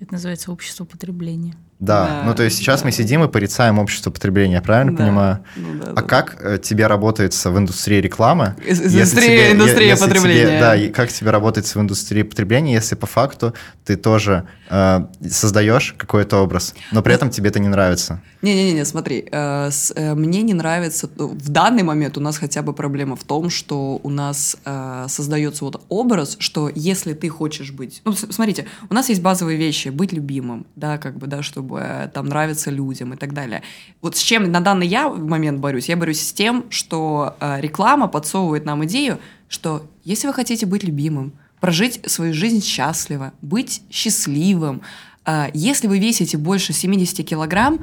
Это 0.00 0.12
называется 0.12 0.52
общество 0.52 0.84
потребления. 0.84 1.54
Да, 1.78 2.06
Да, 2.06 2.22
ну 2.24 2.34
то 2.34 2.42
есть 2.42 2.56
сейчас 2.56 2.80
да. 2.80 2.86
мы 2.86 2.92
сидим 2.92 3.22
и 3.24 3.28
порицаем 3.28 3.78
общество 3.78 4.10
потребления, 4.10 4.54
я 4.54 4.62
правильно 4.62 4.92
Да. 4.96 5.04
понимаю? 5.04 5.38
Ну 5.56 5.74
да, 5.78 5.90
А 5.90 5.94
да. 5.96 6.02
как 6.02 6.36
э, 6.40 6.58
тебе 6.58 6.86
работается 6.86 7.50
в 7.50 7.58
индустрии 7.58 8.00
рекламы? 8.00 8.56
Из- 8.66 8.78
тебе- 8.80 9.48
е- 9.48 9.52
индустрия 9.52 9.88
если 9.88 10.04
тебе- 10.06 10.14
потребления. 10.14 10.60
да, 10.60 10.74
и 10.74 10.88
как 10.88 11.12
тебе 11.12 11.30
работается 11.30 11.78
в 11.78 11.82
индустрии 11.82 12.22
потребления, 12.22 12.72
если 12.74 12.94
по 12.94 13.06
факту 13.06 13.52
ты 13.84 13.96
тоже 13.96 14.44
э, 14.70 15.00
создаешь 15.30 15.94
какой-то 15.98 16.38
образ, 16.42 16.74
но 16.92 17.02
при 17.02 17.14
этом 17.14 17.30
тебе 17.30 17.50
это 17.50 17.60
не 17.60 17.68
нравится? 17.68 18.20
Не-не-не, 18.42 18.84
смотри, 18.84 19.28
э, 19.30 19.70
с- 19.70 19.92
э, 19.94 20.14
мне 20.14 20.42
не 20.42 20.54
нравится, 20.54 21.08
ну, 21.16 21.28
в 21.28 21.48
данный 21.50 21.82
момент 21.82 22.16
у 22.16 22.20
нас 22.20 22.38
хотя 22.38 22.62
бы 22.62 22.72
проблема 22.72 23.16
в 23.16 23.22
том, 23.24 23.50
что 23.50 24.00
у 24.02 24.10
нас 24.10 24.56
э, 24.64 25.06
создается 25.08 25.64
вот 25.64 25.84
образ, 25.88 26.36
что 26.40 26.70
если 26.74 27.12
ты 27.12 27.28
хочешь 27.28 27.70
быть, 27.70 28.00
ну, 28.04 28.12
смотрите, 28.12 28.64
у 28.90 28.94
нас 28.94 29.08
есть 29.10 29.20
базовые 29.22 29.58
вещи, 29.58 29.90
быть 29.90 30.12
любимым, 30.12 30.66
да, 30.74 30.96
как 30.98 31.16
бы, 31.18 31.26
да, 31.26 31.42
чтобы 31.42 31.65
э, 31.74 32.08
там 32.12 32.26
нравиться 32.26 32.70
людям 32.70 33.14
и 33.14 33.16
так 33.16 33.32
далее. 33.32 33.62
Вот 34.02 34.16
с 34.16 34.20
чем 34.20 34.50
на 34.50 34.60
данный 34.60 34.86
я 34.86 35.08
момент 35.08 35.60
борюсь? 35.60 35.88
Я 35.88 35.96
борюсь 35.96 36.20
с 36.20 36.32
тем, 36.32 36.66
что 36.70 37.36
э, 37.40 37.60
реклама 37.60 38.08
подсовывает 38.08 38.64
нам 38.64 38.84
идею, 38.84 39.18
что 39.48 39.86
если 40.04 40.26
вы 40.26 40.34
хотите 40.34 40.66
быть 40.66 40.84
любимым, 40.84 41.32
прожить 41.60 42.00
свою 42.06 42.34
жизнь 42.34 42.62
счастливо, 42.62 43.32
быть 43.42 43.82
счастливым, 43.90 44.82
э, 45.24 45.46
если 45.54 45.88
вы 45.88 45.98
весите 45.98 46.36
больше 46.36 46.72
70 46.72 47.26
килограмм, 47.26 47.80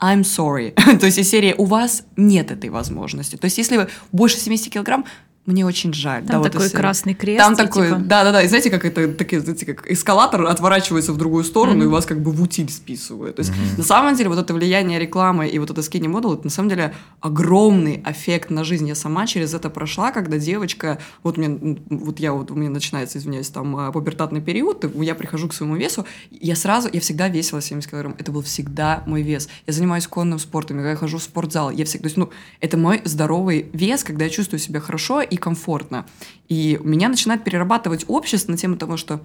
I'm 0.00 0.22
sorry. 0.22 0.72
То 0.98 1.06
есть 1.06 1.18
из 1.18 1.30
серии 1.30 1.54
«У 1.56 1.64
вас 1.64 2.04
нет 2.16 2.50
этой 2.50 2.70
возможности». 2.70 3.36
То 3.36 3.46
есть 3.46 3.58
если 3.58 3.76
вы 3.76 3.88
больше 4.12 4.38
70 4.38 4.72
килограмм, 4.72 5.04
мне 5.46 5.66
очень 5.66 5.92
жаль. 5.92 6.22
Там 6.22 6.30
Да, 6.30 6.38
вот 6.38 6.52
такой 6.52 6.66
из 6.66 6.70
серии. 6.70 6.80
красный 6.80 7.14
крест. 7.14 7.38
Там 7.38 7.52
и 7.52 7.56
такой, 7.56 7.88
типа- 7.88 7.98
да-да-да, 8.00 8.42
и 8.42 8.48
знаете, 8.48 8.70
как 8.70 8.84
это, 8.84 9.08
такие, 9.12 9.40
знаете, 9.42 9.66
как 9.66 9.90
эскалатор 9.90 10.46
отворачивается 10.46 11.12
в 11.12 11.18
другую 11.18 11.44
сторону, 11.44 11.82
и 11.82 11.86
Мгм. 11.86 11.92
вас 11.92 12.06
как 12.06 12.20
бы 12.22 12.30
в 12.30 12.40
утиль 12.42 12.70
списывает. 12.70 13.36
То 13.36 13.40
есть, 13.40 13.52
на 13.76 13.84
самом 13.84 14.14
деле, 14.16 14.30
вот 14.30 14.38
это 14.38 14.54
влияние 14.54 14.98
рекламы 14.98 15.46
и 15.48 15.58
вот 15.58 15.70
это 15.70 15.80
skinny 15.82 16.06
model, 16.10 16.34
это 16.34 16.44
на 16.44 16.50
самом 16.50 16.70
деле 16.70 16.94
огромный 17.20 18.02
эффект 18.06 18.50
на 18.50 18.64
жизнь. 18.64 18.86
Я 18.88 18.94
сама 18.94 19.26
через 19.26 19.52
это 19.54 19.68
прошла, 19.70 20.12
когда 20.12 20.38
девочка, 20.38 20.98
вот 21.22 21.36
мне, 21.36 21.78
вот 21.90 22.20
я 22.20 22.32
вот, 22.32 22.50
у 22.50 22.54
меня 22.54 22.70
начинается, 22.70 23.18
извиняюсь, 23.18 23.48
там, 23.50 23.76
а, 23.76 23.92
пубертатный 23.92 24.40
период, 24.40 24.84
и 24.84 25.04
я 25.04 25.14
прихожу 25.14 25.48
к 25.48 25.54
своему 25.54 25.76
весу, 25.76 26.06
я 26.30 26.56
сразу, 26.56 26.88
я 26.92 27.00
всегда 27.00 27.28
весила 27.28 27.60
70 27.60 27.90
килограмм, 27.90 28.14
это 28.18 28.32
был 28.32 28.42
всегда 28.42 29.02
мой 29.06 29.22
вес. 29.22 29.48
Я 29.66 29.72
занимаюсь 29.72 30.06
конным 30.06 30.38
спортом, 30.38 30.82
я 30.84 30.96
хожу 30.96 31.18
в 31.18 31.22
спортзал, 31.22 31.70
я 31.70 31.84
всегда, 31.84 32.02
то 32.04 32.06
есть, 32.06 32.16
ну, 32.16 32.30
это 32.60 32.76
мой 32.76 33.00
здоровый 33.04 33.66
вес, 33.72 34.04
когда 34.04 34.24
я 34.24 34.30
чувствую 34.30 34.60
себя 34.60 34.80
хорошо 34.80 35.20
и 35.34 35.36
комфортно. 35.36 36.06
И 36.48 36.78
меня 36.82 37.08
начинает 37.08 37.44
перерабатывать 37.44 38.04
общество 38.08 38.52
на 38.52 38.58
тему 38.58 38.76
того, 38.76 38.96
что 38.96 39.20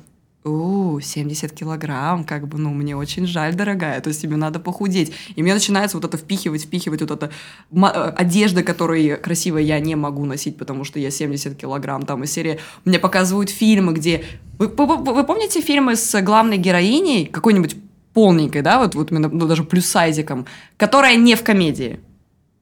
у 0.46 1.00
70 1.02 1.52
килограмм, 1.52 2.24
как 2.24 2.48
бы, 2.48 2.58
ну, 2.58 2.70
мне 2.74 2.96
очень 2.96 3.28
жаль, 3.28 3.54
дорогая, 3.56 4.00
то 4.00 4.08
есть 4.08 4.22
тебе 4.22 4.38
надо 4.38 4.60
похудеть. 4.60 5.12
И 5.36 5.44
мне 5.44 5.54
начинается 5.54 5.98
вот 5.98 6.06
это 6.06 6.18
впихивать, 6.18 6.64
впихивать 6.64 7.02
вот 7.02 7.12
это 7.12 7.30
ма- 7.72 7.92
э, 7.94 8.10
одежда, 8.16 8.64
которую 8.64 9.22
красивой 9.22 9.66
я 9.66 9.80
не 9.82 9.96
могу 9.96 10.24
носить, 10.26 10.58
потому 10.58 10.86
что 10.86 10.98
я 10.98 11.12
70 11.12 11.56
килограмм, 11.58 12.04
там 12.04 12.24
из 12.24 12.32
серии 12.32 12.60
мне 12.86 13.00
показывают 13.00 13.50
фильмы, 13.50 13.92
где... 13.94 14.24
Вы, 14.58 14.68
вы- 14.70 14.98
вы- 15.14 15.24
помните 15.26 15.60
фильмы 15.62 15.98
с 15.98 16.22
главной 16.22 16.58
героиней, 16.58 17.26
какой-нибудь 17.26 17.76
полненькой, 18.14 18.62
да, 18.62 18.80
вот, 18.80 18.96
вот 18.96 19.12
ну, 19.12 19.46
даже 19.46 19.66
плюс-сайзиком, 19.66 20.46
которая 20.78 21.18
не 21.18 21.36
в 21.36 21.44
комедии? 21.44 22.00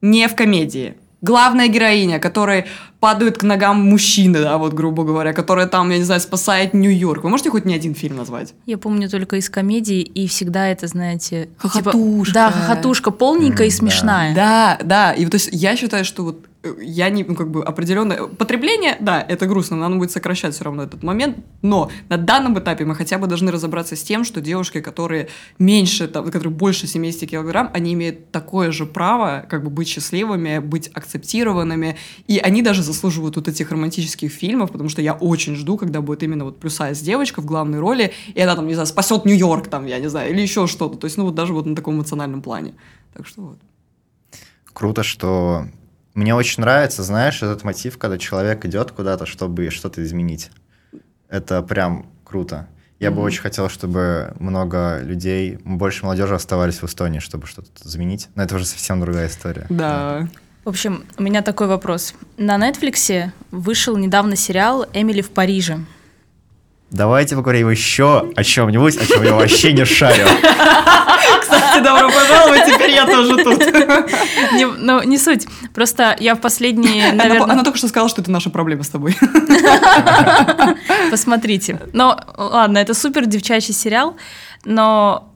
Не 0.01 0.27
в 0.27 0.35
комедии. 0.35 0.95
Главная 1.22 1.68
героиня, 1.68 2.20
которая 2.20 2.65
падает 2.99 3.38
к 3.38 3.43
ногам 3.43 3.82
мужчины, 3.89 4.39
да, 4.41 4.57
вот 4.57 4.74
грубо 4.74 5.03
говоря, 5.03 5.34
которая 5.34 5.68
там, 5.68 5.89
я 5.89 5.97
не 5.97 6.03
знаю, 6.03 6.22
спасает 6.22 6.74
Нью-Йорк. 6.74 7.24
Вы 7.24 7.30
можете 7.30 7.49
хоть 7.49 7.65
не 7.65 7.74
один 7.76 7.95
фильм 7.95 8.18
назвать? 8.18 8.53
Я 8.65 8.78
помню 8.78 9.09
только 9.09 9.36
из 9.38 9.49
комедии, 9.49 10.01
и 10.01 10.28
всегда 10.28 10.68
это, 10.68 10.88
знаете... 10.88 11.49
типа- 11.61 11.70
Хохотушка. 11.91 12.34
да, 12.34 12.51
хохотушка 12.51 13.11
полненькая 13.11 13.68
и 13.68 13.70
М, 13.70 13.72
да. 13.72 13.78
смешная. 13.78 14.36
Да, 14.36 14.80
да. 14.84 15.11
И 15.13 15.24
вот, 15.26 15.32
то 15.32 15.36
есть 15.36 15.49
я 15.51 15.76
считаю, 15.76 16.05
что 16.05 16.24
вот 16.24 16.45
я 16.82 17.09
не, 17.09 17.24
ну, 17.24 17.36
как 17.36 17.49
бы 17.49 17.63
определенное 17.63 18.24
потребление, 18.28 18.97
да, 18.99 19.22
это 19.22 19.45
грустно, 19.45 19.78
надо 19.78 19.95
будет 19.95 20.11
сокращать 20.11 20.53
все 20.53 20.63
равно 20.63 20.84
этот 20.84 21.03
момент, 21.03 21.38
но 21.61 21.89
на 22.09 22.18
данном 22.18 22.57
этапе 22.59 22.86
мы 22.86 22.95
хотя 22.95 23.18
бы 23.18 23.28
должны 23.28 23.51
разобраться 23.51 23.95
с 23.95 24.03
тем, 24.03 24.24
что 24.24 24.41
девушки, 24.41 24.82
которые 24.82 25.28
меньше, 25.59 26.07
там, 26.07 26.26
которые 26.26 26.51
больше 26.51 26.88
70 26.88 27.30
килограмм, 27.30 27.70
они 27.74 27.93
имеют 27.93 28.32
такое 28.32 28.72
же 28.72 28.86
право, 28.86 29.45
как 29.49 29.63
бы 29.63 29.70
быть 29.70 29.88
счастливыми, 29.88 30.59
быть 30.59 30.89
акцептированными, 30.93 31.97
и 32.28 32.39
они 32.39 32.61
даже 32.61 32.84
заслуживают 32.84 33.36
вот 33.36 33.47
этих 33.47 33.72
романтических 33.72 34.32
фильмов, 34.32 34.72
потому 34.72 34.89
что 34.89 35.01
я 35.01 35.13
очень 35.13 35.55
жду, 35.55 35.78
когда 35.78 36.01
будет 36.01 36.24
именно 36.24 36.45
вот 36.45 36.59
плюс-сайз 36.59 36.99
девочка 36.99 37.41
в 37.41 37.45
главной 37.45 37.80
роли, 37.80 38.13
и 38.34 38.41
она 38.41 38.55
там, 38.55 38.68
не 38.68 38.74
знаю, 38.74 38.88
спасет 38.88 39.26
Нью-Йорк, 39.26 39.68
там, 39.68 39.86
я 39.86 39.99
не 39.99 40.09
знаю, 40.09 40.32
или 40.32 40.41
еще 40.41 40.68
что-то, 40.68 40.97
то 40.97 41.05
есть, 41.05 41.18
ну, 41.18 41.26
вот 41.26 41.36
даже 41.36 41.53
вот 41.53 41.65
на 41.65 41.76
таком 41.76 41.95
эмоциональном 41.95 42.41
плане. 42.41 42.74
Так 43.13 43.28
что 43.28 43.41
вот. 43.41 43.59
Круто, 44.74 45.03
что... 45.03 45.65
Мне 46.18 46.34
очень 46.34 46.61
нравится, 46.61 47.03
знаешь, 47.03 47.43
этот 47.43 47.63
мотив, 47.63 47.99
когда 47.99 48.18
человек 48.18 48.65
идет 48.65 48.91
куда-то, 48.91 49.28
чтобы 49.28 49.70
что-то 49.70 50.03
изменить. 50.03 50.49
Это 51.30 51.61
прям 51.61 52.07
круто. 52.24 52.68
Я 52.99 53.11
бы 53.11 53.18
Мгм. 53.18 53.26
очень 53.26 53.41
хотел, 53.41 53.70
чтобы 53.70 54.34
много 54.39 54.99
людей, 55.03 55.59
больше 55.63 56.05
молодежи 56.05 56.34
оставались 56.34 56.82
в 56.82 56.86
Эстонии, 56.86 57.20
чтобы 57.20 57.45
что-то 57.45 57.70
изменить. 57.88 58.30
Но 58.34 58.41
это 58.41 58.55
уже 58.55 58.65
совсем 58.65 58.99
другая 58.99 59.28
история. 59.28 59.68
Да. 59.70 60.28
В 60.65 60.70
общем, 60.70 61.03
у 61.20 61.22
меня 61.22 61.43
такой 61.43 61.68
вопрос. 61.68 62.15
На 62.36 62.57
Netflix 62.57 63.30
вышел 63.51 63.95
недавно 63.95 64.36
сериал 64.36 64.88
«Эмили 64.93 65.22
в 65.22 65.30
Париже». 65.30 65.82
Давайте 66.89 67.35
поговорим 67.35 67.69
еще 67.69 68.31
о 68.33 68.43
чем-нибудь, 68.43 68.95
о 68.95 69.05
чем 69.05 69.23
я 69.23 69.33
вообще 69.33 69.73
не 69.73 69.83
шарю. 69.83 70.25
Кстати, 71.41 71.83
добро 71.83 72.09
пожаловать, 72.09 72.65
теперь 72.65 72.91
я 72.91 73.05
тоже 73.05 73.35
тут. 73.43 73.59
Не, 74.53 74.65
ну, 74.65 75.03
не 75.03 75.17
суть. 75.17 75.47
Просто 75.73 76.15
я 76.19 76.35
в 76.35 76.41
последние, 76.41 77.09
Она, 77.09 77.25
наверное... 77.25 77.53
она 77.53 77.63
только 77.63 77.77
что 77.77 77.88
сказала, 77.89 78.09
что 78.09 78.21
это 78.21 78.31
наша 78.31 78.49
проблема 78.49 78.83
с 78.83 78.89
тобой. 78.89 79.17
Посмотрите. 81.11 81.79
Но 81.91 82.19
ладно, 82.38 82.77
это 82.77 82.93
супер 82.93 83.25
девчачий 83.25 83.73
сериал, 83.73 84.15
но 84.63 85.33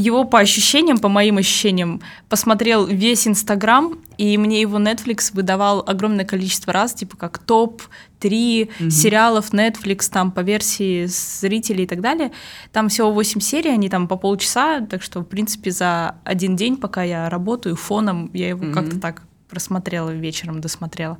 его 0.00 0.24
по 0.24 0.38
ощущениям, 0.38 0.98
по 0.98 1.08
моим 1.08 1.38
ощущениям, 1.38 2.00
посмотрел 2.28 2.86
весь 2.86 3.26
Инстаграм, 3.26 3.98
и 4.16 4.38
мне 4.38 4.60
его 4.60 4.78
Netflix 4.78 5.30
выдавал 5.32 5.82
огромное 5.86 6.24
количество 6.24 6.72
раз, 6.72 6.94
типа 6.94 7.16
как 7.16 7.38
топ-3 7.38 8.70
Мгм. 8.80 8.90
сериалов 8.90 9.52
Netflix, 9.52 10.10
там 10.10 10.30
по 10.30 10.40
версии 10.40 11.06
зрителей 11.06 11.84
и 11.84 11.86
так 11.86 12.00
далее. 12.00 12.30
Там 12.72 12.88
всего 12.88 13.10
8 13.12 13.40
серий, 13.40 13.70
они 13.70 13.88
там 13.88 14.08
по 14.08 14.16
полчаса, 14.16 14.80
так 14.80 15.02
что, 15.02 15.20
в 15.20 15.24
принципе, 15.24 15.70
за 15.70 16.16
один 16.24 16.56
день, 16.56 16.76
пока 16.76 17.02
я 17.02 17.28
работаю 17.28 17.76
фоном, 17.76 18.30
я 18.34 18.48
его 18.50 18.64
Мгм. 18.64 18.72
как-то 18.74 19.00
так 19.00 19.22
просмотрела 19.48 20.10
вечером, 20.10 20.60
досмотрела. 20.60 21.18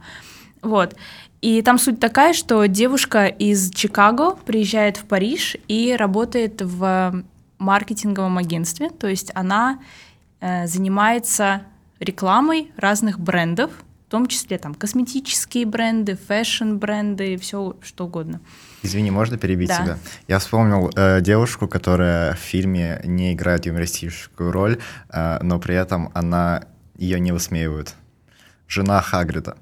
Вот. 0.62 0.95
И 1.41 1.62
там 1.62 1.79
суть 1.79 2.01
такая, 2.01 2.33
что 2.33 2.66
девушка 2.66 3.26
из 3.26 3.70
Чикаго 3.70 4.33
приезжает 4.45 4.97
в 4.97 5.05
Париж 5.05 5.57
и 5.68 5.95
работает 5.97 6.61
в 6.62 7.24
маркетинговом 7.59 8.38
агентстве. 8.38 8.90
То 8.90 9.06
есть 9.09 9.30
она 9.34 9.78
э, 10.40 10.66
занимается 10.66 11.62
рекламой 12.00 12.70
разных 12.76 13.18
брендов, 13.18 13.70
в 14.06 14.11
том 14.11 14.26
числе 14.26 14.56
там 14.59 14.74
косметические 14.74 15.66
бренды, 15.66 16.16
фэшн-бренды, 16.16 17.36
все 17.36 17.76
что 17.82 18.06
угодно. 18.06 18.40
Извини, 18.82 19.11
можно 19.11 19.36
перебить 19.36 19.68
Да. 19.68 19.76
тебя? 19.82 19.98
Я 20.28 20.38
вспомнил 20.38 20.90
э, 20.96 21.20
девушку, 21.20 21.68
которая 21.68 22.34
в 22.34 22.38
фильме 22.38 23.00
не 23.04 23.34
играет 23.34 23.66
юмористическую 23.66 24.50
роль, 24.52 24.78
э, 25.11 25.38
но 25.42 25.59
при 25.59 25.74
этом 25.74 26.11
она 26.14 26.64
ее 26.96 27.20
не 27.20 27.32
высмеивают. 27.32 27.94
Жена 28.66 29.00
Хагрида. 29.02 29.56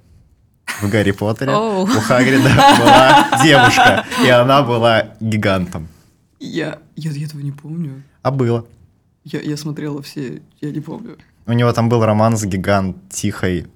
В 0.81 0.91
Гарри 0.91 1.13
Поттере 1.13 1.53
Оу. 1.53 1.83
у 1.85 1.87
Хагрида 1.87 2.51
была 2.79 3.41
девушка, 3.43 4.05
и 4.25 4.29
она 4.29 4.63
была 4.63 5.09
гигантом. 5.21 5.89
Я, 6.39 6.81
я, 6.97 7.11
я 7.11 7.27
этого 7.27 7.41
не 7.41 7.53
помню. 7.53 8.03
А 8.23 8.31
было. 8.31 8.67
Я, 9.25 9.41
я 9.41 9.57
смотрела 9.57 10.03
все, 10.03 10.43
я 10.61 10.71
не 10.71 10.81
помню. 10.81 11.17
У 11.47 11.53
него 11.53 11.73
там 11.73 11.89
был 11.89 12.05
роман 12.05 12.37
с 12.37 12.45
гигантихой. 12.45 13.67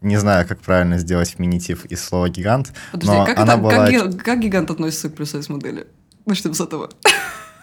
Не 0.00 0.16
знаю, 0.16 0.46
как 0.46 0.60
правильно 0.60 0.98
сделать 0.98 1.30
феминитив 1.30 1.84
из 1.86 2.02
слова 2.04 2.28
гигант, 2.28 2.72
Подожди, 2.90 3.16
но 3.16 3.24
как, 3.24 3.38
она 3.38 3.52
это, 3.54 3.62
была... 3.62 3.86
как, 3.86 4.24
как 4.24 4.40
гигант 4.40 4.70
относится 4.70 5.08
к 5.08 5.14
плюс 5.14 5.48
модели? 5.48 5.86
Начнем 6.26 6.54
с 6.54 6.60
этого. 6.60 6.90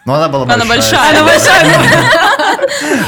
Ну, 0.06 0.14
она 0.14 0.28
была 0.28 0.44
Она 0.52 0.64
большая. 0.64 1.22
большая. 1.22 1.66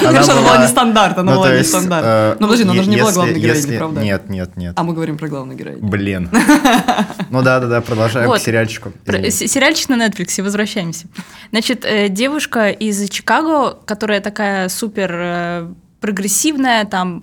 Конечно, 0.03 0.33
она 0.35 0.43
была 0.43 0.59
не 0.59 0.69
стандарт, 0.69 1.19
она 1.19 1.33
Ну, 1.35 1.39
была 1.41 1.57
не 1.57 1.65
стандарт. 1.65 2.05
э, 2.07 2.37
Ну, 2.39 2.47
подожди, 2.47 2.65
но 2.65 2.73
она 2.73 2.83
же 2.83 2.91
не 2.91 2.97
была 2.99 3.13
главной 3.13 3.41
героиней, 3.41 3.79
правда? 3.79 4.01
Нет, 4.03 4.29
нет, 4.29 4.57
нет. 4.57 4.75
А 4.77 4.83
мы 4.83 4.93
говорим 4.93 5.17
про 5.17 5.29
главную 5.29 5.59
героиню. 5.59 5.83
Блин. 5.83 6.31
Ну 7.31 7.41
да, 7.41 7.61
да, 7.61 7.67
да, 7.67 7.81
продолжаем 7.81 8.31
к 8.31 8.39
сериальчику. 8.39 8.93
Сериальчик 9.07 9.89
на 9.89 10.07
Netflix, 10.07 10.43
возвращаемся. 10.43 11.07
Значит, 11.51 11.85
э, 11.87 12.09
девушка 12.11 12.69
из 12.69 13.09
Чикаго, 13.09 13.73
которая 13.87 14.21
такая 14.21 14.69
супер 14.69 15.11
э, 15.15 15.69
прогрессивная, 16.01 16.85
там 16.85 17.23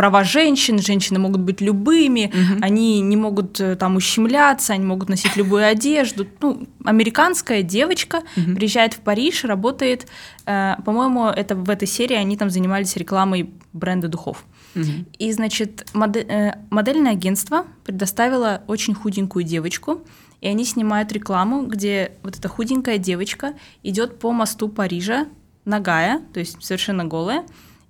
права 0.00 0.24
женщин, 0.24 0.78
женщины 0.78 1.18
могут 1.18 1.42
быть 1.42 1.60
любыми, 1.60 2.30
Мгм. 2.32 2.62
они 2.62 3.02
не 3.02 3.16
могут 3.16 3.60
э, 3.60 3.76
там 3.76 3.96
ущемляться, 3.96 4.72
они 4.72 4.86
могут 4.86 5.10
носить 5.10 5.36
любую 5.36 5.66
одежду. 5.66 6.26
Ну, 6.40 6.66
американская 6.86 7.62
девочка 7.62 8.22
Мгм. 8.36 8.54
приезжает 8.56 8.94
в 8.94 9.00
Париж, 9.00 9.44
работает, 9.44 10.06
э, 10.46 10.76
по-моему, 10.86 11.26
это 11.26 11.54
в 11.54 11.68
этой 11.68 11.86
серии 11.86 12.16
они 12.16 12.38
там 12.38 12.48
занимались 12.48 12.96
рекламой 12.96 13.50
бренда 13.74 14.08
духов. 14.08 14.46
Мгм. 14.74 15.04
И, 15.18 15.32
значит, 15.32 15.84
моде- 15.92 16.26
э, 16.26 16.52
модельное 16.70 17.12
агентство 17.12 17.64
предоставило 17.84 18.62
очень 18.68 18.94
худенькую 18.94 19.44
девочку, 19.44 20.00
и 20.40 20.48
они 20.48 20.64
снимают 20.64 21.12
рекламу, 21.12 21.66
где 21.66 22.12
вот 22.22 22.38
эта 22.38 22.48
худенькая 22.48 22.96
девочка 22.96 23.52
идет 23.82 24.18
по 24.18 24.32
мосту 24.32 24.68
Парижа, 24.70 25.26
нагая, 25.66 26.22
то 26.32 26.40
есть 26.40 26.56
совершенно 26.62 27.04
голая, 27.04 27.44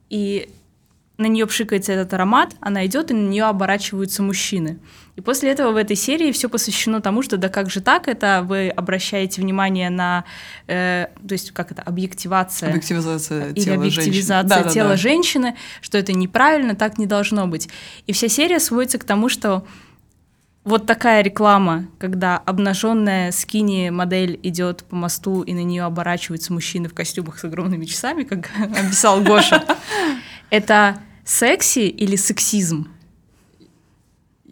и 0.09 0.49
на 1.21 1.27
нее 1.27 1.47
пшикается 1.47 1.93
этот 1.93 2.13
аромат, 2.15 2.55
она 2.61 2.87
идет, 2.87 3.11
и 3.11 3.15
на 3.15 3.29
нее 3.29 3.45
оборачиваются 3.45 4.23
мужчины. 4.23 4.79
И 5.17 5.21
после 5.21 5.51
этого 5.51 5.73
в 5.73 5.77
этой 5.77 5.97
серии 5.97 6.33
все 6.33 6.49
посвящено 6.49 7.01
тому, 7.03 7.23
что 7.23 7.37
да 7.37 7.49
как 7.49 7.71
же 7.71 7.81
так, 7.81 8.09
это 8.09 8.43
вы 8.43 8.69
обращаете 8.71 9.43
внимание 9.43 9.91
на, 9.91 10.25
э, 10.67 11.09
то 11.27 11.33
есть 11.33 11.51
как 11.51 11.73
это, 11.73 11.83
объективация 11.83 12.71
Объективизация 12.71 13.51
или 13.51 13.61
тела 13.61 13.77
объективизация 13.77 14.43
женщины. 14.43 14.49
Да-да-да. 14.49 14.71
тела 14.71 14.97
женщины, 14.97 15.57
что 15.83 15.99
это 15.99 16.13
неправильно, 16.15 16.75
так 16.75 16.97
не 16.97 17.07
должно 17.07 17.47
быть. 17.47 17.69
И 18.07 18.13
вся 18.13 18.29
серия 18.29 18.59
сводится 18.59 18.99
к 18.99 19.05
тому, 19.05 19.29
что 19.29 19.67
вот 20.65 20.87
такая 20.87 21.23
реклама, 21.23 21.87
когда 21.99 22.39
обнаженная 22.39 23.33
скини 23.33 23.91
модель 23.91 24.41
идет 24.43 24.85
по 24.85 24.97
мосту 24.97 25.43
и 25.43 25.53
на 25.53 25.63
нее 25.63 25.85
оборачиваются 25.85 26.53
мужчины 26.53 26.89
в 26.89 26.95
костюмах 26.95 27.39
с 27.39 27.45
огромными 27.45 27.85
часами, 27.85 28.25
как 28.25 28.51
описал 28.59 29.21
Гоша, 29.21 29.65
это 30.49 30.99
секси 31.31 31.81
или 31.89 32.17
сексизм? 32.17 32.89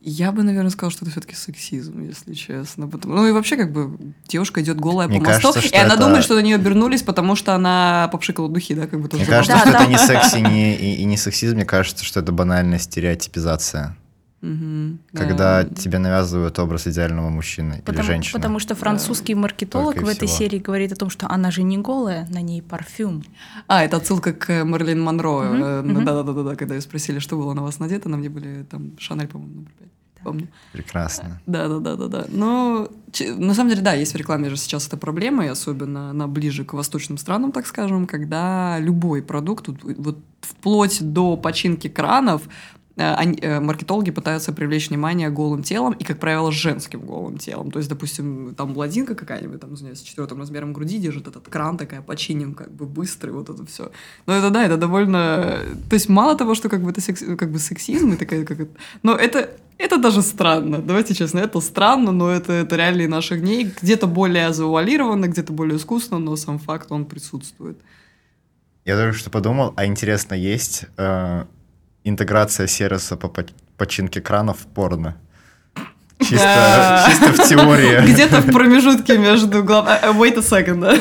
Я 0.01 0.33
бы, 0.33 0.43
наверное, 0.43 0.71
сказала, 0.71 0.91
что 0.93 1.05
это 1.05 1.11
все-таки 1.11 1.35
сексизм, 1.35 2.01
если 2.03 2.33
честно. 2.33 2.87
Потому- 2.89 3.17
Ну 3.17 3.27
и 3.27 3.33
вообще, 3.33 3.57
как 3.57 3.73
бы, 3.73 3.99
девушка 4.27 4.63
идет 4.63 4.79
голая 4.81 5.09
Мне 5.09 5.19
по 5.21 5.27
мосту, 5.27 5.53
кажется, 5.53 5.75
и 5.77 5.79
она 5.79 5.95
это- 5.95 6.05
думает, 6.05 6.25
что 6.25 6.35
на 6.37 6.41
нее 6.41 6.55
обернулись, 6.55 7.03
потому 7.03 7.35
что 7.37 7.55
она 7.55 8.09
попшикала 8.13 8.49
духи, 8.49 8.75
да, 8.75 8.87
как 8.87 9.01
бы 9.03 9.09
тоже 9.09 9.25
Мне 9.25 9.31
кажется, 9.31 9.55
Да, 9.57 9.61
что 9.63 9.73
да. 9.73 9.83
это 9.83 9.91
не 9.91 9.99
секси 9.99 10.37
не, 10.39 10.75
и, 10.77 10.95
и 11.03 11.05
не 11.05 11.17
сексизм, 11.17 11.57
мне 11.57 11.65
кажется, 11.67 12.05
что 12.05 12.21
это 12.21 12.33
банальная 12.33 12.79
стереотипизация. 12.79 13.97
Да. 14.41 14.97
Когда 15.13 15.65
тебе 15.65 15.99
навязывают 15.99 16.59
образ 16.59 16.87
идеального 16.87 17.29
мужчины 17.29 17.75
или 17.75 17.81
Потому, 17.81 18.05
женщины. 18.05 18.33
потому 18.33 18.59
что 18.61 18.75
французский 18.77 19.35
маркетолог 19.35 19.95
Только 19.95 20.01
и 20.01 20.15
в 20.15 20.17
этой 20.17 20.29
всего. 20.29 20.39
серии 20.39 20.59
говорит 20.59 20.93
о 20.93 20.97
том, 20.97 21.11
что 21.11 21.27
она 21.29 21.51
же 21.51 21.63
не 21.63 21.79
голая, 21.79 22.27
на 22.31 22.41
ней 22.41 22.63
парфюм. 22.63 23.25
А, 23.67 23.83
это 23.83 23.97
отсылка 23.97 24.33
к 24.33 24.51
э, 24.51 24.65
Мерлин 24.65 25.01
Монро. 25.01 25.43
Э. 25.43 25.83
Да-да-да, 25.83 26.55
когда 26.55 26.75
ее 26.77 26.81
спросили, 26.81 27.19
что 27.19 27.37
было 27.37 27.53
на 27.53 27.63
вас 27.63 27.81
надето, 27.81 28.09
на 28.09 28.17
мне 28.17 28.29
были 28.29 28.65
там 28.71 28.93
Шанель, 28.99 29.27
по-моему, 29.27 29.55
номер 29.55 29.71
пять. 29.79 29.89
Помню. 30.23 30.49
Прекрасно. 30.73 31.41
Да, 31.47 31.69
да, 31.69 31.79
да, 31.79 31.97
да, 31.97 32.09
да. 32.09 32.27
Но 32.29 32.89
на 33.37 33.55
самом 33.55 33.71
деле, 33.71 33.83
да, 33.83 33.93
есть 33.95 34.13
в 34.13 34.17
рекламе 34.17 34.51
же 34.51 34.57
сейчас 34.57 34.87
эта 34.87 34.97
проблема, 34.97 35.45
и 35.45 35.49
особенно 35.49 36.11
она 36.11 36.27
ближе 36.27 36.65
к 36.65 36.73
восточным 36.73 37.19
странам, 37.19 37.53
так 37.53 37.67
скажем, 37.67 38.07
когда 38.07 38.79
любой 38.81 39.23
продукт, 39.23 39.69
вот, 39.69 39.79
вот 39.83 40.19
вплоть 40.41 40.99
до 41.01 41.37
починки 41.37 41.89
кранов, 41.89 42.43
э, 42.47 42.78
они- 42.99 43.39
э, 43.41 43.61
маркетологи 43.61 44.11
пытаются 44.11 44.53
привлечь 44.53 44.89
внимание 44.89 45.31
голым 45.31 45.63
телом 45.63 45.93
и, 45.93 46.05
как 46.05 46.19
правило, 46.19 46.51
женским 46.51 47.01
голым 47.01 47.39
телом. 47.39 47.71
То 47.71 47.79
есть, 47.79 47.89
допустим, 47.89 48.55
там 48.55 48.73
бладинка 48.75 49.15
какая-нибудь, 49.15 49.61
там, 49.61 49.77
с 49.77 50.01
четвертым 50.01 50.39
размером 50.39 50.73
груди 50.73 50.99
держит 50.99 51.29
этот 51.29 51.49
кран, 51.49 51.77
такая 51.77 52.03
починим, 52.03 52.55
как 52.55 52.73
бы 52.73 52.87
быстрый, 52.87 53.31
вот 53.31 53.49
это 53.51 53.65
все. 53.67 53.91
Но 54.27 54.35
это 54.35 54.51
да, 54.51 54.65
это 54.65 54.77
довольно... 54.77 55.61
То 55.89 55.95
есть, 55.95 56.09
мало 56.09 56.37
того, 56.37 56.55
что 56.55 56.69
как 56.69 56.83
бы 56.83 56.91
это 56.91 57.01
секс- 57.01 57.37
как 57.37 57.53
бы 57.53 57.59
сексизм 57.59 58.13
и 58.13 58.17
такая, 58.17 58.45
как. 58.45 58.59
Но 59.03 59.15
это, 59.15 59.51
это 59.79 59.99
даже 59.99 60.23
странно. 60.23 60.79
Давайте 60.79 61.15
честно, 61.15 61.39
это 61.39 61.61
странно, 61.61 62.13
но 62.13 62.31
это, 62.31 62.53
это 62.53 62.77
реалии 62.77 63.07
наших 63.07 63.41
дней. 63.41 63.73
Где-то 63.83 64.07
более 64.07 64.53
завуалировано, 64.53 65.27
где-то 65.29 65.53
более 65.53 65.77
искусно, 65.77 66.19
но 66.19 66.37
сам 66.37 66.59
факт, 66.59 66.91
он 66.91 67.05
присутствует. 67.05 67.79
Я 68.85 68.97
только 68.97 69.17
что 69.17 69.31
подумал, 69.31 69.75
а 69.77 69.85
интересно, 69.85 70.35
есть 70.35 70.87
э, 70.97 71.45
интеграция 72.09 72.67
сервиса 72.67 73.17
по 73.17 73.29
по- 73.29 73.45
починке 73.77 74.21
кранов 74.21 74.59
в 74.61 74.67
порно? 74.67 75.17
Чисто, 76.21 77.05
чисто 77.09 77.33
в 77.33 77.49
теории. 77.49 78.01
Где-то 78.07 78.41
в 78.41 78.53
промежутке 78.53 79.19
между 79.19 79.63
глав... 79.63 79.87
а, 79.89 80.01
а, 80.03 80.13
Wait 80.13 80.37
a 80.37 80.41
second, 80.41 80.81
да? 80.81 80.93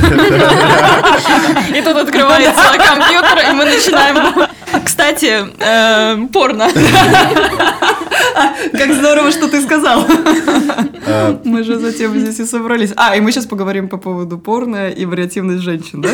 И 1.78 1.82
тут 1.82 1.98
открывается 1.98 2.62
компьютер, 2.78 3.50
и 3.50 3.54
мы 3.54 3.66
начинаем. 3.66 4.50
Кстати, 4.86 5.46
э, 5.60 6.28
порно. 6.32 6.68
Как 8.74 8.94
здорово, 8.94 9.32
что 9.32 9.48
ты 9.48 9.62
сказал. 9.62 10.06
Э, 11.06 11.38
Мы 11.44 11.64
же 11.64 11.80
затем 11.80 12.18
здесь 12.20 12.40
и 12.40 12.46
собрались. 12.46 12.92
А, 12.96 13.16
и 13.16 13.20
мы 13.22 13.32
сейчас 13.32 13.46
поговорим 13.46 13.88
по 13.90 13.98
поводу 13.98 14.38
порно 14.38 14.90
и 14.90 15.06
вариативность 15.06 15.64
женщин, 15.64 16.02
да? 16.02 16.10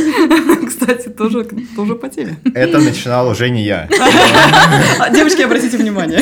Кстати, 0.68 1.10
тоже, 1.10 1.45
тоже 1.76 1.95
по 1.95 2.08
теме. 2.10 2.38
Это 2.56 2.80
начинал 2.80 3.28
уже 3.28 3.49
не 3.49 3.64
я. 3.64 3.88
А, 4.99 5.10
Девочки, 5.10 5.41
обратите 5.41 5.78
внимание. 5.78 6.20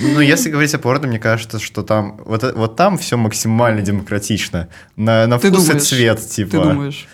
Ну, 0.00 0.20
если 0.20 0.50
говорить 0.50 0.74
о 0.74 0.78
порно, 0.78 1.06
мне 1.08 1.18
кажется, 1.18 1.58
что 1.58 1.82
там 1.82 2.20
вот, 2.24 2.42
вот 2.54 2.76
там 2.76 2.98
все 2.98 3.16
максимально 3.16 3.80
демократично. 3.82 4.68
На, 4.96 5.26
на 5.26 5.38
Ты 5.38 5.48
вкус 5.50 5.64
и 5.64 5.66
думаешь? 5.68 5.82
цвет, 5.88 6.20
типа. 6.28 6.50
Ты 6.50 6.58
думаешь? 6.62 7.08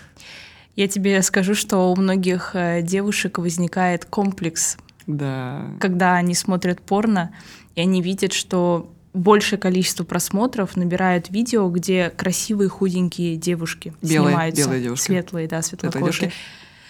Я 0.75 0.87
тебе 0.87 1.21
скажу, 1.21 1.53
что 1.55 1.91
у 1.91 1.95
многих 1.95 2.51
э, 2.55 2.81
девушек 2.81 3.37
возникает 3.37 4.05
комплекс, 4.05 4.77
Да. 5.07 5.67
когда 5.79 6.15
они 6.15 6.33
смотрят 6.35 6.81
порно, 6.81 7.31
и 7.75 7.81
они 7.81 8.01
видят, 8.01 8.33
что 8.33 8.91
большее 9.13 9.59
количество 9.59 10.03
просмотров 10.03 10.75
набирают 10.75 11.29
видео, 11.29 11.69
где 11.69 12.09
красивые 12.09 12.69
худенькие 12.69 13.35
девушки 13.35 13.93
Белые- 14.01 14.29
снимаются. 14.29 14.63
белые 14.63 14.81
девушки. 14.83 15.05
Светлые, 15.05 15.47
да, 15.47 15.61
светлокожие. 15.61 16.01
девушки. 16.01 16.31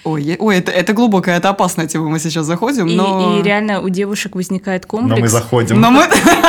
Ой, 0.05 0.21
я- 0.23 0.35
ой 0.39 0.57
это, 0.57 0.69
это 0.71 0.91
глубокая, 0.93 1.37
это 1.37 1.47
опасная 1.49 1.87
тема, 1.87 2.09
мы 2.09 2.19
сейчас 2.19 2.45
заходим, 2.45 2.87
И, 2.87 2.95
но... 2.95 3.39
и 3.39 3.41
реально 3.41 3.79
у 3.79 3.87
девушек 3.87 4.35
возникает 4.35 4.85
Но 4.91 4.99
мы 5.01 5.09
комплекс. 5.09 5.31
заходим. 5.31 5.79
Но 5.79 5.91
мы... 5.91 6.03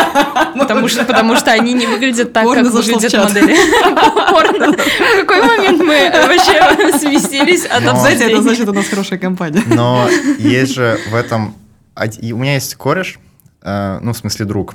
Потому 0.59 0.88
что, 0.88 1.05
потому 1.05 1.36
что 1.36 1.52
они 1.52 1.72
не 1.72 1.86
выглядят 1.86 2.32
так, 2.32 2.44
Порно 2.44 2.64
как 2.64 2.72
выглядят 2.72 3.11
чат. 3.12 3.24
модели. 3.28 3.57
Порно. 4.30 4.72
В 4.72 5.26
какой 5.26 5.42
момент 5.42 5.78
мы 5.80 6.11
вообще 6.11 6.98
сместились 6.98 7.64
от 7.66 7.82
Но- 7.84 7.96
Знаете, 7.96 8.24
это 8.30 8.42
значит, 8.42 8.68
у 8.68 8.72
нас 8.72 8.86
хорошая 8.88 9.18
компания. 9.18 9.62
Но 9.66 10.09
есть 10.38 10.74
же 10.74 10.98
в 11.11 11.14
этом... 11.14 11.55
У 11.96 12.36
меня 12.36 12.55
есть 12.55 12.74
кореш, 12.76 13.18
э, 13.62 13.98
ну, 14.00 14.12
в 14.12 14.16
смысле 14.16 14.46
друг, 14.46 14.74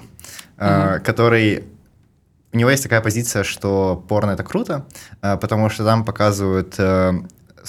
э, 0.58 1.00
который... 1.04 1.64
У 2.54 2.58
него 2.58 2.70
есть 2.70 2.84
такая 2.84 3.02
позиция, 3.02 3.44
что 3.44 4.04
порно— 4.08 4.32
это 4.34 4.44
круто, 4.44 4.86
э, 5.22 5.38
потому 5.38 5.70
что 5.70 5.84
там 5.86 6.04
показывают 6.06 6.76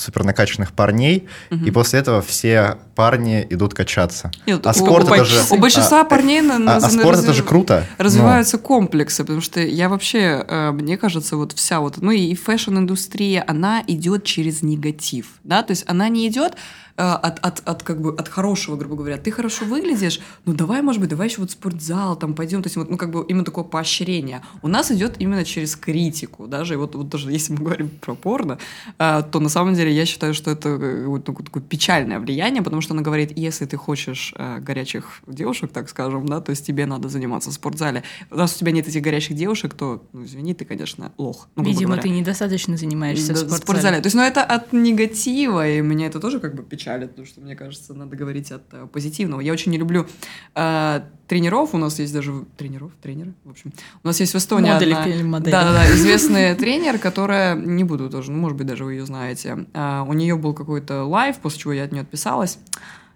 э, 0.00 0.02
супер 0.02 0.24
накачанных 0.24 0.72
парней, 0.72 1.28
Мгм. 1.50 1.64
и 1.66 1.70
после 1.70 2.00
этого 2.00 2.22
все 2.22 2.78
парни 2.94 3.46
идут 3.50 3.74
качаться. 3.74 4.30
Нет, 4.46 4.66
А 4.66 4.70
у- 4.70 4.72
спорт 4.74 5.08
у, 5.10 5.14
это 5.14 5.24
же... 5.24 5.40
У 5.50 5.56
большинства 5.58 6.00
а, 6.00 6.04
парней 6.04 6.40
на- 6.40 6.56
А, 6.56 6.58
на- 6.58 6.76
а 6.76 6.80
спорт 6.90 7.18
это 7.18 7.32
же 7.32 7.42
круто. 7.42 7.86
Ну, 7.98 8.04
развиваются 8.04 8.58
комплексы, 8.58 9.22
потому 9.24 9.40
что 9.40 9.60
я 9.60 9.88
вообще, 9.88 10.44
э, 10.46 10.70
мне 10.72 10.96
кажется, 10.96 11.36
вот 11.36 11.52
вся 11.52 11.80
вот, 11.80 11.98
ну 11.98 12.10
и 12.10 12.34
фэшн-индустрия, 12.34 13.44
она 13.46 13.82
идет 13.86 14.24
через 14.24 14.62
негатив, 14.62 15.26
да, 15.44 15.62
то 15.62 15.72
есть 15.72 15.84
она 15.86 16.08
не 16.08 16.26
идет 16.28 16.54
от, 16.96 17.38
от, 17.38 17.62
от, 17.64 17.82
как 17.82 18.00
бы, 18.00 18.14
от 18.14 18.28
хорошего, 18.28 18.76
грубо 18.76 18.96
говоря. 18.96 19.16
Ты 19.16 19.30
хорошо 19.30 19.64
выглядишь, 19.64 20.20
ну 20.44 20.52
давай, 20.52 20.82
может 20.82 21.00
быть, 21.00 21.10
давай 21.10 21.28
еще 21.28 21.40
вот 21.40 21.50
спортзал, 21.50 22.16
там 22.16 22.34
пойдем, 22.34 22.62
то 22.62 22.66
есть 22.66 22.76
вот, 22.76 22.90
ну 22.90 22.96
как 22.96 23.10
бы 23.10 23.24
именно 23.28 23.44
такое 23.44 23.64
поощрение. 23.64 24.42
У 24.62 24.68
нас 24.68 24.90
идет 24.90 25.16
именно 25.18 25.44
через 25.44 25.76
критику, 25.76 26.46
даже, 26.46 26.74
и 26.74 26.76
вот, 26.76 26.94
вот 26.94 27.08
даже 27.08 27.30
если 27.30 27.52
мы 27.52 27.58
говорим 27.60 27.88
про 27.88 28.14
порно, 28.14 28.58
э, 28.98 29.22
то 29.30 29.40
на 29.40 29.48
самом 29.48 29.74
деле 29.74 29.92
я 29.92 30.04
считаю, 30.06 30.34
что 30.34 30.50
это 30.50 30.68
э, 30.68 31.06
вот 31.06 31.24
такое, 31.24 31.44
такое 31.44 31.62
печальное 31.62 32.18
влияние, 32.18 32.62
потому 32.62 32.82
что 32.82 32.94
она 32.94 33.02
говорит, 33.02 33.32
если 33.36 33.66
ты 33.66 33.76
хочешь 33.76 34.34
э, 34.36 34.58
горячих 34.60 35.20
девушек, 35.26 35.72
так 35.72 35.88
скажем, 35.88 36.26
да, 36.26 36.40
то 36.40 36.50
есть 36.50 36.66
тебе 36.66 36.86
надо 36.86 37.08
заниматься 37.08 37.50
в 37.50 37.54
спортзале. 37.54 38.02
Раз 38.30 38.56
у 38.56 38.58
тебя 38.58 38.72
нет 38.72 38.88
этих 38.88 39.02
горячих 39.02 39.36
девушек, 39.36 39.74
то, 39.74 40.02
ну, 40.12 40.24
извини, 40.24 40.54
ты, 40.54 40.64
конечно, 40.64 41.12
лох. 41.18 41.48
ну, 41.56 41.64
Видимо, 41.64 41.94
говоря. 41.94 42.02
ты 42.02 42.08
недостаточно 42.10 42.76
занимаешься 42.76 43.34
в 43.34 43.48
Да, 43.48 43.56
спортзале. 43.56 44.00
То 44.00 44.06
есть, 44.06 44.16
ну, 44.16 44.22
это 44.22 44.42
от 44.42 44.72
негатива, 44.72 45.68
и 45.68 45.80
меня 45.80 46.06
это 46.06 46.20
тоже 46.20 46.40
как 46.40 46.54
бы 46.54 46.62
печалит, 46.80 47.10
потому 47.10 47.26
что, 47.26 47.40
мне 47.40 47.54
кажется, 47.56 47.94
надо 47.94 48.16
говорить 48.16 48.50
от 48.52 48.62
э, 48.72 48.86
позитивного. 48.86 49.40
Я 49.40 49.52
очень 49.52 49.70
не 49.70 49.78
люблю 49.78 50.06
э, 50.54 51.00
тренеров, 51.28 51.74
у 51.74 51.78
нас 51.78 51.98
есть 51.98 52.12
даже... 52.12 52.44
Тренеров? 52.56 52.92
Тренеры? 53.02 53.34
В 53.44 53.50
общем, 53.50 53.72
у 54.02 54.06
нас 54.06 54.18
есть 54.20 54.32
в 54.32 54.36
Эстонии 54.38 54.72
Модели 54.72 54.92
одна... 54.92 55.24
модели. 55.24 55.52
Да-да-да, 55.52 55.92
известный 55.92 56.54
тренер, 56.54 56.98
которая, 56.98 57.54
не 57.54 57.84
буду 57.84 58.08
тоже, 58.08 58.32
ну, 58.32 58.38
может 58.38 58.56
быть, 58.56 58.66
даже 58.66 58.84
вы 58.84 58.94
ее 58.94 59.06
знаете, 59.06 59.66
А, 59.74 60.04
у 60.08 60.12
нее 60.14 60.36
был 60.36 60.54
какой-то 60.54 61.04
live, 61.04 61.36
после 61.38 61.60
чего 61.60 61.72
я 61.72 61.84
от 61.84 61.92
нее 61.92 62.02
отписалась. 62.02 62.58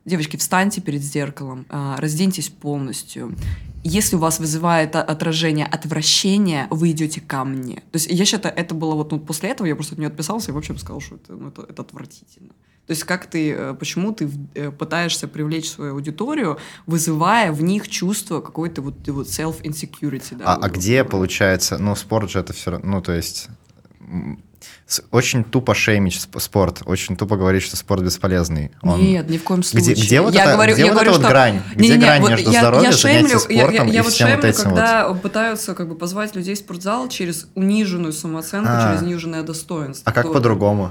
Девочки, 0.04 0.36
встаньте 0.36 0.82
перед 0.82 1.02
зеркалом, 1.02 1.64
а, 1.70 1.96
разденьтесь 1.98 2.50
полностью. 2.50 3.34
Если 3.82 4.16
у 4.16 4.18
вас 4.18 4.38
вызывает 4.38 4.96
отражение 4.96 5.66
отвращения, 5.66 6.66
вы 6.70 6.90
идете 6.90 7.20
ко 7.20 7.44
мне. 7.44 7.76
То 7.76 7.96
есть 7.96 8.06
я 8.10 8.24
считаю, 8.24 8.54
это 8.54 8.74
было 8.74 8.94
вот 8.94 9.12
ну, 9.12 9.18
после 9.18 9.50
этого, 9.50 9.66
я 9.66 9.74
просто 9.74 9.94
от 9.94 9.98
нее 9.98 10.08
отписался 10.08 10.50
и, 10.50 10.54
в 10.54 10.58
общем, 10.58 10.76
сказал, 10.78 11.00
что 11.00 11.16
это, 11.16 11.32
ну, 11.32 11.48
это, 11.48 11.62
это 11.62 11.82
отвратительно. 11.82 12.50
То 12.86 12.90
есть 12.90 13.04
как 13.04 13.26
ты, 13.26 13.52
э, 13.52 13.74
почему 13.74 14.12
ты 14.12 14.30
э, 14.54 14.70
пытаешься 14.70 15.26
привлечь 15.26 15.70
свою 15.70 15.94
аудиторию, 15.94 16.58
вызывая 16.86 17.50
в 17.50 17.62
них 17.62 17.88
чувство 17.88 18.42
какой-то 18.42 18.82
вот, 18.82 19.08
вот 19.08 19.26
self-insecurity. 19.26 20.36
Да, 20.36 20.44
А, 20.44 20.56
вот, 20.56 20.64
а 20.64 20.68
где, 20.68 21.02
вот. 21.02 21.12
получается, 21.12 21.78
ну, 21.78 21.94
спорт 21.96 22.30
же 22.30 22.40
это 22.40 22.52
все 22.52 22.72
равно, 22.72 22.96
ну, 22.96 23.02
то 23.02 23.12
есть, 23.12 23.48
очень 25.10 25.44
тупо 25.44 25.74
шеймить 25.74 26.14
сп- 26.14 26.40
спорт, 26.40 26.82
очень 26.86 27.16
тупо 27.16 27.36
говорить, 27.36 27.62
что 27.62 27.76
спорт 27.76 28.02
бесполезный. 28.02 28.70
Он- 28.82 29.00
Нет, 29.00 29.28
ни 29.30 29.38
в 29.38 29.42
коем 29.44 29.62
случае. 29.62 29.94
Где, 29.94 30.02
где 30.02 30.20
вот, 30.20 30.34
я 30.34 30.42
это, 30.44 30.52
говорю, 30.54 30.72
где 30.74 30.82
я 30.82 30.86
вот 30.88 30.94
говорю, 30.94 31.10
эта 31.10 31.18
вот 31.18 31.24
что... 31.24 31.30
грань? 31.30 31.62
Где 31.74 31.82
Не-не-не, 31.84 32.00
грань 32.04 32.20
вот 32.22 32.30
между 32.30 32.50
я- 32.50 32.58
здоровьем, 32.60 32.90
я 32.90 32.96
шеймлю- 32.96 33.28
я- 33.32 33.38
спортом 33.38 33.86
я, 33.88 33.92
я 33.94 34.00
и 34.00 34.02
вот 34.02 34.12
всем 34.12 34.28
вот 34.28 34.40
шеймлю, 34.42 34.48
этим 34.50 34.70
вот? 34.70 34.78
когда 34.78 35.14
пытаются 35.14 35.74
как 35.74 35.88
бы 35.88 35.94
позвать 35.94 36.34
людей 36.36 36.54
в 36.54 36.58
спортзал 36.58 37.08
через 37.08 37.48
униженную 37.54 38.12
самооценку, 38.12 38.68
А. 38.70 38.88
через 38.90 39.02
униженное 39.02 39.42
достоинство. 39.42 40.10
А 40.10 40.12
как 40.14 40.32
по-другому? 40.32 40.90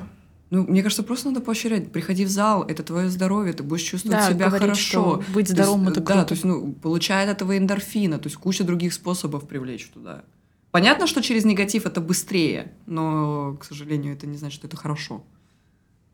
Ну, 0.49 0.63
мне 0.67 0.83
кажется, 0.83 1.01
просто 1.01 1.29
надо 1.29 1.41
поощрять. 1.41 1.91
Приходи 1.91 2.25
в 2.25 2.29
зал, 2.29 2.61
это 2.63 2.83
твое 2.83 3.09
здоровье, 3.09 3.53
ты 3.53 3.63
будешь 3.63 3.81
чувствовать 3.81 4.19
Да, 4.19 4.29
себя 4.29 4.45
говорить, 4.49 4.61
хорошо. 4.67 4.81
что 4.83 5.23
быть 5.33 5.33
То 5.33 5.39
есть, 5.39 5.51
здоровым 5.53 5.87
это 5.87 5.99
Да, 5.99 6.05
круто. 6.13 6.25
то 6.27 6.33
есть, 6.35 6.43
ну, 6.43 6.73
получает 6.73 7.27
от 7.29 7.37
этого 7.37 7.57
эндорфина, 7.57 8.19
то 8.19 8.27
есть 8.27 8.35
куча 8.37 8.63
других 8.63 8.93
способов 8.93 9.47
привлечь 9.47 9.89
туда. 9.91 10.21
Понятно, 10.73 11.05
что 11.05 11.21
через 11.21 11.45
негатив 11.45 11.85
это 11.85 12.01
быстрее, 12.01 12.71
но, 12.87 13.55
к 13.61 13.63
сожалению, 13.63 14.15
это 14.15 14.25
не 14.25 14.37
значит, 14.37 14.55
что 14.55 14.65
это 14.65 14.75
хорошо. 14.75 15.23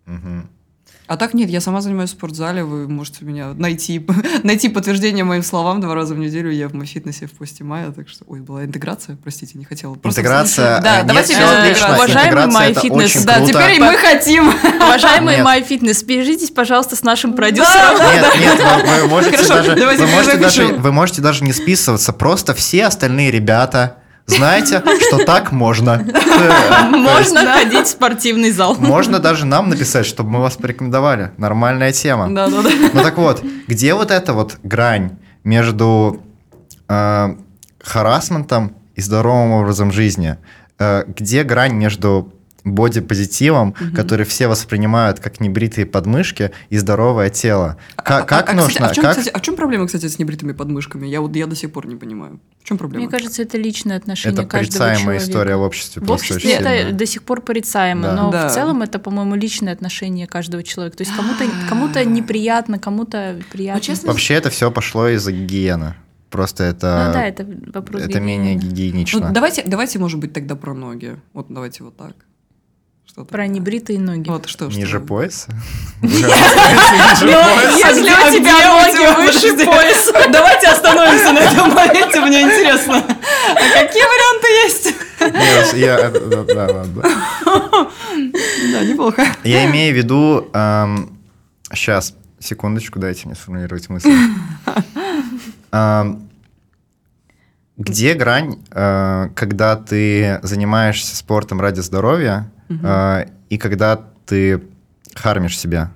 Мгм. 0.06 0.50
А 1.08 1.16
так 1.16 1.34
нет, 1.34 1.50
я 1.50 1.62
сама 1.62 1.80
занимаюсь 1.80 2.10
в 2.10 2.14
спортзале, 2.14 2.66
вы 2.66 2.90
можете 2.90 3.24
меня 3.24 3.54
найти, 3.54 4.06
найти 4.44 4.68
подтверждение 4.68 5.24
моим 5.24 5.44
словам 5.44 5.80
два 5.80 5.96
раза 5.96 6.14
в 6.14 6.18
неделю. 6.18 6.52
Я 6.52 6.68
в 6.68 6.86
фитнесе 6.86 7.26
в 7.26 7.32
посте 7.32 7.64
мая, 7.64 7.92
так 7.92 8.10
что... 8.10 8.26
Ой, 8.28 8.42
была 8.42 8.66
интеграция, 8.66 9.16
простите, 9.16 9.58
не 9.58 9.64
хотела. 9.64 9.94
Просто- 9.96 10.20
Интеграция, 10.20 10.82
Да, 10.82 11.00
э, 11.00 11.04
давайте 11.06 11.34
интеграции. 11.36 11.62
отлично, 11.62 11.94
Уважаемый 11.96 12.46
MyFitness, 12.48 13.26
Да, 13.26 13.36
круто. 13.38 13.54
теперь 13.54 13.76
и 13.76 13.80
мы 13.80 13.94
хотим. 13.96 14.50
Уважаемый. 14.76 15.38
MyFitness, 15.38 15.94
свяжитесь, 15.94 16.52
пожалуйста, 16.52 16.98
с 16.98 17.04
нашим 17.04 17.32
продюсером. 17.32 17.98
Нет, 17.98 18.26
нет, 18.42 18.60
вы, 18.86 19.02
вы 19.04 19.08
можете 19.08 19.38
Хорошо, 19.38 19.54
даже, 19.54 19.76
давайте 19.78 20.04
вы 20.06 20.12
можете 20.12 20.38
даже, 20.38 20.62
запишем. 20.64 20.82
вы 20.82 20.92
можете 20.92 21.22
даже 21.22 21.46
не 21.46 21.54
списываться, 21.54 22.12
просто 22.12 22.54
все 22.54 22.86
остальные 22.88 23.32
ребята 23.32 23.99
знаете, 24.30 24.84
что 25.08 25.26
так 25.26 25.52
можно. 25.52 25.98
Можно 26.92 27.54
ходить 27.54 27.88
в 27.88 27.90
спортивный 27.90 28.52
зал. 28.52 28.76
Можно 28.80 29.20
даже 29.20 29.46
нам 29.46 29.70
написать, 29.70 30.06
чтобы 30.06 30.30
мы 30.30 30.42
вас 30.42 30.56
порекомендовали. 30.56 31.32
Нормальная 31.38 31.92
тема. 31.92 32.30
Да, 32.30 32.48
да, 32.48 32.62
да. 32.62 32.70
Ну 32.94 33.02
так 33.02 33.18
вот, 33.18 33.44
где 33.68 33.94
вот 33.94 34.12
эта 34.12 34.34
вот 34.34 34.58
грань 34.64 35.18
между 35.44 36.22
э, 36.88 37.36
харасментом 37.82 38.76
и 38.96 39.02
здоровым 39.02 39.52
образом 39.52 39.92
жизни? 39.92 40.38
Э, 40.78 41.04
где 41.08 41.44
грань 41.44 41.74
между 41.74 42.34
бодипозитивом, 42.64 43.74
который 43.96 44.26
все 44.26 44.48
воспринимают 44.48 45.20
как 45.20 45.40
небритые 45.40 45.86
подмышки, 45.86 46.52
и 46.70 46.78
здоровое 46.78 47.30
тело? 47.30 47.78
Ка- 47.96 48.20
А- 48.20 48.22
Как 48.24 48.50
а, 48.50 48.54
нужно? 48.54 48.70
Кстати, 48.70 48.84
а, 48.84 48.90
в 48.92 48.96
чем, 48.96 49.04
как- 49.04 49.12
кстати, 49.18 49.30
а 49.30 49.40
в 49.40 49.42
чем 49.42 49.56
проблема, 49.56 49.86
кстати, 49.88 50.08
с 50.08 50.20
небритыми 50.20 50.52
подмышками? 50.54 51.08
Я 51.08 51.22
вот 51.22 51.36
я 51.36 51.48
до 51.48 51.56
сих 51.56 51.72
пор 51.72 51.88
не 51.88 51.96
понимаю. 51.96 52.40
В 52.62 52.66
чем 52.66 52.78
проблема? 52.78 53.04
Мне 53.06 53.12
кажется, 53.12 53.42
это 53.42 53.58
личное 53.58 53.98
отношение 53.98 54.40
Это 54.42 54.48
каждого 54.48 54.60
порицаемая 54.80 55.00
человека. 55.20 55.24
история 55.24 55.56
в 55.56 55.62
обществе. 55.62 56.02
В 56.02 56.06
просто 56.06 56.26
обществе 56.34 56.52
очень 56.56 56.62
это 56.66 56.78
сильно. 56.78 56.98
до 56.98 57.06
сих 57.06 57.24
пор 57.24 57.42
порицаемо, 57.42 58.04
Да. 58.04 58.16
но 58.16 58.32
Да. 58.32 58.48
в 58.50 58.54
целом 58.54 58.82
это, 58.82 59.00
по-моему, 59.00 59.36
личное 59.36 59.74
отношение 59.74 60.28
каждого 60.28 60.64
человека. 60.64 60.98
То 60.98 61.02
есть 61.04 61.16
кому-то 61.16 61.46
кому-то 61.70 62.06
неприятно, 62.06 62.78
кому-то 62.80 63.40
приятно. 63.52 63.82
Честно, 63.82 64.10
Вообще 64.10 64.36
это 64.36 64.50
все 64.50 64.70
пошло 64.72 65.08
из-за 65.10 65.32
гигиены. 65.32 65.96
Просто 66.30 66.64
это, 66.66 67.06
Ну 67.08 67.14
да, 67.14 67.26
это 67.26 67.46
вопрос 67.74 68.04
это 68.04 68.20
менее 68.20 68.54
гигиенично. 68.54 69.28
Ну, 69.30 69.34
давайте, 69.34 69.64
давайте, 69.66 69.98
может 69.98 70.20
быть, 70.20 70.32
тогда 70.32 70.56
про 70.56 70.76
ноги. 70.76 71.16
Вот 71.34 71.48
давайте 71.50 71.84
вот 71.84 71.98
так. 71.98 72.14
Что 73.20 73.26
Про 73.26 73.48
небритые 73.48 74.00
ноги. 74.00 74.30
Вот 74.30 74.48
что, 74.48 74.70
что 74.72 74.80
Ниже 74.80 75.00
вы- 75.00 75.06
пояса? 75.08 75.52
Если 76.02 76.22
А 76.24 77.18
у 77.20 78.32
тебя 78.32 78.32
тебя- 78.32 79.14
ноги 79.18 79.26
выше 79.26 79.66
пояса. 79.66 80.14
Давайте 80.32 80.68
остановимся 80.70 81.34
на 81.34 81.40
этом 81.40 81.74
моменте, 81.74 82.22
мне 82.22 82.44
интересно. 82.44 82.96
А 82.96 83.56
какие 83.74 84.04
варианты 84.06 84.48
есть? 84.64 84.94
Я- 85.74 86.10
да, 86.12 86.44
да, 86.46 86.68
ладно. 86.74 87.04
Да, 88.72 88.86
неплохо. 88.86 89.26
Я 89.44 89.66
имею 89.66 89.94
в 89.94 89.98
виду... 89.98 90.48
Сейчас, 91.74 92.16
секундочку, 92.40 93.00
дайте 93.00 93.26
мне 93.28 93.36
сформулировать 93.36 93.90
мысль. 93.90 94.14
Где 97.78 98.14
грань, 98.14 98.60
э, 98.72 99.30
когда 99.36 99.76
ты 99.78 100.40
занимаешься 100.44 101.16
спортом 101.16 101.62
ради 101.62 101.80
здоровья, 101.80 102.52
э, 102.70 103.26
и 103.50 103.58
когда 103.58 104.00
ты 104.26 104.62
хармишь 105.16 105.58
себя? 105.58 105.92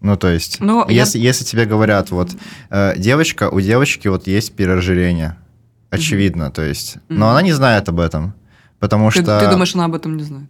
Ну, 0.00 0.16
то 0.16 0.28
есть, 0.28 0.60
Ну, 0.60 0.88
я- 0.88 0.94
если, 1.02 1.18
если 1.18 1.44
тебе 1.44 1.64
говорят, 1.64 2.10
вот, 2.12 2.30
э, 2.70 2.94
девочка, 2.96 3.48
у 3.50 3.60
девочки 3.60 4.06
вот 4.08 4.26
есть 4.28 4.54
переожирение, 4.54 5.36
очевидно, 5.90 6.50
то 6.52 6.62
есть, 6.62 6.98
но 7.08 7.16
Мгм. 7.16 7.24
она 7.24 7.42
не 7.42 7.52
знает 7.52 7.88
об 7.88 7.98
этом, 7.98 8.34
потому 8.78 9.10
Ты, 9.10 9.22
что... 9.22 9.40
ты 9.40 9.50
думаешь, 9.50 9.74
она 9.74 9.86
об 9.86 9.94
этом 9.96 10.16
не 10.16 10.22
знает? 10.22 10.48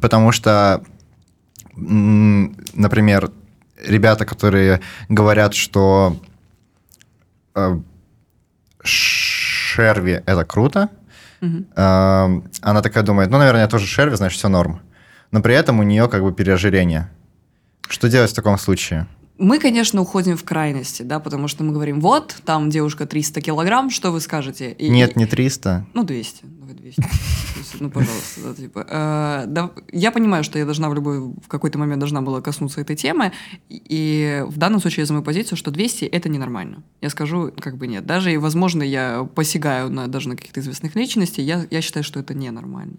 Потому 0.00 0.32
что, 0.32 0.82
например, 1.74 3.30
ребята, 3.84 4.24
которые 4.24 4.80
говорят, 5.10 5.54
что 5.54 6.16
э, 7.54 7.78
шерви 8.82 10.22
это 10.26 10.44
круто, 10.44 10.88
Мгм. 11.40 11.66
э, 11.76 12.40
она 12.62 12.82
такая 12.82 13.04
думает, 13.04 13.30
ну, 13.30 13.38
наверное, 13.38 13.62
я 13.62 13.68
тоже 13.68 13.86
шерви, 13.86 14.16
значит, 14.16 14.38
все 14.38 14.48
норм. 14.48 14.80
Но 15.30 15.40
при 15.40 15.54
этом 15.54 15.80
у 15.80 15.82
нее 15.82 16.08
как 16.08 16.22
бы 16.22 16.32
переожирение. 16.32 17.10
Что 17.88 18.08
делать 18.08 18.30
в 18.30 18.34
таком 18.34 18.58
случае? 18.58 19.06
Мы, 19.38 19.58
конечно, 19.58 20.00
уходим 20.00 20.36
в 20.36 20.44
крайности, 20.44 21.02
да, 21.02 21.20
потому 21.20 21.46
что 21.46 21.62
мы 21.62 21.72
говорим, 21.72 22.00
вот, 22.00 22.36
там 22.46 22.70
девушка 22.70 23.04
300 23.04 23.42
килограмм, 23.42 23.90
что 23.90 24.10
вы 24.10 24.20
скажете? 24.20 24.72
И, 24.72 24.88
Нет, 24.88 25.14
не 25.14 25.26
300. 25.26 25.86
Ну, 25.92 26.04
200. 26.04 26.44
Давай 26.44 26.74
200. 26.74 27.02
Ну, 27.80 27.90
пожалуйста, 27.90 28.40
да, 28.42 28.54
типа. 28.54 28.86
Э, 28.88 29.44
да, 29.48 29.70
я 29.92 30.10
понимаю, 30.10 30.44
что 30.44 30.58
я 30.58 30.64
должна 30.64 30.88
в 30.88 30.94
любой, 30.94 31.18
в 31.18 31.48
какой-то 31.48 31.78
момент 31.78 31.98
должна 31.98 32.22
была 32.22 32.40
коснуться 32.40 32.80
этой 32.80 32.96
темы, 32.96 33.32
и 33.68 34.44
в 34.46 34.56
данном 34.56 34.80
случае 34.80 35.02
я 35.02 35.06
за 35.06 35.12
мою 35.12 35.24
позицию, 35.24 35.58
что 35.58 35.70
200– 35.70 36.04
это 36.06 36.28
ненормально. 36.30 36.84
Я 37.02 37.10
скажу, 37.10 37.52
как 37.58 37.76
бы 37.76 37.86
нет. 37.86 38.06
Даже, 38.06 38.32
и, 38.32 38.36
возможно, 38.38 38.82
я 38.82 39.28
посягаю 39.34 39.90
на, 39.90 40.06
даже 40.06 40.28
на 40.28 40.36
каких-то 40.36 40.60
известных 40.60 40.94
личностей, 40.94 41.42
я, 41.42 41.66
я 41.70 41.82
считаю, 41.82 42.04
что 42.04 42.20
это 42.20 42.32
ненормально. 42.32 42.96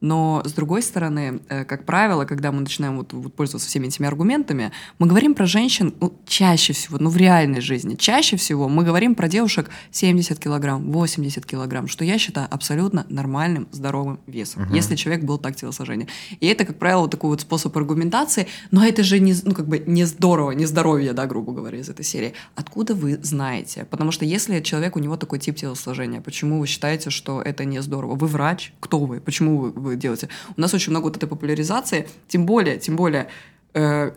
Но, 0.00 0.42
с 0.44 0.52
другой 0.52 0.82
стороны, 0.82 1.40
э, 1.48 1.64
как 1.64 1.84
правило, 1.84 2.24
когда 2.24 2.52
мы 2.52 2.60
начинаем 2.60 2.98
вот, 2.98 3.12
вот 3.12 3.34
пользоваться 3.34 3.68
всеми 3.68 3.88
этими 3.88 4.06
аргументами, 4.06 4.72
мы 4.98 5.06
говорим 5.06 5.34
про 5.34 5.46
женщин 5.46 5.94
ну, 6.00 6.12
чаще 6.26 6.72
всего, 6.72 6.98
ну, 6.98 7.10
в 7.10 7.16
реальной 7.16 7.60
жизни, 7.60 7.94
чаще 7.96 8.36
всего 8.36 8.68
мы 8.68 8.84
говорим 8.84 9.14
про 9.14 9.28
девушек 9.28 9.70
70 9.90 10.38
килограмм, 10.38 10.92
80 10.92 11.44
килограмм, 11.44 11.88
что 11.88 12.04
я 12.04 12.18
считаю 12.18 12.46
абсолютно 12.50 13.06
нормальным, 13.08 13.68
здоровым 13.72 14.20
весом, 14.26 14.62
угу. 14.64 14.74
если 14.74 14.96
человек 14.96 15.24
был 15.24 15.38
так 15.38 15.56
телосложения. 15.56 16.06
И 16.40 16.46
это, 16.46 16.64
как 16.64 16.78
правило, 16.78 17.02
вот 17.02 17.10
такой 17.10 17.30
вот 17.30 17.40
способ 17.40 17.76
аргументации, 17.76 18.46
но 18.70 18.84
это 18.84 19.02
же 19.02 19.18
не, 19.18 19.34
ну, 19.42 19.54
как 19.54 19.66
бы 19.66 19.78
не 19.78 20.04
здорово, 20.04 20.52
не 20.52 20.66
здоровье, 20.66 21.12
да, 21.12 21.26
грубо 21.26 21.52
говоря, 21.52 21.78
из 21.78 21.88
этой 21.88 22.04
серии. 22.04 22.34
Откуда 22.54 22.94
вы 22.94 23.18
знаете? 23.22 23.86
Потому 23.90 24.12
что 24.12 24.24
если 24.24 24.60
человек, 24.60 24.96
у 24.96 24.98
него 24.98 25.16
такой 25.16 25.38
тип 25.38 25.56
телосложения, 25.56 26.20
почему 26.20 26.60
вы 26.60 26.66
считаете, 26.66 27.10
что 27.10 27.42
это 27.42 27.64
не 27.64 27.80
здорово? 27.82 28.14
Вы 28.14 28.26
врач? 28.26 28.72
Кто 28.80 29.00
вы? 29.00 29.20
Почему 29.20 29.72
вы 29.74 29.87
вы 29.88 29.96
делаете. 29.96 30.28
У 30.56 30.60
нас 30.60 30.74
очень 30.74 30.90
много 30.90 31.04
вот 31.04 31.16
этой 31.16 31.28
популяризации, 31.28 32.08
тем 32.28 32.46
более, 32.46 32.78
тем 32.78 32.96
более, 32.96 33.28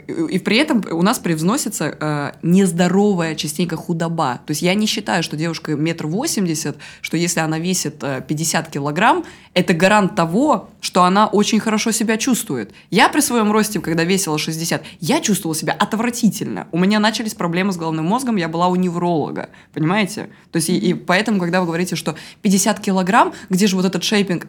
и 0.07 0.39
при 0.39 0.57
этом 0.57 0.83
у 0.91 1.01
нас 1.01 1.19
привносится 1.19 1.95
э, 1.99 2.31
нездоровая 2.41 3.35
частенько 3.35 3.75
худоба. 3.75 4.41
То 4.45 4.51
есть 4.51 4.61
я 4.61 4.73
не 4.73 4.85
считаю, 4.85 5.23
что 5.23 5.37
девушка 5.37 5.75
метр 5.75 6.07
восемьдесят, 6.07 6.77
что 7.01 7.17
если 7.17 7.41
она 7.41 7.59
весит 7.59 8.03
50 8.27 8.67
э, 8.67 8.71
килограмм, 8.71 9.23
это 9.53 9.73
гарант 9.73 10.15
того, 10.15 10.69
что 10.79 11.03
она 11.03 11.27
очень 11.27 11.59
хорошо 11.59 11.91
себя 11.91 12.17
чувствует. 12.17 12.71
Я 12.89 13.09
при 13.09 13.19
своем 13.19 13.51
росте, 13.51 13.79
когда 13.79 14.03
весила 14.03 14.37
60, 14.37 14.83
я 14.99 15.19
чувствовала 15.19 15.55
себя 15.55 15.73
отвратительно. 15.73 16.67
У 16.71 16.79
меня 16.79 16.99
начались 16.99 17.33
проблемы 17.33 17.73
с 17.73 17.77
головным 17.77 18.05
мозгом, 18.05 18.37
я 18.37 18.47
была 18.47 18.67
у 18.67 18.75
невролога, 18.75 19.49
понимаете? 19.73 20.29
То 20.51 20.57
есть 20.57 20.69
и, 20.69 20.77
и 20.77 20.93
поэтому, 20.93 21.39
когда 21.39 21.59
вы 21.59 21.67
говорите, 21.67 21.95
что 21.95 22.15
50 22.41 22.79
килограмм, 22.79 23.33
где 23.49 23.67
же 23.67 23.75
вот 23.75 23.85
этот 23.85 24.03
шейпинг, 24.03 24.47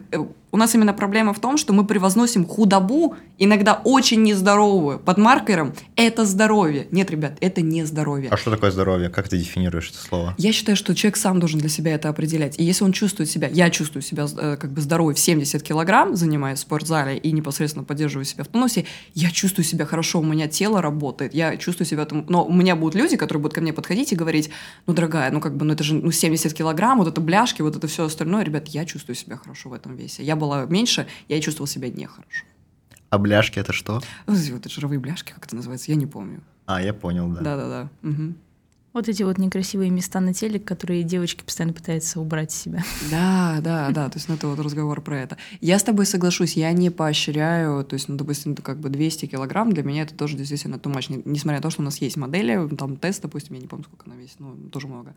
у 0.51 0.57
нас 0.57 0.73
именно 0.75 0.93
проблема 0.93 1.33
в 1.33 1.39
том, 1.39 1.57
что 1.57 1.73
мы 1.73 1.85
превозносим 1.85 2.45
худобу, 2.45 3.15
иногда 3.39 3.81
очень 3.83 4.21
нездоровую, 4.23 4.99
под 5.05 5.17
маркером 5.17 5.73
«это 5.95 6.25
здоровье». 6.25 6.87
Нет, 6.91 7.11
ребят, 7.11 7.37
это 7.41 7.61
не 7.61 7.83
здоровье. 7.83 8.29
А 8.29 8.37
что 8.37 8.51
такое 8.51 8.71
здоровье? 8.71 9.09
Как 9.09 9.27
ты 9.29 9.37
дефинируешь 9.37 9.89
это 9.89 9.97
слово? 9.99 10.35
Я 10.37 10.51
считаю, 10.51 10.75
что 10.75 10.95
человек 10.95 11.17
сам 11.17 11.39
должен 11.39 11.59
для 11.59 11.69
себя 11.69 11.93
это 11.93 12.09
определять. 12.09 12.59
И 12.59 12.63
если 12.63 12.83
он 12.83 12.91
чувствует 12.91 13.29
себя, 13.29 13.47
я 13.47 13.69
чувствую 13.69 14.01
себя 14.01 14.25
э, 14.37 14.57
как 14.59 14.71
бы 14.71 14.81
здоровой 14.81 15.13
в 15.13 15.19
70 15.19 15.61
килограмм, 15.61 16.15
занимаясь 16.15 16.59
в 16.59 16.61
спортзале 16.61 17.17
и 17.17 17.31
непосредственно 17.31 17.83
поддерживаю 17.83 18.25
себя 18.25 18.43
в 18.43 18.47
тонусе, 18.47 18.85
я 19.13 19.29
чувствую 19.31 19.65
себя 19.65 19.85
хорошо, 19.85 20.19
у 20.19 20.23
меня 20.23 20.47
тело 20.47 20.81
работает, 20.81 21.33
я 21.33 21.57
чувствую 21.57 21.87
себя... 21.87 22.05
Там... 22.05 22.25
Но 22.29 22.45
у 22.45 22.53
меня 22.53 22.75
будут 22.75 22.95
люди, 22.95 23.17
которые 23.17 23.41
будут 23.41 23.55
ко 23.55 23.61
мне 23.61 23.73
подходить 23.73 24.13
и 24.13 24.15
говорить, 24.15 24.49
ну, 24.87 24.93
дорогая, 24.93 25.31
ну, 25.31 25.41
как 25.41 25.55
бы, 25.57 25.65
ну, 25.65 25.73
это 25.73 25.83
же 25.83 25.95
ну, 25.95 26.11
70 26.11 26.53
килограмм, 26.53 26.99
вот 26.99 27.07
это 27.07 27.21
бляшки, 27.21 27.61
вот 27.61 27.75
это 27.75 27.87
все 27.87 28.05
остальное. 28.05 28.43
Ребят, 28.43 28.67
я 28.69 28.85
чувствую 28.85 29.15
себя 29.15 29.37
хорошо 29.37 29.69
в 29.69 29.73
этом 29.73 29.95
весе. 29.95 30.23
Я 30.23 30.35
была 30.35 30.65
меньше, 30.65 31.07
я 31.27 31.39
чувствовала 31.41 31.67
себя 31.67 31.89
нехорошо. 31.89 32.45
А 33.13 33.19
бляшки 33.19 33.59
это 33.59 33.73
что? 33.73 34.01
Вот 34.25 34.65
эти 34.65 34.73
жировые 34.73 34.99
бляшки, 34.99 35.33
как 35.33 35.45
это 35.45 35.55
называется, 35.55 35.91
я 35.91 35.95
не 35.95 36.07
помню. 36.07 36.41
А, 36.65 36.81
я 36.81 36.95
понял, 36.95 37.29
да. 37.29 37.41
Да-да-да. 37.41 38.09
Угу. 38.09 38.33
Вот 38.93 39.07
эти 39.07 39.21
вот 39.21 39.37
некрасивые 39.37 39.91
места 39.91 40.19
на 40.19 40.33
теле, 40.33 40.59
которые 40.59 41.03
девочки 41.03 41.43
постоянно 41.43 41.73
пытаются 41.73 42.19
убрать 42.19 42.51
из 42.51 42.59
себя. 42.59 42.83
Да, 43.11 43.59
да, 43.61 43.91
да, 43.91 44.09
то 44.09 44.17
есть 44.17 44.29
ну, 44.29 44.33
это 44.33 44.47
вот 44.47 44.57
разговор 44.57 44.99
про 45.01 45.19
это. 45.19 45.37
Я 45.61 45.77
с 45.77 45.83
тобой 45.83 46.07
соглашусь, 46.07 46.57
я 46.57 46.71
не 46.71 46.89
поощряю, 46.89 47.83
то 47.85 47.93
есть, 47.93 48.09
ну, 48.09 48.15
допустим, 48.15 48.55
как 48.55 48.79
бы 48.79 48.89
200 48.89 49.27
килограмм, 49.27 49.73
для 49.73 49.83
меня 49.83 50.01
это 50.01 50.15
тоже 50.15 50.35
действительно 50.35 50.77
too 50.77 50.91
much, 50.91 51.21
несмотря 51.23 51.59
на 51.59 51.61
то, 51.61 51.69
что 51.69 51.83
у 51.83 51.85
нас 51.85 51.97
есть 51.97 52.17
модели, 52.17 52.67
там 52.75 52.97
тест, 52.97 53.21
допустим, 53.21 53.53
я 53.53 53.61
не 53.61 53.67
помню, 53.67 53.85
сколько 53.85 54.09
она 54.09 54.15
весит, 54.15 54.39
ну, 54.39 54.55
тоже 54.71 54.87
много. 54.87 55.13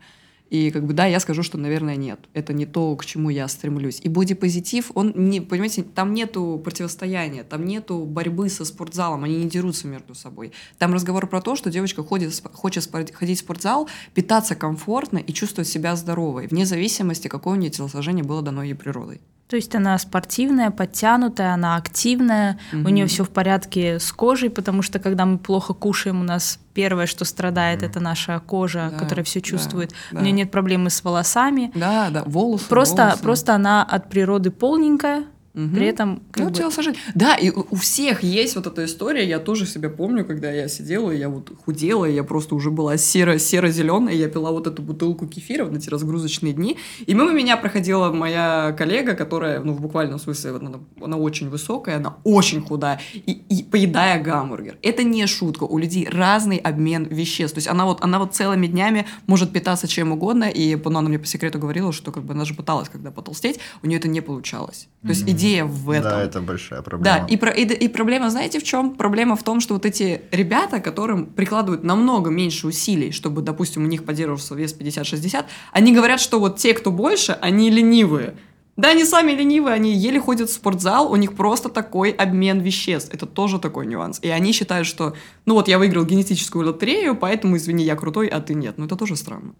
И 0.49 0.71
как 0.71 0.85
бы 0.85 0.93
да, 0.93 1.05
я 1.05 1.19
скажу, 1.19 1.43
что, 1.43 1.57
наверное, 1.57 1.95
нет. 1.95 2.19
Это 2.33 2.53
не 2.53 2.65
то, 2.65 2.95
к 2.95 3.05
чему 3.05 3.29
я 3.29 3.47
стремлюсь. 3.47 3.99
И 4.03 4.09
бодипозитив, 4.09 4.91
он 4.95 5.13
не, 5.15 5.41
понимаете, 5.41 5.83
там 5.83 6.13
нету 6.13 6.61
противостояния, 6.63 7.43
там 7.43 7.65
нету 7.65 8.05
борьбы 8.05 8.49
со 8.49 8.65
спортзалом, 8.65 9.23
они 9.23 9.37
не 9.43 9.49
дерутся 9.49 9.87
между 9.87 10.15
собой. 10.15 10.53
Там 10.77 10.93
разговор 10.93 11.27
про 11.27 11.41
то, 11.41 11.55
что 11.55 11.69
девочка 11.69 12.03
ходит, 12.03 12.41
хочет 12.53 12.89
ходить 13.13 13.39
в 13.39 13.41
спортзал, 13.41 13.89
питаться 14.13 14.55
комфортно 14.55 15.17
и 15.17 15.33
чувствовать 15.33 15.67
себя 15.67 15.95
здоровой, 15.95 16.47
вне 16.47 16.65
зависимости, 16.65 17.27
какое 17.27 17.53
у 17.55 17.57
нее 17.57 17.69
телосложение 17.69 18.23
было 18.23 18.41
дано 18.41 18.63
ей 18.63 18.73
природой. 18.73 19.21
То 19.47 19.55
есть 19.55 19.73
она 19.75 19.97
спортивная, 19.97 20.71
подтянутая, 20.71 21.53
она 21.53 21.77
активная, 21.77 22.59
mm 22.71 22.85
у 22.85 22.89
нее 22.89 23.05
все 23.07 23.23
в 23.23 23.29
порядке 23.29 23.99
с 23.99 24.11
кожей, 24.11 24.49
потому 24.49 24.81
что 24.81 24.99
когда 24.99 25.25
мы 25.25 25.37
плохо 25.37 25.73
кушаем, 25.73 26.19
у 26.19 26.23
нас 26.23 26.59
первое, 26.73 27.05
что 27.05 27.23
страдает, 27.23 27.81
mm 27.81 27.85
это 27.85 27.99
наша 28.01 28.39
кожа, 28.39 28.89
да, 28.91 28.97
которая 28.97 29.23
все 29.23 29.39
чувствует. 29.39 29.93
Да, 30.11 30.19
у 30.19 30.21
нее 30.21 30.33
нет 30.33 30.51
проблемы 30.51 30.89
с 30.89 31.01
волосами. 31.03 31.71
Да, 31.75 32.09
да, 32.09 32.23
волосы. 32.25 32.67
Просто, 32.67 33.03
волосы. 33.03 33.23
просто 33.23 33.55
она 33.55 33.83
от 33.83 34.09
природы 34.09 34.51
полненькая, 34.51 35.23
Угу. 35.57 35.75
При 35.75 35.87
этом... 35.87 36.21
Как 36.31 36.43
ну, 36.43 36.49
бы... 36.49 36.55
телосложение. 36.55 36.99
Да, 37.15 37.35
и 37.35 37.49
у 37.49 37.75
всех 37.75 38.21
есть 38.21 38.55
вот 38.55 38.67
эта 38.67 38.85
история. 38.85 39.27
Я 39.27 39.39
тоже 39.39 39.65
себя 39.65 39.89
помню, 39.89 40.23
когда 40.23 40.51
я 40.51 40.67
сидела, 40.67 41.09
я 41.09 41.29
вот 41.29 41.51
худела, 41.65 42.05
я 42.05 42.23
просто 42.23 42.53
уже 42.53 42.69
была 42.69 42.95
серо 42.97 43.39
серо-зеленая, 43.39 44.13
я 44.13 44.29
пила 44.29 44.51
вот 44.51 44.67
эту 44.67 44.83
бутылку 44.83 45.25
кефира 45.25 45.65
в 45.65 45.73
эти 45.75 45.89
разгрузочные 45.89 46.53
дни. 46.53 46.77
И 47.07 47.13
мимо 47.15 47.31
меня 47.31 47.57
проходила 47.57 48.11
моя 48.11 48.75
коллега, 48.77 49.15
которая, 49.15 49.59
ну, 49.61 49.73
в 49.73 49.81
буквальном 49.81 50.19
смысле, 50.19 50.51
она, 50.51 50.79
она 51.01 51.17
очень 51.17 51.49
высокая, 51.49 51.97
она 51.97 52.17
очень 52.23 52.61
худая, 52.61 53.01
и, 53.13 53.31
и 53.49 53.63
поедая 53.63 54.21
гамбургер. 54.21 54.77
Это 54.83 55.03
не 55.03 55.25
шутка. 55.25 55.63
У 55.63 55.79
людей 55.79 56.07
разный 56.07 56.57
обмен 56.57 57.05
веществ. 57.05 57.55
То 57.55 57.59
есть 57.59 57.67
она 57.67 57.85
вот, 57.85 58.03
она 58.03 58.19
вот 58.19 58.35
целыми 58.35 58.67
днями 58.67 59.07
может 59.25 59.51
питаться 59.51 59.87
чем 59.87 60.11
угодно, 60.11 60.43
и 60.43 60.75
ну, 60.75 60.99
она 60.99 61.09
мне 61.09 61.17
по 61.17 61.25
секрету 61.25 61.57
говорила, 61.57 61.91
что 61.91 62.11
как 62.11 62.23
бы 62.23 62.33
она 62.33 62.45
же 62.45 62.53
пыталась 62.53 62.89
когда 62.89 63.09
потолстеть, 63.09 63.59
у 63.81 63.87
нее 63.87 63.97
это 63.97 64.07
не 64.07 64.21
получалось. 64.21 64.87
То 65.01 65.09
есть 65.09 65.23
идея 65.23 65.46
идея 65.47 65.65
в 65.65 65.89
этом. 65.89 66.11
Да, 66.11 66.23
это 66.23 66.41
большая 66.41 66.81
проблема. 66.81 67.19
Да, 67.19 67.25
и, 67.25 67.37
про, 67.37 67.51
и, 67.51 67.63
и 67.65 67.87
проблема, 67.87 68.29
знаете, 68.29 68.59
в 68.59 68.63
чем? 68.63 68.95
Проблема 68.95 69.35
в 69.35 69.43
том, 69.43 69.59
что 69.59 69.73
вот 69.73 69.85
эти 69.85 70.21
ребята, 70.31 70.79
которым 70.79 71.25
прикладывают 71.25 71.83
намного 71.83 72.29
меньше 72.29 72.67
усилий, 72.67 73.11
чтобы, 73.11 73.41
допустим, 73.41 73.83
у 73.83 73.87
них 73.87 74.05
поддерживался 74.05 74.55
вес 74.55 74.75
50-60, 74.77 75.45
они 75.71 75.93
говорят, 75.93 76.19
что 76.19 76.39
вот 76.39 76.57
те, 76.57 76.73
кто 76.73 76.91
больше, 76.91 77.37
они 77.41 77.69
ленивые. 77.69 78.35
Да, 78.77 78.89
они 78.89 79.05
сами 79.05 79.31
ленивые, 79.31 79.73
они 79.73 79.95
еле 79.95 80.19
ходят 80.19 80.49
в 80.49 80.53
спортзал, 80.53 81.11
у 81.11 81.15
них 81.15 81.35
просто 81.35 81.67
такой 81.67 82.11
обмен 82.11 82.59
веществ. 82.59 83.11
Это 83.11 83.25
тоже 83.25 83.57
такой 83.57 83.87
нюанс. 83.87 84.19
И 84.21 84.29
они 84.29 84.51
считают, 84.51 84.85
что, 84.85 85.15
ну 85.47 85.55
вот 85.55 85.67
я 85.67 85.79
выиграл 85.79 86.05
генетическую 86.05 86.63
лотерею, 86.67 87.15
поэтому, 87.15 87.57
извини, 87.57 87.83
я 87.83 87.95
крутой, 87.95 88.27
а 88.27 88.39
ты 88.39 88.53
нет. 88.53 88.77
Ну 88.77 88.85
это 88.85 88.95
тоже 88.95 89.15
странно. 89.15 89.55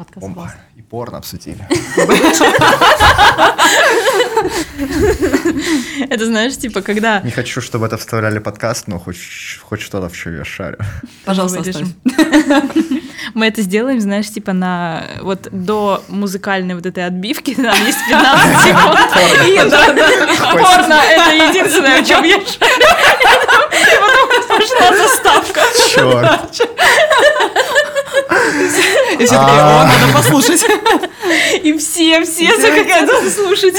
Подкаст 0.00 0.26
Опа, 0.26 0.54
и 0.76 0.80
порно 0.80 1.18
обсудили. 1.18 1.58
Это 6.08 6.24
знаешь, 6.24 6.56
типа, 6.56 6.80
когда... 6.80 7.20
Не 7.20 7.30
хочу, 7.30 7.60
чтобы 7.60 7.84
это 7.84 7.98
вставляли 7.98 8.38
подкаст, 8.38 8.86
но 8.86 8.98
хоть, 8.98 9.18
хоть 9.62 9.82
что-то, 9.82 10.08
в 10.08 10.16
чем 10.16 10.38
я 10.38 10.44
шарю. 10.46 10.78
Пожалуйста. 11.26 11.60
Мы 13.34 13.46
это 13.46 13.60
сделаем, 13.60 14.00
знаешь, 14.00 14.30
типа 14.30 14.54
на... 14.54 15.04
Вот 15.20 15.48
до 15.52 16.02
музыкальной 16.08 16.74
вот 16.74 16.86
этой 16.86 17.04
отбивки 17.04 17.54
там 17.54 17.76
есть 17.84 17.98
15 18.08 18.60
секунд. 18.64 18.98
Порно— 20.50 20.94
это 21.10 21.30
единственное, 21.50 22.00
о 22.00 22.02
чем 22.02 22.24
я 22.24 22.36
шарю. 22.36 22.86
И 23.70 23.84
потом 24.00 24.28
пошла 24.48 24.96
заставка. 24.96 25.60
Черт. 25.90 26.70
И 29.18 29.24
все 29.24 29.34
таки 29.34 29.58
о, 29.58 29.84
надо 29.84 30.12
послушать. 30.14 30.64
И 31.62 31.76
все, 31.78 32.22
все 32.24 32.56
захотят 32.56 33.10
слушать. 33.32 33.74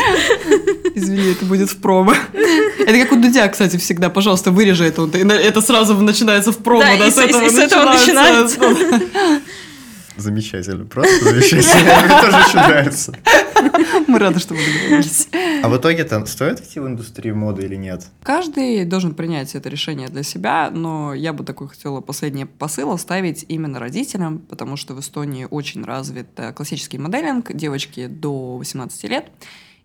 Извини, 0.95 1.32
это 1.32 1.45
будет 1.45 1.70
в 1.70 1.78
промо. 1.82 2.14
Это 2.80 2.99
как 2.99 3.12
у 3.12 3.16
Дудя, 3.16 3.47
кстати, 3.47 3.78
всегда. 3.78 4.10
Пожалуйста, 4.10 4.52
вырежи 4.52 4.86
это. 4.86 5.10
Это 5.14 5.62
сразу 5.62 5.95
начинается 5.95 6.52
в 6.52 6.58
промо. 6.58 6.84
Да, 6.99 7.12
с 7.12 7.18
этого 7.18 7.93
начинается. 7.93 8.60
Замечательно, 10.18 10.86
просто 10.86 11.24
замечательно. 11.24 12.01
Мне 12.01 12.22
тоже 12.22 12.38
очень 12.38 12.59
нравится. 12.59 13.14
Мы 14.07 14.20
рады, 14.20 14.39
что 14.39 14.53
вы 14.53 14.59
договорились. 14.66 15.28
А 15.64 15.70
в 15.70 15.78
итоге 15.78 16.03
там 16.03 16.26
стоит 16.26 16.59
идти 16.59 16.80
в 16.80 16.88
индустрию 16.88 17.36
моды 17.36 17.64
или 17.64 17.76
нет? 17.76 18.07
Каждый 18.24 18.84
должен 18.86 19.14
принять 19.14 19.55
это 19.55 19.70
решение 19.70 20.07
для 20.09 20.24
себя, 20.24 20.70
но 20.72 21.14
я 21.14 21.34
бы 21.34 21.43
такой 21.43 21.70
хотела 21.70 22.01
последний 22.01 22.45
посыл 22.45 22.91
оставить 22.91 23.45
именно 23.47 23.80
родителям, 23.80 24.39
потому 24.39 24.76
что 24.76 24.93
в 24.93 24.99
Эстонии 24.99 25.47
очень 25.49 25.84
развит 25.84 26.28
э, 26.38 26.51
классический 26.53 26.97
моделинг, 26.97 27.53
девочки 27.53 28.07
до 28.07 28.57
18 28.57 29.03
лет. 29.05 29.26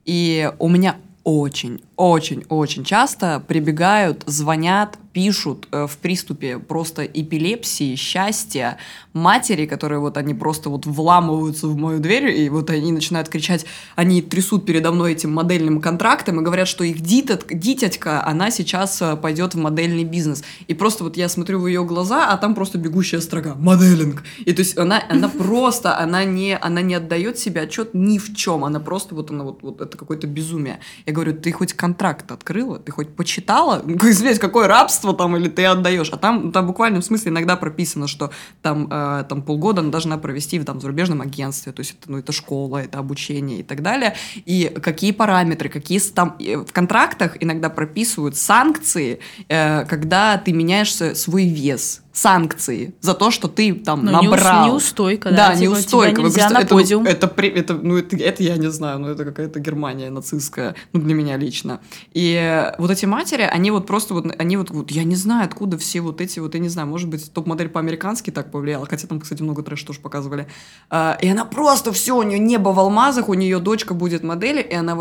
И 0.05 0.51
у 0.59 0.69
меня 0.69 0.97
очень, 1.27 1.83
очень, 1.97 2.45
очень 2.49 2.85
часто 2.85 3.43
прибегают, 3.47 4.23
звонят, 4.27 4.97
пишут 5.17 5.67
э, 5.73 5.87
в 5.87 5.97
приступе 5.97 6.59
просто 6.59 7.03
эпилепсии, 7.07 7.95
счастья, 7.97 8.77
матери, 9.15 9.65
которые 9.65 9.99
вот 9.99 10.19
они 10.19 10.35
просто 10.35 10.69
вот 10.69 10.85
вламываются 10.85 11.69
в 11.69 11.77
мою 11.77 12.01
дверь, 12.01 12.39
и 12.39 12.51
вот 12.51 12.69
они 12.69 12.93
начинают 12.93 13.31
кричать, 13.31 13.65
они 13.95 14.21
трясут 14.21 14.67
передо 14.67 14.93
мной 14.93 15.13
этим 15.13 15.33
модельным 15.33 15.81
контрактом 15.81 16.39
и 16.39 16.45
говорят, 16.45 16.69
что 16.69 16.85
их 16.85 17.01
дитят, 17.01 17.47
дитятка, 17.49 18.23
она 18.27 18.51
сейчас 18.51 19.01
э, 19.01 19.17
пойдет 19.17 19.55
в 19.55 19.59
модельный 19.59 20.05
бизнес. 20.05 20.45
И 20.69 20.75
просто 20.75 21.03
вот 21.03 21.17
я 21.17 21.31
смотрю 21.31 21.61
в 21.61 21.67
ее 21.67 21.83
глаза, 21.83 22.29
а 22.29 22.37
там 22.37 22.55
просто 22.55 22.77
бегущая 22.77 23.23
строга 23.23 23.55
«моделинг». 23.55 24.23
И 24.45 24.53
то 24.53 24.61
есть 24.61 24.77
она, 24.77 25.03
она 25.09 25.29
просто, 25.39 25.99
она 25.99 26.25
не, 26.25 26.59
она 26.59 26.83
не 26.83 26.95
отдает 26.95 27.39
себе 27.39 27.63
отчет 27.63 27.95
ни 27.95 28.19
в 28.19 28.37
чем, 28.37 28.65
она 28.65 28.81
просто 28.81 29.15
вот 29.15 29.31
она 29.31 29.45
вот, 29.45 29.63
вот 29.63 29.81
это 29.81 29.97
какое-то 29.97 30.27
безумие. 30.27 30.81
Я 31.07 31.15
говорю, 31.15 31.33
ты 31.33 31.53
хоть 31.53 31.73
контракт 31.73 32.31
открыла, 32.31 32.79
ты 32.79 32.93
хоть 32.93 33.17
почитала? 33.17 33.83
Извиняюсь, 33.87 34.39
какое 34.39 34.69
рабство 34.69 35.06
там, 35.13 35.37
или 35.37 35.49
ты 35.49 35.65
отдаешь? 35.65 36.11
А 36.11 36.17
там, 36.17 36.53
там 36.53 36.67
буквально 36.67 37.01
в 37.01 37.05
смысле 37.05 37.31
иногда 37.31 37.57
прописано, 37.57 38.07
что 38.09 38.31
там, 38.63 38.89
э, 38.91 39.25
там 39.29 39.43
полгода 39.43 39.81
она 39.81 39.91
должна 39.91 40.19
провести 40.19 40.59
в 40.59 40.65
там, 40.65 40.81
зарубежном 40.81 41.21
агентстве, 41.21 41.73
то 41.73 41.81
есть 41.81 41.97
это, 42.01 42.11
ну, 42.11 42.19
это 42.19 42.33
школа, 42.33 42.79
это 42.79 42.99
обучение 42.99 43.61
и 43.61 43.63
так 43.63 43.83
далее. 43.83 44.15
И 44.45 44.73
какие 44.83 45.13
параметры, 45.13 45.69
какие 45.69 46.01
там 46.01 46.37
в 46.39 46.73
контрактах 46.73 47.37
иногда 47.41 47.71
прописывают 47.71 48.37
санкции, 48.37 49.21
э, 49.49 49.85
когда 49.85 50.39
ты 50.39 50.53
меняешь 50.53 50.95
свой 50.95 51.47
вес 51.47 52.03
санкции 52.17 52.95
за 53.01 53.13
то, 53.13 53.31
что 53.31 53.47
ты 53.47 53.75
там 53.75 54.05
ну, 54.05 54.11
набрал. 54.11 54.69
Неустойка, 54.69 55.31
да. 55.31 55.49
Да, 55.49 55.55
типа, 55.55 55.63
неустойка. 55.65 56.23
Нельзя 56.23 56.49
на 56.49 56.61
это, 56.61 56.75
подиум. 56.75 57.05
Это, 57.05 57.27
это, 57.27 57.47
это, 57.47 57.75
ну, 57.75 57.99
это, 57.99 58.17
это 58.17 58.43
я 58.43 58.57
не 58.57 58.71
знаю, 58.71 59.01
но 59.01 59.11
это 59.11 59.27
какая-то 59.27 59.61
Германия 59.61 60.09
нацистская, 60.09 60.75
ну, 60.95 61.01
для 61.01 61.15
меня 61.15 61.37
лично. 61.37 61.81
И 62.15 62.73
вот 62.79 62.91
эти 62.91 63.05
матери, 63.05 63.43
они 63.43 63.71
вот 63.71 63.87
просто 63.87 64.15
вот, 64.15 64.35
они 64.39 64.57
вот, 64.57 64.71
вот, 64.71 64.91
я 64.91 65.05
не 65.05 65.15
знаю, 65.15 65.45
откуда 65.45 65.77
все 65.77 66.01
вот 66.01 66.23
эти 66.23 66.39
вот, 66.39 66.55
я 66.55 66.61
не 66.61 66.71
знаю, 66.71 66.89
может 66.89 67.11
быть, 67.11 67.31
топ-модель 67.31 67.69
по-американски 67.69 68.31
так 68.31 68.51
повлияла, 68.51 68.87
хотя 68.87 69.07
там, 69.07 69.21
кстати, 69.21 69.43
много 69.43 69.63
трэш 69.63 69.83
тоже 69.83 70.01
показывали. 70.01 70.49
А, 70.89 71.19
и 71.21 71.29
она 71.29 71.45
просто 71.45 71.93
все, 71.93 72.17
у 72.17 72.23
нее 72.23 72.39
небо 72.39 72.71
в 72.71 72.81
алмазах, 72.81 73.29
у 73.29 73.35
нее 73.35 73.59
дочка 73.59 73.93
будет 73.93 74.23
модели, 74.23 74.63
и 74.63 74.75
она 74.75 74.97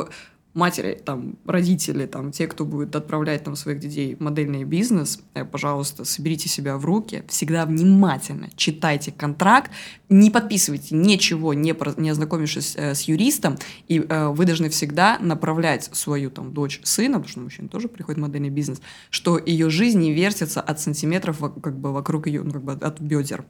матери, 0.55 0.99
там, 1.03 1.35
родители, 1.45 2.05
там, 2.05 2.31
те, 2.31 2.47
кто 2.47 2.65
будет 2.65 2.95
отправлять 2.95 3.43
там 3.43 3.55
своих 3.55 3.79
детей 3.79 4.15
в 4.15 4.21
модельный 4.21 4.63
бизнес, 4.63 5.19
э, 5.33 5.43
пожалуйста, 5.43 6.05
соберите 6.05 6.47
себя 6.49 6.77
в 6.77 6.85
руки, 6.85 7.23
всегда 7.27 7.65
внимательно 7.65 8.49
читайте 8.55 9.11
контракт, 9.11 9.69
не 10.09 10.31
подписывайте 10.31 10.95
ничего, 10.95 11.53
не, 11.53 11.73
про, 11.73 11.93
не 11.97 12.09
ознакомившись 12.09 12.75
э, 12.77 12.95
с 12.95 13.01
юристом, 13.01 13.57
и 13.89 13.99
э, 13.99 14.27
вы 14.29 14.45
должны 14.45 14.69
всегда 14.69 15.19
направлять 15.19 15.89
свою 15.91 16.31
там 16.31 16.53
дочь, 16.53 16.79
сына, 16.83 17.15
потому 17.15 17.29
что 17.29 17.39
мужчина 17.41 17.67
тоже 17.67 17.89
приходит 17.89 18.19
в 18.19 18.21
модельный 18.21 18.49
бизнес, 18.49 18.81
что 19.09 19.37
ее 19.37 19.69
жизнь 19.69 19.99
не 19.99 20.13
вертится 20.13 20.61
от 20.61 20.79
сантиметров 20.79 21.39
как 21.61 21.77
бы 21.77 21.91
вокруг 21.91 22.27
ее, 22.27 22.43
ну, 22.43 22.51
как 22.51 22.63
бы 22.63 22.71
от 22.71 23.01
бедер. 23.01 23.43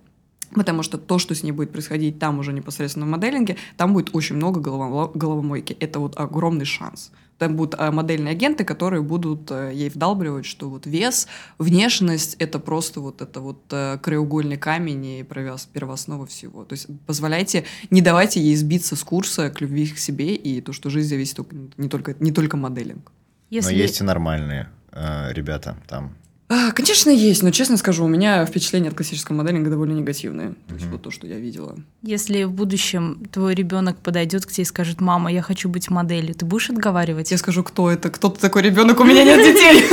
Потому 0.55 0.83
что 0.83 0.97
то, 0.97 1.19
что 1.19 1.35
с 1.35 1.43
ней 1.43 1.51
будет 1.51 1.71
происходить 1.71 2.19
там 2.19 2.39
уже 2.39 2.53
непосредственно 2.53 3.05
в 3.05 3.09
моделинге, 3.09 3.57
там 3.77 3.93
будет 3.93 4.09
очень 4.13 4.35
много 4.35 4.59
головомойки. 4.61 5.77
Это 5.79 5.99
вот 5.99 6.17
огромный 6.17 6.65
шанс. 6.65 7.11
Там 7.37 7.57
будут 7.57 7.75
а, 7.77 7.91
модельные 7.91 8.31
агенты, 8.31 8.63
которые 8.63 9.01
будут 9.01 9.51
э, 9.51 9.71
ей 9.73 9.89
вдалбливать, 9.89 10.45
что 10.45 10.69
вот 10.69 10.85
вес, 10.85 11.27
внешность— 11.57 12.35
это 12.39 12.59
просто 12.59 13.01
вот 13.01 13.21
это 13.21 13.41
вот 13.41 13.61
э, 13.71 13.97
краеугольный 14.01 14.55
камень 14.55 15.05
и 15.05 15.23
первооснова 15.23 16.25
всего. 16.27 16.63
То 16.63 16.73
есть 16.73 16.87
позволяйте, 17.05 17.65
не 17.89 18.01
давайте 18.01 18.39
ей 18.39 18.55
сбиться 18.55 18.95
с 18.95 19.03
курса 19.03 19.49
к 19.49 19.59
любви 19.59 19.87
к 19.87 19.97
себе 19.97 20.33
и 20.33 20.61
то, 20.61 20.71
что 20.71 20.89
жизнь 20.89 21.09
зависит 21.09 21.39
не 21.77 21.89
только, 21.89 22.15
не 22.19 22.31
только 22.31 22.55
моделинг. 22.55 23.11
Если... 23.49 23.73
Но 23.73 23.77
есть 23.81 23.99
и 23.99 24.05
нормальные 24.05 24.69
э, 24.93 25.33
ребята 25.33 25.75
там, 25.89 26.15
конечно, 26.75 27.09
есть, 27.09 27.41
но 27.41 27.49
честно 27.49 27.75
скажу, 27.77 28.05
у 28.05 28.07
меня 28.07 28.45
впечатления 28.45 28.89
от 28.89 28.95
классического 28.95 29.35
моделинга 29.35 29.71
довольно 29.71 29.93
негативные. 29.93 30.53
То 30.67 30.75
есть 30.75 30.85
вот 30.85 31.01
то, 31.01 31.09
что 31.09 31.25
я 31.25 31.37
видела. 31.37 31.75
Если 32.03 32.43
в 32.43 32.51
будущем 32.51 33.23
твой 33.31 33.55
ребенок 33.55 33.97
подойдет 33.97 34.45
к 34.45 34.51
тебе 34.51 34.61
и 34.61 34.65
скажет, 34.65 35.01
мама, 35.01 35.31
я 35.31 35.41
хочу 35.41 35.69
быть 35.69 35.89
моделью, 35.89 36.35
ты 36.35 36.45
будешь 36.45 36.69
отговаривать? 36.69 37.31
Я 37.31 37.39
скажу, 37.39 37.63
кто 37.63 37.89
это? 37.89 38.11
Кто 38.11 38.29
ты 38.29 38.39
такой 38.39 38.61
ребенок? 38.61 38.99
У 38.99 39.03
меня 39.03 39.23
нет 39.23 39.39
детей. 39.39 39.85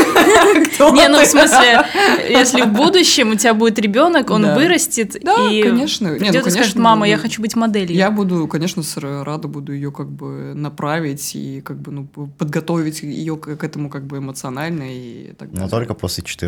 Не, 0.92 1.08
ну 1.08 1.22
в 1.22 1.26
смысле, 1.26 1.86
если 2.28 2.62
в 2.62 2.72
будущем 2.72 3.30
у 3.30 3.34
тебя 3.36 3.54
будет 3.54 3.78
ребенок, 3.78 4.30
он 4.30 4.54
вырастет 4.54 5.16
и 5.16 5.62
конечно. 5.62 6.10
придет 6.10 6.46
и 6.46 6.50
скажет, 6.50 6.76
мама, 6.76 7.08
я 7.08 7.16
хочу 7.16 7.40
быть 7.40 7.56
моделью. 7.56 7.96
Я 7.96 8.10
буду, 8.10 8.46
конечно, 8.46 8.82
рада 9.24 9.48
буду 9.48 9.72
ее 9.72 9.90
как 9.90 10.10
бы 10.10 10.52
направить 10.54 11.34
и 11.34 11.62
как 11.62 11.80
бы 11.80 11.92
ну 11.92 12.04
подготовить 12.04 13.02
ее 13.02 13.36
к 13.36 13.64
этому 13.64 13.88
как 13.88 14.04
бы 14.04 14.18
эмоционально 14.18 14.84
и 14.88 15.32
так 15.38 15.50
далее. 15.50 15.64
Но 15.64 15.68
только 15.68 15.94
после 15.94 16.22
14 16.22 16.41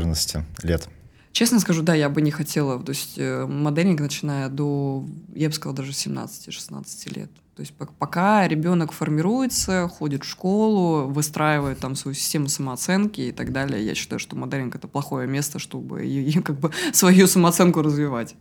лет. 0.62 0.88
Честно 1.32 1.58
скажу, 1.58 1.82
да, 1.82 1.94
я 1.94 2.08
бы 2.08 2.22
не 2.22 2.30
хотела, 2.30 2.80
то 2.80 2.90
есть 2.90 3.14
э, 3.18 3.44
моделинг 3.46 4.00
начиная 4.00 4.48
до, 4.48 5.04
я 5.34 5.48
бы 5.48 5.54
сказала, 5.54 5.76
даже 5.76 5.90
17-16 5.90 7.12
лет. 7.12 7.30
То 7.56 7.60
есть 7.60 7.72
пока 7.72 8.46
ребенок 8.48 8.92
формируется, 8.92 9.88
ходит 9.88 10.24
в 10.24 10.28
школу, 10.28 11.06
выстраивает 11.06 11.78
там 11.78 11.94
свою 11.94 12.14
систему 12.14 12.48
самооценки 12.48 13.20
и 13.20 13.32
так 13.32 13.52
далее, 13.52 13.84
я 13.84 13.94
считаю, 13.94 14.18
что 14.18 14.36
моделинг 14.36 14.74
это 14.74 14.88
плохое 14.88 15.28
место, 15.28 15.58
чтобы 15.58 16.06
и, 16.06 16.30
и, 16.30 16.40
как 16.40 16.58
бы 16.58 16.70
свою 16.92 17.26
самооценку 17.26 17.82
развивать 17.82 18.36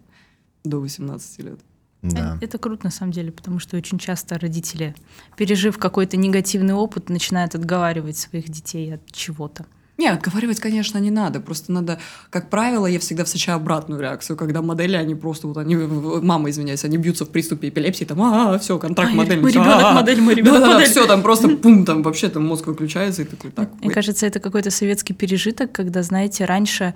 до 0.64 0.80
18 0.80 1.40
лет. 1.40 1.60
Да. 2.04 2.38
Это 2.42 2.58
круто 2.58 2.86
на 2.86 2.92
самом 2.92 3.14
деле, 3.14 3.32
потому 3.32 3.60
что 3.60 3.78
очень 3.78 3.98
часто 3.98 4.38
родители, 4.38 4.94
пережив 5.38 5.78
какой-то 5.78 6.18
негативный 6.18 6.74
опыт, 6.74 7.10
начинают 7.10 7.56
отговаривать 7.56 8.18
своих 8.18 8.50
детей 8.50 8.94
от 8.94 9.10
чего-то. 9.12 9.66
Не, 9.98 10.08
отговаривать, 10.08 10.60
конечно, 10.60 10.98
не 10.98 11.12
надо. 11.12 11.40
Просто 11.40 11.72
надо, 11.72 12.00
как 12.32 12.50
правило, 12.50 12.88
я 12.88 13.00
всегда 13.00 13.26
встречаю 13.26 13.58
обратную 13.58 14.02
реакцию, 14.02 14.36
когда 14.36 14.64
модели, 14.64 14.96
они 14.96 15.14
просто 15.14 15.48
вот 15.48 15.58
они, 15.58 15.76
мама, 15.76 16.50
извиняюсь, 16.50 16.84
они 16.84 16.98
бьются 16.98 17.26
в 17.26 17.30
приступе 17.30 17.70
эпилепсии, 17.70 18.06
там, 18.06 18.22
а, 18.22 18.58
все, 18.58 18.80
контракт 18.80 19.12
а, 19.14 19.16
модель. 19.16 19.40
Мой 19.40 19.52
ребенок 19.52 19.94
модель, 19.94 20.22
мой 20.22 20.34
ребенок 20.34 20.62
да, 20.62 20.68
модель. 20.68 20.86
Да, 20.86 20.92
все, 20.92 21.06
там 21.06 21.22
просто 21.22 21.48
пум, 21.50 21.86
там 21.86 22.02
вообще 22.02 22.30
там 22.30 22.44
мозг 22.44 22.66
выключается 22.66 23.22
и 23.22 23.26
такой, 23.26 23.52
так. 23.52 23.70
Мне 23.82 23.92
кажется, 23.92 24.26
это 24.26 24.40
какой-то 24.40 24.72
советский 24.72 25.14
пережиток, 25.14 25.72
когда, 25.72 26.02
знаете, 26.02 26.46
раньше 26.46 26.96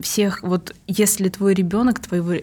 всех, 0.00 0.42
вот 0.42 0.74
если 0.86 1.28
твой 1.28 1.54
ребенок, 1.54 1.98
твоего 1.98 2.34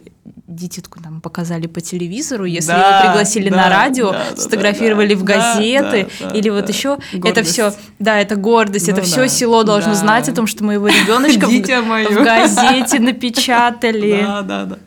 дитятку 0.47 1.01
там 1.01 1.21
показали 1.21 1.67
по 1.67 1.81
телевизору, 1.81 2.45
если 2.45 2.67
да, 2.67 2.99
его 2.99 3.07
пригласили 3.07 3.49
да, 3.49 3.55
на 3.55 3.69
радио, 3.69 4.11
да, 4.11 4.35
сфотографировали 4.35 5.13
да, 5.13 5.19
в 5.19 5.23
газеты 5.23 6.09
да, 6.19 6.29
да, 6.29 6.35
или 6.35 6.49
да, 6.49 6.55
вот 6.55 6.65
да. 6.65 6.71
еще, 6.71 6.97
это 7.23 7.43
все, 7.43 7.73
да, 7.99 8.19
это 8.19 8.35
гордость, 8.35 8.87
ну, 8.87 8.93
это 8.93 9.01
да, 9.01 9.07
все 9.07 9.27
село 9.27 9.63
должно 9.63 9.93
да. 9.93 9.97
знать 9.97 10.29
о 10.29 10.33
том, 10.33 10.47
что 10.47 10.63
моего 10.63 10.87
ребеночка 10.87 11.47
в, 11.47 11.51
в 11.51 12.23
газете 12.23 12.99
напечатали. 12.99 14.21
Да, 14.31 14.41
да, 14.41 14.65
да. 14.65 14.77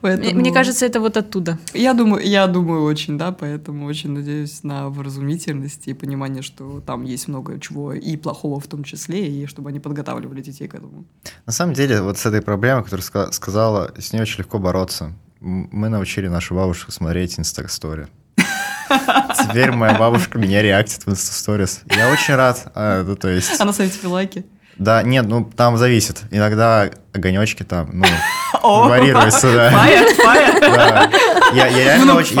Поэтому... 0.00 0.40
Мне 0.40 0.52
кажется, 0.52 0.86
это 0.86 1.00
вот 1.00 1.16
оттуда. 1.16 1.58
Я 1.72 1.94
думаю, 1.94 2.26
я 2.26 2.46
думаю 2.46 2.84
очень, 2.84 3.18
да, 3.18 3.32
поэтому 3.32 3.86
очень 3.86 4.10
надеюсь 4.10 4.62
на 4.62 4.88
вразумительность 4.88 5.88
и 5.88 5.94
понимание, 5.94 6.42
что 6.42 6.80
там 6.80 7.02
есть 7.04 7.28
много 7.28 7.58
чего 7.60 7.92
и 7.92 8.16
плохого 8.16 8.60
в 8.60 8.66
том 8.66 8.84
числе, 8.84 9.26
и 9.26 9.46
чтобы 9.46 9.70
они 9.70 9.80
подготавливали 9.80 10.42
детей 10.42 10.68
к 10.68 10.74
этому. 10.74 11.04
На 11.46 11.52
самом 11.52 11.74
деле, 11.74 12.00
вот 12.00 12.18
с 12.18 12.24
этой 12.24 12.40
проблемой, 12.40 12.84
которую 12.84 13.32
сказала, 13.32 13.92
с 13.98 14.12
ней 14.12 14.20
очень 14.22 14.38
легко 14.38 14.58
бороться. 14.58 15.12
Мы 15.40 15.90
научили 15.90 16.28
нашу 16.28 16.54
бабушку 16.54 16.90
смотреть 16.90 17.38
инстагстори. 17.38 18.08
Теперь 18.88 19.70
моя 19.72 19.94
бабушка 19.94 20.38
меня 20.38 20.62
реактит 20.62 21.04
в 21.04 21.10
инстасторис. 21.10 21.82
Я 21.94 22.10
очень 22.10 22.34
рад. 22.34 22.72
А, 22.74 23.02
ну, 23.02 23.14
то 23.16 23.28
есть... 23.28 23.60
Она 23.60 23.74
ставит 23.74 23.92
тебе 23.92 24.08
лайки? 24.08 24.46
Да, 24.78 25.02
нет, 25.02 25.26
ну 25.28 25.44
там 25.44 25.76
зависит. 25.76 26.22
Иногда 26.30 26.90
огонечки 27.12 27.62
там, 27.62 27.90
ну, 27.92 28.06
варьируются, 28.88 29.52
да. 29.52 29.70
Фаер, 29.78 30.14
фаер. 30.14 30.60
Да. 30.60 31.10
Я, 31.52 31.66
я 31.66 31.84
реально 31.84 32.14
очень... 32.14 32.40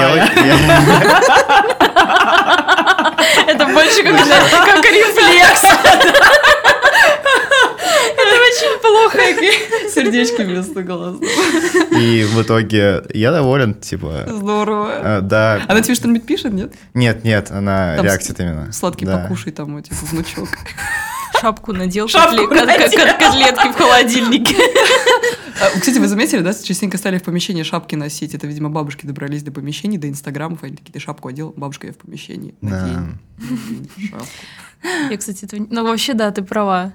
Это 3.46 3.66
больше 3.66 4.02
как 4.02 4.84
рефлекс. 4.84 5.62
Очень 8.54 8.80
плохо. 8.80 9.18
Сердечки 9.90 10.42
вместо 10.42 10.82
глаз. 10.82 11.16
И 11.90 12.24
в 12.24 12.42
итоге 12.42 13.02
я 13.12 13.32
доволен, 13.32 13.74
типа... 13.74 14.24
Здорово. 14.28 14.92
А, 14.92 15.20
да. 15.20 15.62
Она 15.68 15.80
тебе 15.80 15.94
что-нибудь 15.94 16.24
пишет, 16.24 16.52
нет? 16.52 16.74
Нет, 16.94 17.24
нет, 17.24 17.50
она 17.50 17.96
там 17.96 18.04
реактит 18.04 18.38
именно. 18.40 18.72
Сладкий 18.72 19.06
да. 19.06 19.18
покушай 19.18 19.52
там, 19.52 19.82
типа, 19.82 19.96
внучок. 20.10 20.48
Шапку 21.40 21.72
надел, 21.72 22.08
Шапку 22.08 22.54
надел. 22.54 22.90
как 22.96 23.18
котлетки 23.18 23.72
в 23.72 23.76
холодильнике. 23.76 24.56
А, 25.60 25.78
кстати, 25.78 25.98
вы 25.98 26.08
заметили, 26.08 26.40
да, 26.40 26.52
частенько 26.52 26.98
стали 26.98 27.18
в 27.18 27.22
помещении 27.22 27.62
шапки 27.62 27.94
носить. 27.94 28.34
Это, 28.34 28.46
видимо, 28.46 28.70
бабушки 28.70 29.06
добрались 29.06 29.42
до 29.42 29.52
помещений, 29.52 29.98
до 29.98 30.08
инстаграмов. 30.08 30.62
Они 30.62 30.76
такие, 30.76 30.92
ты 30.92 31.00
шапку 31.00 31.28
одел, 31.28 31.52
бабушка, 31.56 31.86
я 31.86 31.92
в 31.92 31.96
помещении. 31.96 32.54
Надень, 32.60 33.18
да. 33.38 34.08
шапку. 34.10 34.26
Я, 35.10 35.16
кстати, 35.16 35.44
это... 35.44 35.56
ну 35.70 35.84
вообще, 35.84 36.14
да, 36.14 36.30
ты 36.30 36.42
права. 36.42 36.92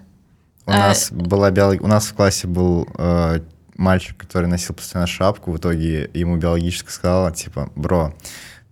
У 0.69 0.71
а... 0.71 0.77
нас 0.77 1.11
была 1.11 1.49
биолог... 1.49 1.81
у 1.81 1.87
нас 1.87 2.05
в 2.05 2.13
классе 2.13 2.45
был 2.45 2.87
э, 2.95 3.39
мальчик, 3.75 4.15
который 4.17 4.47
носил 4.47 4.75
постоянно 4.75 5.07
шапку. 5.07 5.51
В 5.51 5.57
итоге 5.57 6.11
ему 6.13 6.37
биологически 6.37 6.91
сказала, 6.91 7.31
типа, 7.31 7.71
бро, 7.75 8.13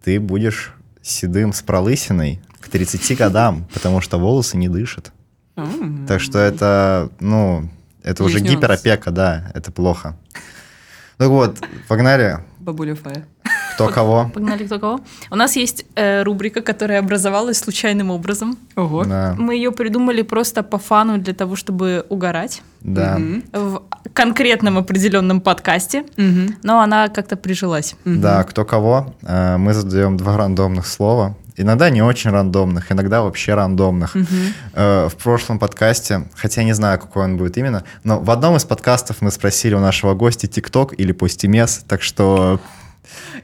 ты 0.04 0.20
будешь 0.20 0.76
седым 1.02 1.54
с 1.54 1.64
пролысиной 1.64 2.40
к 2.60 2.70
30 2.70 3.18
годам, 3.18 3.68
потому 3.74 4.00
что 4.02 4.20
волосы 4.20 4.58
не 4.58 4.70
дышат. 4.70 5.12
Так 6.08 6.22
что 6.22 6.38
это, 6.38 7.10
ну, 7.20 7.68
Это 8.04 8.24
уже 8.24 8.40
гиперопека, 8.42 9.10
да, 9.10 9.52
это 9.56 9.72
плохо. 9.72 10.16
Ну 11.18 11.30
вот, 11.30 11.58
погнали. 11.88 12.44
Бабуля 12.60 12.94
Фая. 12.94 13.26
Кто 13.86 13.94
кого? 13.94 14.32
Погнали 14.34 14.66
кто 14.66 14.80
кого. 14.80 15.00
У 15.32 15.36
нас 15.36 15.56
есть 15.56 15.86
э, 15.96 16.24
рубрика, 16.24 16.62
которая 16.62 17.00
образовалась 17.00 17.58
случайным 17.60 18.12
образом. 18.12 18.58
Ого. 18.76 19.04
Да, 19.06 19.36
Мы 19.38 19.56
ее 19.56 19.72
придумали 19.72 20.22
просто 20.24 20.64
по 20.64 20.78
фану 20.78 21.18
для 21.18 21.34
того, 21.34 21.56
чтобы 21.56 22.06
угорать 22.10 22.62
да. 22.82 23.18
Мгм. 23.18 23.44
в 23.54 23.82
конкретном 24.14 24.78
определенном 24.78 25.42
подкасте, 25.42 26.04
Мгм. 26.18 26.56
но 26.64 26.80
она 26.82 27.08
как-то 27.10 27.36
прижилась. 27.36 27.96
Мгм. 28.06 28.22
Да, 28.22 28.44
кто 28.44 28.66
кого. 28.66 29.14
Э, 29.24 29.58
Мы 29.58 29.74
задаем 29.74 30.18
два 30.18 30.38
рандомных 30.38 30.88
слова. 30.88 31.36
Иногда 31.60 31.90
не 31.90 32.04
очень 32.04 32.30
рандомных, 32.30 32.92
иногда 32.92 33.24
вообще 33.24 33.56
рандомных. 33.56 34.14
Мгм. 34.16 34.28
Э, 34.74 35.08
В 35.10 35.16
прошлом 35.16 35.58
подкасте, 35.60 36.28
хотя 36.36 36.62
я 36.62 36.66
не 36.66 36.74
знаю, 36.74 37.00
какой 37.00 37.24
он 37.24 37.38
будет 37.38 37.58
именно, 37.58 37.84
но 38.04 38.20
в 38.20 38.30
одном 38.30 38.56
из 38.56 38.64
подкастов 38.66 39.18
мы 39.22 39.32
спросили 39.32 39.74
у 39.76 39.80
нашего 39.80 40.14
гостя 40.14 40.48
ТикТок 40.48 40.94
или 41.00 41.12
Постимес, 41.14 41.84
так 41.88 42.02
что 42.04 42.60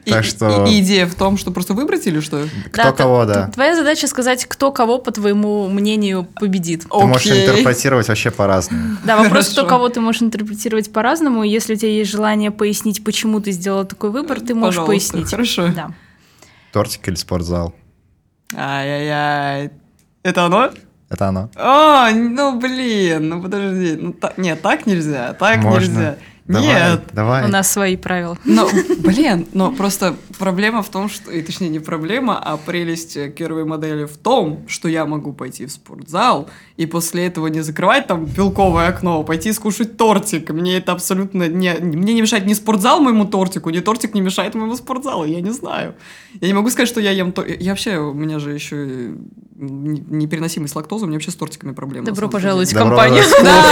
И- 0.04 0.10
Так 0.10 0.24
что- 0.24 0.66
и- 0.66 0.70
и 0.74 0.80
идея 0.80 1.06
в 1.06 1.14
том, 1.14 1.36
что 1.36 1.50
просто 1.50 1.72
выбрать 1.74 2.06
или 2.06 2.20
что? 2.20 2.46
кто 2.72 2.82
Да, 2.82 2.92
кого, 2.92 3.24
т- 3.26 3.32
да. 3.34 3.46
Твоя 3.48 3.76
задача 3.76 4.06
сказать, 4.08 4.44
кто 4.46 4.72
кого, 4.72 4.98
по 4.98 5.10
твоему 5.12 5.68
мнению, 5.68 6.24
победит. 6.40 6.82
Ты 6.90 7.06
можешь 7.06 7.26
Окей. 7.30 7.46
интерпретировать 7.46 8.08
вообще 8.08 8.30
по-разному. 8.30 8.96
Да, 9.04 9.16
вопрос, 9.16 9.48
кто 9.50 9.64
кого 9.66 9.88
ты 9.88 10.00
можешь 10.00 10.22
интерпретировать 10.22 10.92
по-разному. 10.92 11.44
и 11.44 11.48
Если 11.48 11.74
у 11.74 11.76
тебя 11.76 11.90
есть 11.90 12.10
желание 12.10 12.50
пояснить, 12.50 13.02
почему 13.04 13.40
ты 13.40 13.52
сделала 13.52 13.84
такой 13.84 14.10
выбор, 14.10 14.40
ты 14.40 14.54
можешь 14.54 14.76
Пожалуйста, 14.80 15.12
пояснить. 15.12 15.30
Хорошо. 15.30 15.68
Да. 15.74 15.90
Тортик 16.72 17.06
или 17.08 17.14
спортзал? 17.14 17.74
Ай-яй-яй. 18.56 19.70
Это 20.22 20.44
оно? 20.44 20.70
Это 21.10 21.28
оно. 21.28 21.50
А, 21.54 22.10
ну 22.10 22.58
блин, 22.58 23.28
ну 23.28 23.42
подожди. 23.42 23.96
Ну, 24.00 24.12
та- 24.12 24.32
Нет, 24.36 24.62
так 24.62 24.86
нельзя, 24.86 25.34
так 25.34 25.58
Можно. 25.62 25.78
нельзя. 25.92 26.16
Давай, 26.46 26.66
Нет. 26.68 27.04
Давай. 27.12 27.44
У 27.44 27.48
нас 27.48 27.70
свои 27.70 27.96
правила. 27.96 28.36
Но, 28.44 28.68
блин, 28.98 29.46
но 29.54 29.72
просто 29.72 30.16
проблема 30.38 30.82
в 30.82 30.88
том, 30.88 31.08
что, 31.08 31.30
и 31.30 31.42
точнее 31.42 31.68
не 31.68 31.80
проблема, 31.80 32.38
а 32.38 32.56
прелесть 32.56 33.16
э, 33.16 33.30
первой 33.30 33.64
модели 33.64 34.04
в 34.04 34.16
том, 34.16 34.64
что 34.68 34.88
я 34.88 35.06
могу 35.06 35.32
пойти 35.32 35.66
в 35.66 35.72
спортзал 35.72 36.48
и 36.76 36.86
после 36.86 37.26
этого 37.26 37.46
не 37.46 37.60
закрывать 37.60 38.06
там 38.06 38.24
белковое 38.24 38.88
окно, 38.88 39.20
а 39.20 39.24
пойти 39.24 39.52
скушать 39.52 39.96
тортик. 39.96 40.50
Мне 40.50 40.76
это 40.76 40.92
абсолютно 40.92 41.48
не... 41.48 41.74
Мне 41.74 42.14
не 42.14 42.20
мешает 42.20 42.46
ни 42.46 42.54
спортзал 42.54 43.00
моему 43.00 43.24
тортику, 43.24 43.70
ни 43.70 43.80
тортик 43.80 44.14
не 44.14 44.20
мешает 44.20 44.54
моему 44.54 44.74
спортзалу, 44.74 45.24
я 45.24 45.40
не 45.40 45.50
знаю. 45.50 45.94
Я 46.40 46.48
не 46.48 46.54
могу 46.54 46.70
сказать, 46.70 46.88
что 46.88 47.00
я 47.00 47.12
ем... 47.12 47.32
То... 47.32 47.44
Я 47.44 47.72
вообще, 47.72 47.98
у 47.98 48.12
меня 48.12 48.38
же 48.38 48.52
еще 48.52 49.14
непереносимость 49.56 50.74
лактозы, 50.74 51.04
у 51.04 51.06
меня 51.06 51.16
вообще 51.16 51.30
с 51.30 51.36
тортиками 51.36 51.72
проблемы. 51.72 52.06
Добро 52.06 52.28
пожаловать 52.28 52.72
в 52.72 52.76
компанию. 52.76 53.22
Да, 53.42 53.62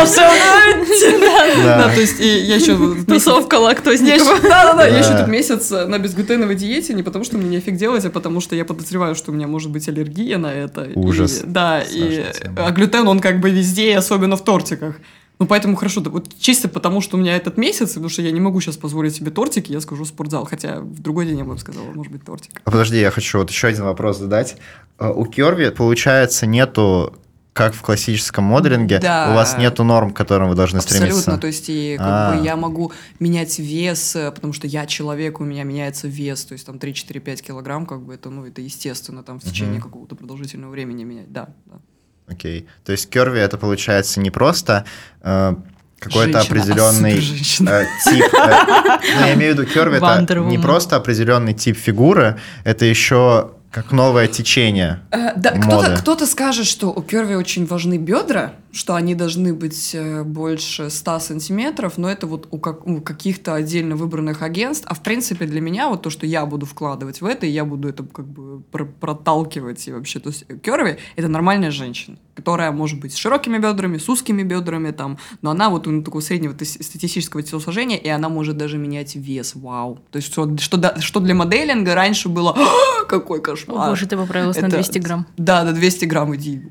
волшебно. 0.00 1.64
Да. 1.64 1.94
То 1.94 2.00
есть 2.00 2.20
и 2.20 2.26
я 2.26 2.56
еще... 2.56 2.76
Тусовка 3.06 3.56
лактозников. 3.56 4.20
еще, 4.20 4.42
да, 4.42 4.64
да, 4.64 4.74
да, 4.74 4.86
я 4.86 4.98
еще 4.98 5.16
месяц 5.28 5.70
э, 5.72 5.86
на 5.86 5.98
безглютеновой 5.98 6.54
диете, 6.56 6.94
не 6.94 7.02
потому 7.02 7.24
что 7.24 7.36
мне 7.38 7.48
нефиг 7.48 7.76
делать, 7.76 8.04
а 8.04 8.10
потому 8.10 8.40
что 8.40 8.56
я 8.56 8.64
подозреваю, 8.64 9.14
что 9.14 9.30
у 9.30 9.34
меня 9.34 9.46
может 9.46 9.70
быть 9.70 9.88
аллергия 9.88 10.38
на 10.38 10.52
это. 10.52 10.84
И- 10.84 10.94
Ужас. 10.98 11.42
да, 11.44 11.80
и 11.82 12.24
тема. 12.32 12.66
а 12.66 12.70
глютен, 12.70 13.06
он 13.08 13.20
как 13.20 13.40
бы 13.40 13.50
везде, 13.50 13.90
и 13.90 13.94
особенно 13.94 14.36
в 14.36 14.44
тортиках. 14.44 14.96
Ну, 15.40 15.46
поэтому 15.46 15.76
хорошо, 15.76 16.00
да, 16.00 16.10
вот 16.10 16.28
чисто 16.40 16.68
потому, 16.68 17.00
что 17.00 17.16
у 17.16 17.20
меня 17.20 17.36
этот 17.36 17.58
месяц, 17.58 17.90
потому 17.90 18.08
что 18.08 18.22
я 18.22 18.32
не 18.32 18.40
могу 18.40 18.60
сейчас 18.60 18.76
позволить 18.76 19.14
себе 19.14 19.30
тортики, 19.30 19.70
я 19.70 19.80
скажу 19.80 20.04
спортзал, 20.04 20.44
хотя 20.46 20.80
в 20.80 21.00
другой 21.00 21.26
день 21.26 21.38
я 21.38 21.44
бы 21.44 21.56
сказала, 21.58 21.84
может 21.94 22.12
быть, 22.12 22.24
тортик. 22.24 22.60
А 22.64 22.70
Подожди, 22.72 22.98
я 22.98 23.10
хочу 23.12 23.38
вот 23.38 23.48
еще 23.50 23.68
один 23.68 23.84
вопрос 23.84 24.18
задать. 24.18 24.56
Э, 24.98 25.10
У 25.14 25.24
Керви, 25.26 25.70
получается, 25.70 26.46
нету, 26.46 27.14
как 27.58 27.74
в 27.74 27.82
классическом 27.82 28.44
моделинге, 28.44 29.00
Да. 29.00 29.30
у 29.30 29.34
вас 29.34 29.58
нету 29.58 29.82
норм, 29.82 30.12
к 30.12 30.16
которым 30.16 30.48
вы 30.48 30.54
должны 30.54 30.78
Абсолютно, 30.78 31.08
стремиться. 31.20 31.38
то 31.40 31.46
есть 31.48 31.68
и 31.68 31.96
как 31.98 32.06
А. 32.08 32.32
бы 32.36 32.44
я 32.44 32.54
могу 32.54 32.92
менять 33.18 33.58
вес, 33.58 34.14
э, 34.14 34.30
потому 34.30 34.52
что 34.52 34.68
я 34.68 34.86
человек, 34.86 35.40
у 35.40 35.44
меня 35.44 35.64
меняется 35.64 36.06
вес, 36.06 36.44
то 36.44 36.52
есть 36.52 36.64
там 36.64 36.76
3-4-5 36.78 37.42
килограмм, 37.42 37.84
как 37.84 38.02
бы 38.02 38.14
это, 38.14 38.30
ну, 38.30 38.46
это 38.46 38.60
естественно, 38.62 39.24
там 39.24 39.40
в 39.40 39.42
течение 39.44 39.74
Мгм. 39.80 39.82
какого-то 39.82 40.14
продолжительного 40.14 40.70
времени 40.70 41.02
менять, 41.02 41.32
да, 41.32 41.48
да. 41.66 41.80
Окей. 42.28 42.66
То 42.84 42.92
есть 42.92 43.10
Керви 43.10 43.40
это 43.40 43.58
получается 43.58 44.20
не 44.20 44.30
просто 44.30 44.84
э, 45.22 45.54
какой-то 45.98 46.38
а 46.38 46.42
определенный 46.42 47.10
суперженщина. 47.20 47.70
э, 47.70 47.86
тип. 48.04 48.22
э, 48.34 48.98
ну, 49.18 49.26
я 49.26 49.34
имею 49.34 49.54
в 49.56 49.58
виду, 49.58 49.68
Керви 49.68 49.96
это 49.96 50.44
не 50.44 50.58
просто 50.58 50.94
определенный 50.94 51.54
тип 51.54 51.76
фигуры, 51.76 52.38
это 52.64 52.84
еще 52.84 53.50
как 53.70 53.92
новое 53.92 54.26
течение. 54.28 55.00
Э, 55.10 55.32
Да, 55.36 55.54
моды. 55.54 55.66
кто-то, 55.66 55.96
кто-то 55.96 56.26
скажет, 56.26 56.66
что 56.66 56.88
у 56.90 57.02
Керви 57.02 57.34
очень 57.34 57.66
важны 57.66 57.98
бедра, 57.98 58.52
что 58.72 58.94
они 58.94 59.14
должны 59.14 59.54
быть 59.54 59.94
э, 59.94 60.22
больше 60.24 60.90
100 60.90 61.18
сантиметров, 61.20 61.94
но 61.98 62.10
это 62.10 62.26
вот 62.26 62.48
у, 62.50 62.58
как- 62.58 62.86
у 62.86 63.00
каких-то 63.00 63.54
отдельно 63.54 63.96
выбранных 63.96 64.42
агентств. 64.42 64.84
А 64.88 64.94
в 64.94 65.02
принципе 65.02 65.46
для 65.46 65.60
меня 65.60 65.88
вот 65.88 66.02
то, 66.02 66.10
что 66.10 66.26
я 66.26 66.44
буду 66.46 66.66
вкладывать 66.66 67.20
в 67.20 67.26
это, 67.26 67.46
и 67.46 67.50
я 67.50 67.64
буду 67.64 67.88
это 67.88 68.02
как 68.04 68.26
бы 68.26 68.60
пр- 68.70 68.88
проталкивать 69.00 69.88
и 69.88 69.92
вообще. 69.92 70.20
То 70.20 70.28
есть 70.30 70.44
Керви— 70.62 70.96
это 71.16 71.28
нормальная 71.28 71.70
женщина, 71.70 72.18
которая 72.34 72.70
может 72.72 73.00
быть 73.00 73.12
с 73.12 73.16
широкими 73.16 73.58
бедрами, 73.58 73.98
с 73.98 74.08
узкими 74.08 74.42
бедрами, 74.42 74.90
там, 74.90 75.18
но 75.42 75.50
она 75.50 75.70
вот 75.70 75.86
у 75.86 76.02
такого 76.02 76.20
среднего 76.20 76.52
статистического 76.52 77.42
телосложения, 77.42 77.96
и 77.96 78.08
она 78.08 78.28
может 78.28 78.56
даже 78.56 78.78
менять 78.78 79.16
вес. 79.16 79.54
Вау. 79.54 79.98
То 80.10 80.16
есть 80.18 80.28
что, 80.30 80.56
что, 80.58 80.94
что 81.00 81.20
для 81.20 81.34
моделинга 81.34 81.94
раньше 81.94 82.28
было 82.28 82.54
«А, 82.56 83.04
какой 83.06 83.38
О 83.38 83.42
кошмар. 83.42 83.88
боже, 83.90 84.06
ты 84.06 84.16
поправилась 84.16 84.56
на 84.60 84.66
Это- 84.66 84.76
200 84.76 84.98
грамм. 84.98 85.26
Да, 85.36 85.64
на 85.64 85.72
200 85.72 86.04
грамм 86.04 86.34
иди. 86.36 86.62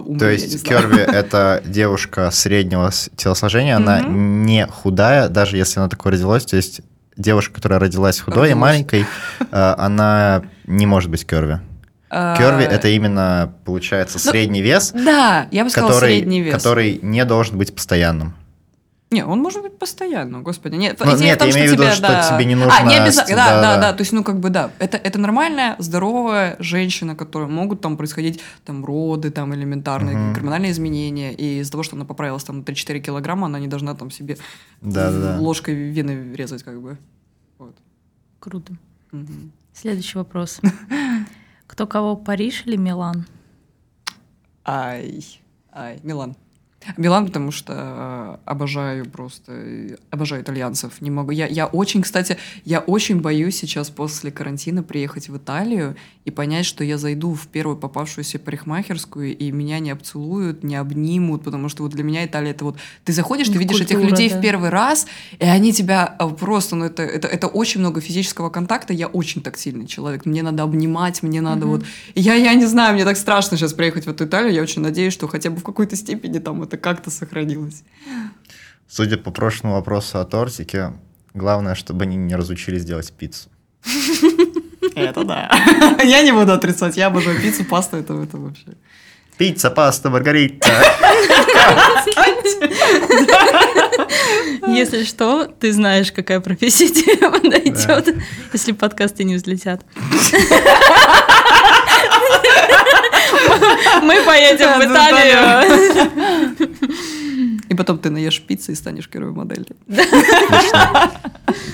У- 0.00 0.10
умри, 0.10 0.18
То 0.18 0.30
есть. 0.30 0.62
Керви 0.62 1.00
это 1.06 1.62
девушка 1.64 2.30
среднего 2.30 2.90
телосложения, 3.16 3.76
она 3.76 4.00
не 4.00 4.66
худая, 4.66 5.28
даже 5.28 5.56
если 5.56 5.80
она 5.80 5.88
такой 5.88 6.12
родилась. 6.12 6.44
То 6.46 6.56
есть 6.56 6.80
девушка, 7.16 7.54
которая 7.54 7.80
родилась 7.80 8.20
худой 8.20 8.50
и 8.50 8.54
маленькой, 8.54 9.06
э, 9.40 9.74
она 9.78 10.42
не 10.66 10.86
может 10.86 11.10
быть 11.10 11.26
Керви. 11.26 11.58
А, 12.08 12.36
Керви 12.36 12.64
это 12.64 12.88
именно, 12.88 13.52
получается, 13.64 14.18
ну, 14.24 14.30
средний 14.30 14.62
вес, 14.62 14.92
Да, 14.92 15.48
я 15.50 15.64
бы 15.64 15.70
сказала 15.70 15.92
который, 15.92 16.14
средний 16.16 16.40
вес. 16.40 16.54
который 16.54 17.00
не 17.02 17.24
должен 17.24 17.58
быть 17.58 17.74
постоянным. 17.74 18.34
Не, 19.12 19.24
он 19.24 19.38
может 19.40 19.62
быть 19.62 19.78
постоянно, 19.78 20.40
господи. 20.40 20.74
Нет, 20.74 20.98
Ну, 20.98 21.14
идея 21.14 21.28
нет, 21.28 21.36
в 21.36 21.38
том, 21.38 21.46
я 21.46 21.52
что 21.52 21.60
имею 21.60 21.70
в 21.70 21.80
виду, 21.80 21.90
что 21.92 22.02
да. 22.02 22.28
тебе 22.28 22.44
не 22.44 22.54
А, 22.54 22.56
нужно 22.56 22.88
не 22.88 22.96
обязательно, 22.96 23.36
да, 23.36 23.46
да, 23.50 23.60
да, 23.62 23.74
да. 23.76 23.80
да, 23.80 23.92
то 23.92 24.00
есть, 24.02 24.12
ну, 24.12 24.24
как 24.24 24.40
бы, 24.40 24.50
да, 24.50 24.72
это, 24.80 24.96
это 24.96 25.18
нормальная, 25.20 25.76
здоровая 25.78 26.56
женщина, 26.58 27.14
которая 27.14 27.48
могут 27.48 27.80
там 27.80 27.96
происходить 27.96 28.40
там 28.64 28.84
роды, 28.84 29.30
там 29.30 29.54
элементарные 29.54 30.16
Мгм. 30.16 30.32
гормональные 30.32 30.72
изменения, 30.72 31.32
и 31.32 31.60
из-за 31.60 31.70
того, 31.70 31.84
что 31.84 31.94
она 31.94 32.04
поправилась 32.04 32.42
там 32.42 32.58
на 32.58 32.62
3-4 32.64 32.98
килограмма, 33.00 33.46
она 33.46 33.60
не 33.60 33.68
должна 33.68 33.94
там 33.94 34.10
себе 34.10 34.38
Да-да-да. 34.80 35.38
ложкой 35.40 35.74
вены 35.74 36.34
резать, 36.34 36.64
как 36.64 36.82
бы. 36.82 36.98
Вот. 37.58 37.76
Круто. 38.40 38.72
Мгм. 39.12 39.52
Следующий 39.72 40.18
вопрос. 40.18 40.60
Кто 41.68 41.86
кого, 41.86 42.16
Париж 42.16 42.64
или 42.66 42.76
Милан? 42.76 43.24
Ай, 44.64 45.24
ай, 45.72 46.00
Милан. 46.02 46.34
Милан, 46.96 47.26
потому 47.26 47.50
что 47.50 47.72
э, 47.76 48.36
обожаю 48.44 49.06
просто, 49.06 49.52
э, 49.52 49.96
обожаю 50.10 50.42
итальянцев. 50.42 51.00
Не 51.00 51.10
могу. 51.10 51.30
Я, 51.30 51.46
я 51.46 51.66
очень, 51.66 52.02
кстати, 52.02 52.36
я 52.64 52.80
очень 52.80 53.20
боюсь 53.20 53.56
сейчас 53.56 53.90
после 53.90 54.30
карантина 54.30 54.82
приехать 54.82 55.28
в 55.28 55.36
Италию 55.36 55.96
и 56.24 56.30
понять, 56.30 56.66
что 56.66 56.84
я 56.84 56.98
зайду 56.98 57.34
в 57.34 57.46
первую 57.48 57.76
попавшуюся 57.76 58.38
парикмахерскую, 58.38 59.36
и 59.36 59.50
меня 59.52 59.78
не 59.78 59.90
обцелуют, 59.90 60.64
не 60.64 60.76
обнимут, 60.76 61.44
потому 61.44 61.68
что 61.68 61.82
вот 61.82 61.92
для 61.92 62.04
меня 62.04 62.24
Италия 62.24 62.50
это 62.50 62.64
вот... 62.64 62.76
Ты 63.04 63.12
заходишь, 63.12 63.46
ты 63.48 63.54
Ну, 63.54 63.60
видишь 63.60 63.80
этих 63.80 63.98
людей 64.00 64.30
да. 64.30 64.38
в 64.38 64.40
первый 64.42 64.70
раз, 64.70 65.06
и 65.38 65.44
они 65.44 65.72
тебя 65.72 66.16
э, 66.18 66.28
просто, 66.28 66.76
ну 66.76 66.84
это, 66.84 67.02
это, 67.02 67.28
это 67.28 67.46
очень 67.46 67.80
много 67.80 68.00
физического 68.00 68.50
контакта, 68.50 68.92
я 68.92 69.06
очень 69.06 69.42
тактильный 69.42 69.86
человек, 69.86 70.26
мне 70.26 70.42
надо 70.42 70.62
обнимать, 70.62 71.22
мне 71.22 71.40
надо 71.40 71.66
Мгм. 71.66 71.70
вот 71.70 71.84
я, 72.14 72.34
я 72.34 72.54
не 72.54 72.66
знаю, 72.66 72.94
мне 72.94 73.04
так 73.04 73.16
страшно 73.16 73.56
сейчас 73.56 73.72
приехать 73.72 74.06
в 74.06 74.10
эту 74.10 74.24
Италию. 74.24 74.52
Я 74.52 74.62
очень 74.62 74.82
надеюсь, 74.82 75.12
что 75.12 75.28
хотя 75.28 75.50
бы 75.50 75.58
в 75.58 75.62
какой-то 75.62 75.96
степени 75.96 76.38
там 76.38 76.62
это 76.62 76.75
как-то 76.76 77.10
сохранилось. 77.10 77.82
Судя 78.88 79.16
по 79.16 79.30
прошлому 79.30 79.74
вопросу 79.74 80.20
о 80.20 80.24
тортике, 80.24 80.92
главное, 81.34 81.74
чтобы 81.74 82.04
они 82.04 82.16
не 82.16 82.36
разучились 82.36 82.84
делать 82.84 83.12
пиццу. 83.12 83.48
Это 84.94 85.24
да. 85.24 85.50
Я 86.04 86.22
не 86.22 86.32
буду 86.32 86.52
отрицать. 86.52 86.96
Я 86.96 87.06
обожаю 87.06 87.40
пиццу, 87.40 87.64
пасту, 87.64 87.96
это, 87.96 88.14
это 88.14 88.38
вообще. 88.38 88.76
Пицца, 89.36 89.70
паста, 89.70 90.08
маргарита. 90.08 90.66
Если 94.66 95.04
что, 95.04 95.46
ты 95.46 95.72
знаешь, 95.72 96.12
какая 96.12 96.40
профессия 96.40 96.88
тебе 96.88 97.30
подойдет, 97.30 98.16
если 98.52 98.72
подкасты 98.72 99.24
не 99.24 99.36
взлетят. 99.36 99.84
Мы 104.02 104.22
поедем 104.24 104.78
в 104.78 104.84
Италию. 104.84 106.55
И 107.76 107.78
потом 107.78 107.98
ты 107.98 108.08
наешь 108.08 108.40
пиццы 108.40 108.72
и 108.72 108.74
станешь 108.74 109.06
первой 109.06 109.32
моделью. 109.32 109.76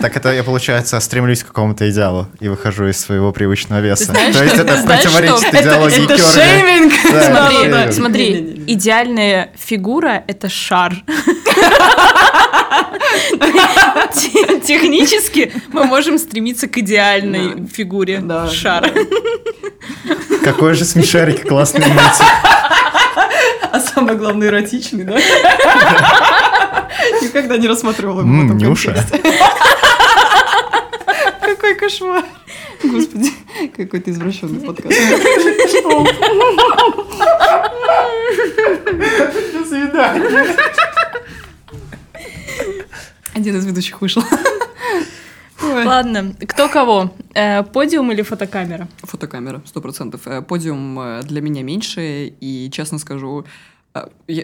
Так 0.01 0.17
это 0.17 0.33
я, 0.33 0.43
получается, 0.43 0.99
стремлюсь 0.99 1.45
к 1.45 1.47
какому-то 1.47 1.89
идеалу 1.89 2.27
и 2.41 2.49
выхожу 2.49 2.87
из 2.89 2.99
своего 2.99 3.31
привычного 3.31 3.79
веса. 3.81 4.07
знаешь, 4.07 4.35
То 4.37 4.43
есть 4.43 4.57
это 4.57 4.77
знаешь, 4.79 5.03
противоречит 5.05 5.39
что? 5.47 5.61
идеологии 5.61 6.05
это 6.05 6.19
шейминг! 6.19 6.93
Да, 7.71 7.93
Смотри, 7.93 8.35
шейминг. 8.35 8.69
идеальная 8.69 9.53
фигура— 9.57 10.25
это 10.27 10.49
шар. 10.49 10.93
Те- 14.15 14.61
Технически 14.61 15.53
мы 15.69 15.85
можем 15.85 16.19
стремиться 16.19 16.67
к 16.67 16.77
идеальной 16.79 17.69
фигуре 17.69 18.21
шара. 18.53 18.91
Какой 20.43 20.75
же 20.75 20.85
смешарик 20.85 21.47
классный 21.47 21.87
мультик. 21.87 22.25
А 23.73 23.81
самое 23.81 24.19
главное, 24.19 24.49
эротичный, 24.49 25.05
да? 25.05 25.17
Никогда 27.23 27.57
не 27.57 27.67
рассматривала 27.67 28.21
его 28.21 28.31
в 28.31 28.45
этом 28.45 28.59
Нюша. 28.59 28.95
Какой 31.41 31.75
кошмар. 31.75 32.23
Господи, 32.85 33.31
какой 33.75 34.01
ты 34.01 34.11
извращенный 34.11 34.61
подкаст. 34.61 34.95
До 39.55 39.65
свидания. 39.67 40.57
Один 43.35 43.57
из 43.57 43.65
ведущих 43.65 44.03
вышел. 44.03 44.23
Ой. 45.63 45.85
Ладно, 45.85 46.35
кто 46.49 46.69
кого? 46.69 47.13
Э, 47.35 47.63
Подиум 47.63 48.11
или 48.13 48.23
фотокамера? 48.23 48.89
Фотокамера, 49.03 49.63
сто 49.67 49.81
процентов. 49.81 50.27
Э, 50.27 50.43
Подиум 50.43 50.99
э, 50.99 51.23
для 51.23 51.41
меня 51.41 51.63
меньше, 51.63 52.33
и, 52.41 52.71
честно 52.73 52.99
скажу, 52.99 53.45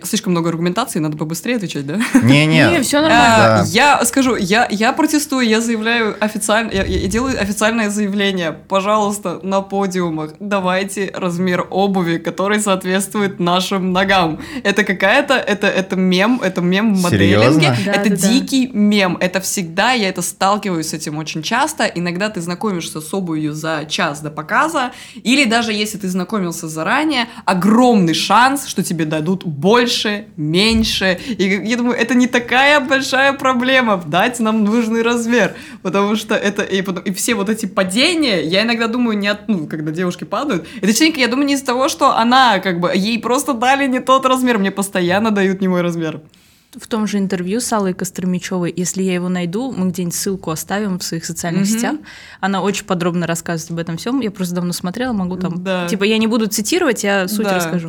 слишком 0.05 0.33
много 0.33 0.51
аргументаций, 0.51 1.01
надо 1.01 1.17
побыстрее 1.17 1.57
отвечать, 1.57 1.87
да? 1.87 1.99
Не-не. 2.23 2.71
Не, 2.71 2.83
все 2.83 3.01
нормально. 3.01 3.61
А, 3.61 3.63
Да. 3.63 3.65
Я 3.69 4.05
скажу, 4.05 4.37
я, 4.37 4.67
я 4.71 4.93
протестую, 4.93 5.47
я 5.49 5.61
заявляю 5.61 6.17
официально, 6.21 6.71
я, 6.71 6.85
я 6.85 7.09
делаю 7.09 7.41
официальное 7.41 7.89
заявление. 7.89 8.53
Пожалуйста, 8.53 9.41
на 9.43 9.63
подиумах 9.63 10.33
давайте 10.39 11.11
размер 11.15 11.67
обуви, 11.71 12.19
который 12.19 12.61
соответствует 12.61 13.41
нашим 13.41 13.93
ногам. 13.93 14.39
Это 14.65 14.85
какая-то, 14.85 15.35
это, 15.35 15.67
это 15.67 15.97
мем, 15.97 16.41
это 16.43 16.61
мем 16.61 16.95
в 16.95 17.09
Серьезно? 17.09 17.45
моделинге. 17.47 17.77
Да, 17.87 17.93
это 17.93 18.11
да, 18.11 18.17
да. 18.17 18.29
дикий 18.29 18.69
мем. 18.69 19.17
Это 19.19 19.41
всегда, 19.41 19.93
я 19.93 20.11
это 20.11 20.21
сталкиваюсь 20.21 20.89
с 20.89 20.93
этим 20.93 21.17
очень 21.17 21.43
часто. 21.43 21.85
Иногда 21.85 22.29
ты 22.29 22.43
знакомишься 22.43 23.01
с 23.01 23.15
обувью 23.15 23.55
за 23.55 23.87
час 23.89 24.21
до 24.21 24.31
показа, 24.31 24.93
или 25.23 25.45
даже 25.47 25.73
если 25.73 25.97
ты 25.97 26.09
знакомился 26.09 26.69
заранее, 26.69 27.29
огромный 27.47 28.15
шанс, 28.15 28.67
что 28.67 28.83
тебе 28.83 29.07
дадут 29.07 29.38
больше, 29.47 30.27
меньше. 30.37 31.19
И 31.27 31.45
я 31.65 31.77
думаю, 31.77 31.97
это 31.99 32.15
не 32.15 32.27
такая 32.27 32.81
большая 32.81 33.33
проблема, 33.33 34.03
дать 34.07 34.41
нам 34.41 34.65
нужный 34.65 35.03
размер, 35.03 35.55
потому 35.83 36.17
что 36.17 36.35
это 36.35 36.63
и, 36.63 36.83
потом- 36.83 37.05
и 37.05 37.13
все 37.13 37.35
вот 37.35 37.49
эти 37.49 37.67
падения, 37.67 38.43
я 38.43 38.63
иногда 38.63 38.87
думаю, 38.89 39.19
не 39.19 39.29
от, 39.29 39.49
ну, 39.49 39.67
когда 39.67 39.91
девушки 39.93 40.25
падают, 40.25 40.67
это 40.79 40.87
частенько, 40.89 41.21
я 41.21 41.29
думаю, 41.29 41.47
не 41.47 41.55
из-за 41.55 41.67
того, 41.67 41.89
что 41.89 42.17
она, 42.17 42.59
как 42.59 42.81
бы, 42.81 42.91
ей 42.95 43.19
просто 43.21 43.55
дали 43.55 43.87
не 43.87 44.01
тот 44.01 44.27
размер, 44.27 44.59
мне 44.59 44.71
постоянно 44.71 45.31
дают 45.31 45.61
не 45.61 45.69
мой 45.69 45.83
размер. 45.83 46.21
В 46.79 46.87
том 46.87 47.07
же 47.07 47.17
интервью 47.17 47.61
с 47.61 47.73
Аллой 47.73 47.95
Костромичевой, 47.95 48.73
если 48.77 49.03
я 49.03 49.15
его 49.15 49.31
найду, 49.31 49.73
мы 49.73 49.89
где-нибудь 49.89 50.15
ссылку 50.15 50.51
оставим 50.51 50.99
в 50.99 51.03
своих 51.03 51.25
социальных 51.25 51.63
Мгм. 51.63 51.71
сетях. 51.71 51.97
Она 52.41 52.61
очень 52.61 52.85
подробно 52.85 53.27
рассказывает 53.27 53.71
об 53.73 53.79
этом 53.79 53.97
всем. 53.97 54.21
Я 54.21 54.31
просто 54.31 54.55
давно 54.55 54.75
смотрела, 54.75 55.15
могу 55.15 55.37
там... 55.37 55.65
Да. 55.65 55.89
Типа 55.89 56.05
я 56.05 56.19
не 56.19 56.27
буду 56.27 56.47
цитировать, 56.47 57.05
я 57.05 57.27
суть 57.27 57.45
Да. 57.47 57.57
расскажу. 57.57 57.89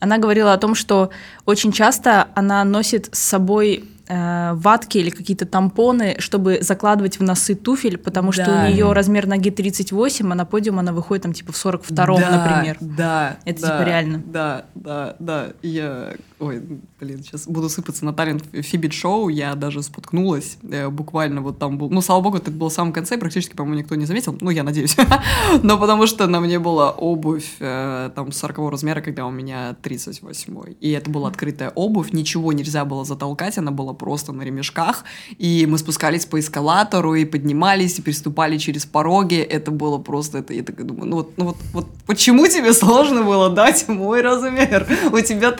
Она 0.00 0.18
говорила 0.18 0.52
о 0.52 0.58
том, 0.58 0.74
что 0.74 1.10
очень 1.44 1.72
часто 1.72 2.28
она 2.34 2.62
носит 2.64 3.08
с 3.12 3.18
собой 3.18 3.84
э, 4.08 4.52
ватки 4.54 4.98
или 4.98 5.10
какие-то 5.10 5.44
тампоны, 5.44 6.16
чтобы 6.18 6.58
закладывать 6.62 7.18
в 7.18 7.22
носы 7.22 7.54
туфель, 7.54 7.98
потому 7.98 8.32
что 8.32 8.46
Да. 8.46 8.64
у 8.64 8.68
нее 8.70 8.92
размер 8.92 9.26
ноги 9.26 9.50
38, 9.50 10.32
а 10.32 10.34
на 10.34 10.44
подиум 10.46 10.78
она 10.78 10.92
выходит 10.92 11.24
там 11.24 11.32
типа 11.32 11.52
в 11.52 11.56
42 11.56 12.06
Да, 12.18 12.30
например. 12.30 12.76
Да. 12.80 13.36
Это 13.44 13.60
да, 13.60 13.66
типа 13.68 13.86
реально. 13.86 14.22
Да, 14.24 14.64
да, 14.74 15.16
да. 15.18 15.46
Я, 15.62 16.14
ой, 16.40 16.62
блин, 17.00 17.22
сейчас 17.22 17.46
буду 17.46 17.68
сыпаться 17.68 18.04
на 18.04 18.12
талент 18.12 18.44
Фибит 18.52 18.92
шоу. 18.92 19.28
Я 19.28 19.54
даже 19.54 19.82
споткнулась. 19.82 20.58
э, 20.62 20.88
буквально 20.88 21.42
вот 21.42 21.58
там 21.58 21.78
был. 21.78 21.90
Ну, 21.90 22.00
слава 22.00 22.20
богу, 22.20 22.38
это 22.38 22.50
было 22.50 22.70
в 22.70 22.72
самом 22.72 22.92
конце, 22.92 23.18
практически, 23.18 23.54
по-моему, 23.54 23.80
никто 23.80 23.94
не 23.94 24.06
заметил. 24.06 24.36
Ну, 24.40 24.50
я 24.50 24.62
надеюсь. 24.62 24.96
Но 25.62 25.78
потому 25.78 26.06
что 26.06 26.26
на 26.26 26.40
мне 26.40 26.58
была 26.58 26.90
обувь 26.90 27.56
э, 27.60 28.10
там 28.14 28.32
40 28.32 28.70
размера, 28.70 29.00
когда 29.00 29.26
у 29.26 29.30
меня 29.30 29.76
38. 29.82 30.74
И 30.80 30.90
это 30.90 31.10
была 31.10 31.28
открытая 31.28 31.70
обувь, 31.70 32.12
ничего 32.12 32.52
нельзя 32.52 32.84
было 32.84 33.04
затолкать, 33.04 33.58
она 33.58 33.70
была 33.70 33.92
просто 33.92 34.32
на 34.32 34.42
ремешках. 34.42 35.04
И 35.38 35.66
мы 35.66 35.78
спускались 35.78 36.26
по 36.26 36.38
эскалатору 36.38 37.14
и 37.14 37.24
поднимались, 37.24 37.98
и 37.98 38.02
переступали 38.02 38.58
через 38.58 38.86
пороги. 38.86 39.36
Это 39.36 39.70
было 39.70 39.98
просто, 39.98 40.38
это, 40.38 40.54
я 40.54 40.62
так 40.62 40.84
думаю, 40.86 41.10
ну 41.10 41.16
вот, 41.16 41.32
ну 41.36 41.44
вот, 41.46 41.56
вот 41.72 41.86
почему 42.06 42.46
тебе 42.46 42.72
сложно 42.72 43.22
было 43.22 43.50
дать 43.50 43.88
мой 43.88 44.22
размер? 44.22 44.86
У 45.12 45.20
тебя 45.20 45.52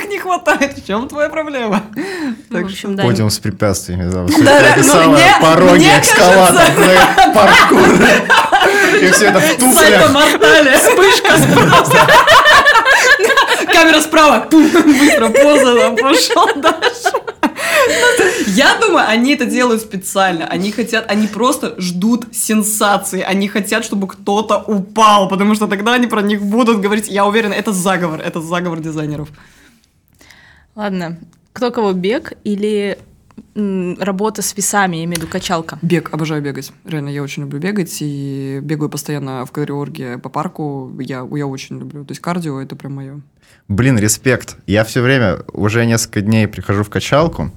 38-х 0.00 0.06
не 0.08 0.18
хватает, 0.18 0.78
в 0.78 0.86
чем 0.86 1.08
твоя 1.08 1.28
проблема? 1.28 1.82
Ну, 2.48 2.62
в 2.62 2.64
общем, 2.64 2.96
да. 2.96 3.02
Подиум 3.04 3.30
с 3.30 3.38
препятствиями. 3.38 4.10
Да, 4.10 4.24
Да, 4.26 4.76
ну, 4.76 5.12
мне- 5.12 5.36
пороги, 5.40 5.78
мне 5.78 6.02
паркур. 7.34 7.88
И 9.00 9.10
все 9.10 9.26
это 9.26 9.40
в 9.40 9.56
туфлях. 9.56 10.12
мортале. 10.12 10.76
Вспышка 10.78 11.38
справа. 11.38 12.06
Камера 13.72 14.00
справа. 14.00 14.46
Быстро 14.50 15.28
поза 15.28 15.76
там 15.76 15.96
пошел 15.96 16.46
дальше. 16.56 17.12
Я 18.48 18.74
думаю, 18.80 19.06
они 19.08 19.34
это 19.34 19.44
делают 19.44 19.80
специально. 19.82 20.46
Они 20.46 20.72
хотят, 20.72 21.04
они 21.10 21.26
просто 21.26 21.74
ждут 21.78 22.34
сенсации. 22.34 23.20
Они 23.22 23.48
хотят, 23.48 23.84
чтобы 23.84 24.06
кто-то 24.08 24.58
упал, 24.58 25.28
потому 25.28 25.54
что 25.54 25.66
тогда 25.66 25.94
они 25.94 26.06
про 26.06 26.20
них 26.22 26.42
будут 26.42 26.80
говорить. 26.80 27.08
Я 27.08 27.26
уверена, 27.26 27.54
это 27.54 27.72
заговор, 27.72 28.20
это 28.20 28.40
заговор 28.40 28.80
дизайнеров. 28.80 29.28
Ладно, 30.80 31.18
кто 31.52 31.70
кого 31.70 31.92
бег 31.92 32.32
или 32.42 32.96
работа 33.54 34.40
с 34.40 34.56
весами, 34.56 34.96
я 34.96 35.04
имею 35.04 35.16
в 35.20 35.22
виду 35.24 35.30
качалка? 35.30 35.78
Бег, 35.82 36.08
обожаю 36.14 36.40
бегать. 36.40 36.72
Реально, 36.86 37.10
я 37.10 37.22
очень 37.22 37.42
люблю 37.42 37.58
бегать 37.60 37.98
и 38.00 38.60
бегаю 38.62 38.88
постоянно 38.88 39.44
в 39.44 39.50
кардиорге 39.50 40.16
по 40.16 40.30
парку. 40.30 40.90
Я, 40.98 41.28
я 41.32 41.46
очень 41.46 41.78
люблю. 41.78 42.06
То 42.06 42.12
есть 42.12 42.22
кардио 42.22 42.62
это 42.62 42.76
прям 42.76 42.94
мое. 42.94 43.20
Блин, 43.68 43.98
респект. 43.98 44.56
Я 44.66 44.84
все 44.84 45.02
время, 45.02 45.40
уже 45.52 45.84
несколько 45.84 46.22
дней 46.22 46.48
прихожу 46.48 46.82
в 46.82 46.88
качалку, 46.88 47.50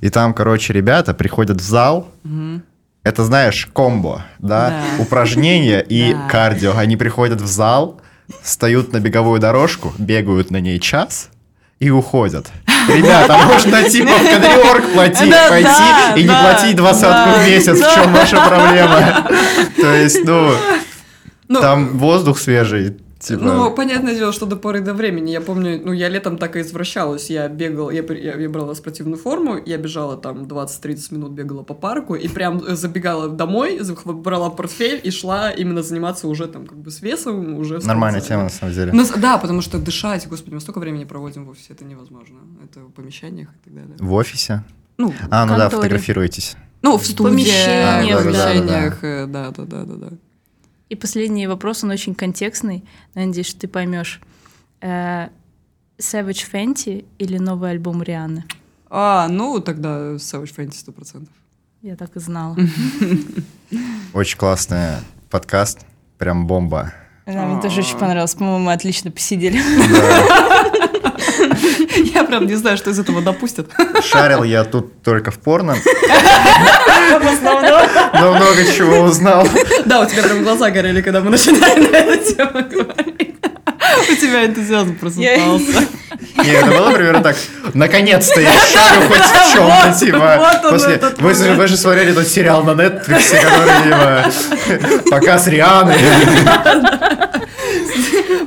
и 0.00 0.08
там, 0.08 0.32
короче, 0.32 0.72
ребята 0.72 1.12
приходят 1.12 1.60
в 1.60 1.62
зал, 1.62 2.08
это, 3.02 3.24
знаешь, 3.26 3.68
комбо, 3.74 4.24
да, 4.38 4.70
Да. 4.96 5.02
упражнения 5.02 5.80
и 5.86 6.14
Да. 6.14 6.28
кардио. 6.28 6.72
Они 6.78 6.96
приходят 6.96 7.42
в 7.42 7.46
зал, 7.46 8.00
встают 8.42 8.94
на 8.94 9.00
беговую 9.00 9.38
дорожку, 9.38 9.92
бегают 9.98 10.50
на 10.50 10.60
ней 10.60 10.78
час 10.80 11.28
и 11.78 11.88
уходят. 11.88 12.50
Ребята, 12.96 13.38
можно 13.46 13.82
типа 13.88 14.12
в 14.12 14.30
кадриорг 14.30 14.92
платить, 14.92 15.34
пойти 15.48 15.82
и 16.16 16.22
не 16.22 16.28
платить 16.28 16.76
двадцатку 16.76 17.40
в 17.40 17.46
месяц. 17.46 17.78
В 17.78 17.94
чем 17.94 18.12
ваша 18.12 18.36
проблема? 18.36 19.26
То 19.80 19.94
есть, 19.94 20.24
ну, 20.24 20.52
Ну, 21.48 21.60
там 21.60 21.98
воздух 21.98 22.38
свежий. 22.38 22.96
Типа, 23.20 23.42
Ну, 23.44 23.70
понятное 23.74 24.14
дело, 24.14 24.32
что 24.32 24.46
до 24.46 24.56
поры 24.56 24.80
до 24.80 24.94
времени. 24.94 25.30
Я 25.30 25.42
помню, 25.42 25.78
ну, 25.84 25.92
я 25.92 26.08
летом 26.08 26.38
так 26.38 26.56
и 26.56 26.60
извращалась. 26.60 27.28
Я 27.30 27.48
бегала, 27.48 27.90
я, 27.90 28.02
я, 28.02 28.34
я 28.36 28.48
брала 28.48 28.74
спортивную 28.74 29.18
форму, 29.18 29.58
я 29.66 29.76
бежала 29.76 30.16
там 30.16 30.44
20-30 30.44 31.14
минут, 31.14 31.32
бегала 31.32 31.62
по 31.62 31.74
парку, 31.74 32.14
и 32.14 32.28
прям 32.28 32.62
э, 32.66 32.74
забегала 32.74 33.28
домой, 33.28 33.78
брала 34.06 34.48
портфель 34.48 35.00
и 35.04 35.10
шла 35.10 35.50
именно 35.50 35.82
заниматься 35.82 36.28
уже 36.28 36.46
там 36.46 36.66
как 36.66 36.78
бы 36.78 36.90
с 36.90 37.02
весом, 37.02 37.58
уже... 37.58 37.78
нормальная 37.86 38.22
тема, 38.22 38.44
на 38.44 38.48
самом 38.48 38.72
деле. 38.74 38.92
Ну, 38.92 39.04
с- 39.04 39.10
да, 39.10 39.36
потому 39.36 39.60
что 39.60 39.78
дышать, 39.78 40.26
господи, 40.26 40.54
мы 40.54 40.60
столько 40.60 40.78
времени 40.78 41.04
проводим 41.04 41.44
в 41.44 41.50
офисе, 41.50 41.74
это 41.74 41.84
невозможно. 41.84 42.38
Это 42.64 42.80
в 42.80 42.90
помещениях 42.92 43.48
и 43.50 43.64
так 43.64 43.74
далее. 43.74 43.96
В 43.98 44.12
офисе? 44.14 44.64
Ну, 44.96 45.12
А, 45.30 45.44
ну 45.44 45.56
да, 45.56 45.68
конторе. 45.68 45.82
фотографируетесь. 45.82 46.56
ну 46.82 46.96
в 46.96 47.04
студиях, 47.04 47.28
помещениях, 47.30 48.20
в 48.22 48.32
да. 48.32 48.46
помещениях, 48.46 49.04
э, 49.04 49.26
И 50.90 50.96
последний 50.96 51.46
вопрос, 51.46 51.84
он 51.84 51.90
очень 51.90 52.16
контекстный. 52.16 52.84
Надеюсь, 53.14 53.46
что 53.46 53.60
ты 53.60 53.68
поймешь. 53.68 54.20
Э, 54.80 55.28
Savage 55.98 56.44
Fenty 56.52 57.04
или 57.18 57.38
новый 57.38 57.70
альбом 57.70 58.02
Рианы? 58.02 58.44
А, 58.88 59.28
ну, 59.28 59.60
тогда 59.60 60.14
Savage 60.14 60.52
Fantasy 60.56 60.84
100%. 60.84 61.28
Я 61.82 61.94
так 61.94 62.16
и 62.16 62.20
знала. 62.20 62.56
Очень 64.12 64.36
классный 64.36 64.96
подкаст. 65.30 65.86
Прям 66.18 66.48
бомба. 66.48 66.92
Да, 67.24 67.46
мне 67.46 67.62
тоже 67.62 67.80
очень 67.80 67.96
понравилось. 67.96 68.34
По-моему, 68.34 68.64
мы 68.64 68.72
отлично 68.72 69.12
посидели. 69.12 69.56
Я 72.12 72.24
прям 72.24 72.46
не 72.46 72.56
знаю, 72.56 72.76
что 72.76 72.90
из 72.90 72.98
этого 72.98 73.22
допустят. 73.22 73.70
Шарил 74.02 74.42
я 74.42 74.64
тут 74.64 75.02
только 75.02 75.30
в 75.30 75.38
порно. 75.38 75.76
Но 78.14 78.34
много 78.34 78.64
чего 78.64 79.00
узнал. 79.00 79.46
Да, 79.84 80.00
у 80.00 80.06
тебя 80.06 80.22
прям 80.22 80.42
глаза 80.42 80.70
горели, 80.70 81.02
когда 81.02 81.20
мы 81.20 81.30
начинали 81.30 81.88
на 81.88 81.96
эту 81.96 82.34
тему 82.34 82.52
говорить. 82.52 83.36
У 84.10 84.14
тебя 84.14 84.46
энтузиазм 84.46 84.96
просыпался. 84.96 85.86
Не, 86.38 86.50
это 86.50 86.66
было 86.66 86.92
примерно 86.92 87.22
так. 87.22 87.36
Наконец-то 87.74 88.40
я 88.40 88.52
шарю 88.52 89.08
хоть 89.08 89.18
в 89.18 89.52
чем-то, 89.52 89.94
типа. 89.98 90.60
После... 90.70 91.00
Вы, 91.18 91.34
же, 91.34 91.54
вы 91.54 91.66
же 91.66 91.76
смотрели 91.76 92.12
тот 92.12 92.26
сериал 92.26 92.62
на 92.62 92.70
Netflix, 92.70 93.34
который, 93.40 93.82
типа, 93.84 95.10
показ 95.10 95.46
Рианы. 95.48 95.94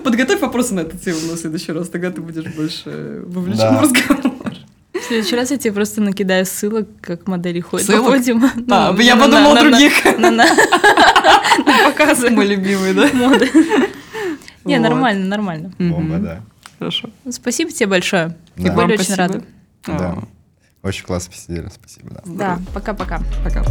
Подготовь 0.04 0.40
вопросы 0.42 0.74
на 0.74 0.82
эту 0.82 0.98
тему 0.98 1.20
на 1.32 1.38
следующий 1.38 1.72
раз, 1.72 1.90
тогда 1.90 2.12
ты 2.12 2.22
будешь 2.22 2.46
больше 2.54 3.24
вовлечен 3.26 3.78
в 3.78 3.82
разговор. 3.82 4.33
В 5.04 5.06
следующий 5.08 5.36
раз 5.36 5.52
я 5.52 5.58
тебе 5.58 5.74
просто 5.74 6.02
накидаю 6.02 6.46
ссылок, 6.46 6.88
как 7.02 7.28
модели 7.28 7.60
ходят 7.60 7.86
Ссылок? 7.86 8.06
по 8.06 8.12
подиуму. 8.12 8.48
А, 8.72 8.94
Ну, 8.94 9.00
я 9.02 9.16
на- 9.16 9.26
подумала 9.26 9.56
на- 9.56 9.62
других. 9.62 10.06
На 10.18 10.32
на- 10.32 10.46
на 11.66 11.90
показы 11.92 12.30
Мой 12.30 12.46
любимый, 12.48 12.94
да? 12.94 13.10
моды. 13.14 13.50
Не, 14.64 14.78
Вот. 14.78 14.84
нормально, 14.84 15.26
нормально. 15.26 15.74
Бомба, 15.78 16.18
да. 16.20 16.42
Хорошо. 16.80 17.10
Ну, 17.26 17.32
Спасибо 17.34 17.72
тебе 17.72 17.88
большое. 17.88 18.38
Да. 18.56 18.72
Были 18.74 18.94
очень 18.94 19.16
рады. 19.16 19.44
Да. 19.86 20.16
А, 20.82 20.88
Очень 20.88 21.04
классно 21.06 21.32
посидели, 21.34 21.70
спасибо, 21.74 22.10
да. 22.12 22.22
Да, 22.26 22.60
пока-пока. 22.74 23.22
Пока. 23.44 23.64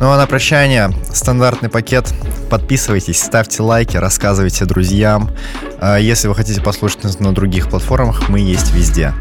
Ну 0.00 0.10
а 0.10 0.16
на 0.16 0.26
прощание 0.26 0.92
стандартный 1.12 1.68
пакет. 1.68 2.12
Подписывайтесь, 2.50 3.20
ставьте 3.20 3.62
лайки, 3.62 3.96
рассказывайте 3.96 4.64
друзьям. 4.64 5.30
А 5.80 5.98
Если 5.98 6.28
вы 6.28 6.36
хотите 6.36 6.60
послушать 6.60 7.02
нас 7.02 7.18
на 7.18 7.34
других 7.34 7.68
платформах, 7.68 8.28
мы 8.28 8.38
есть 8.38 8.72
везде. 8.72 9.12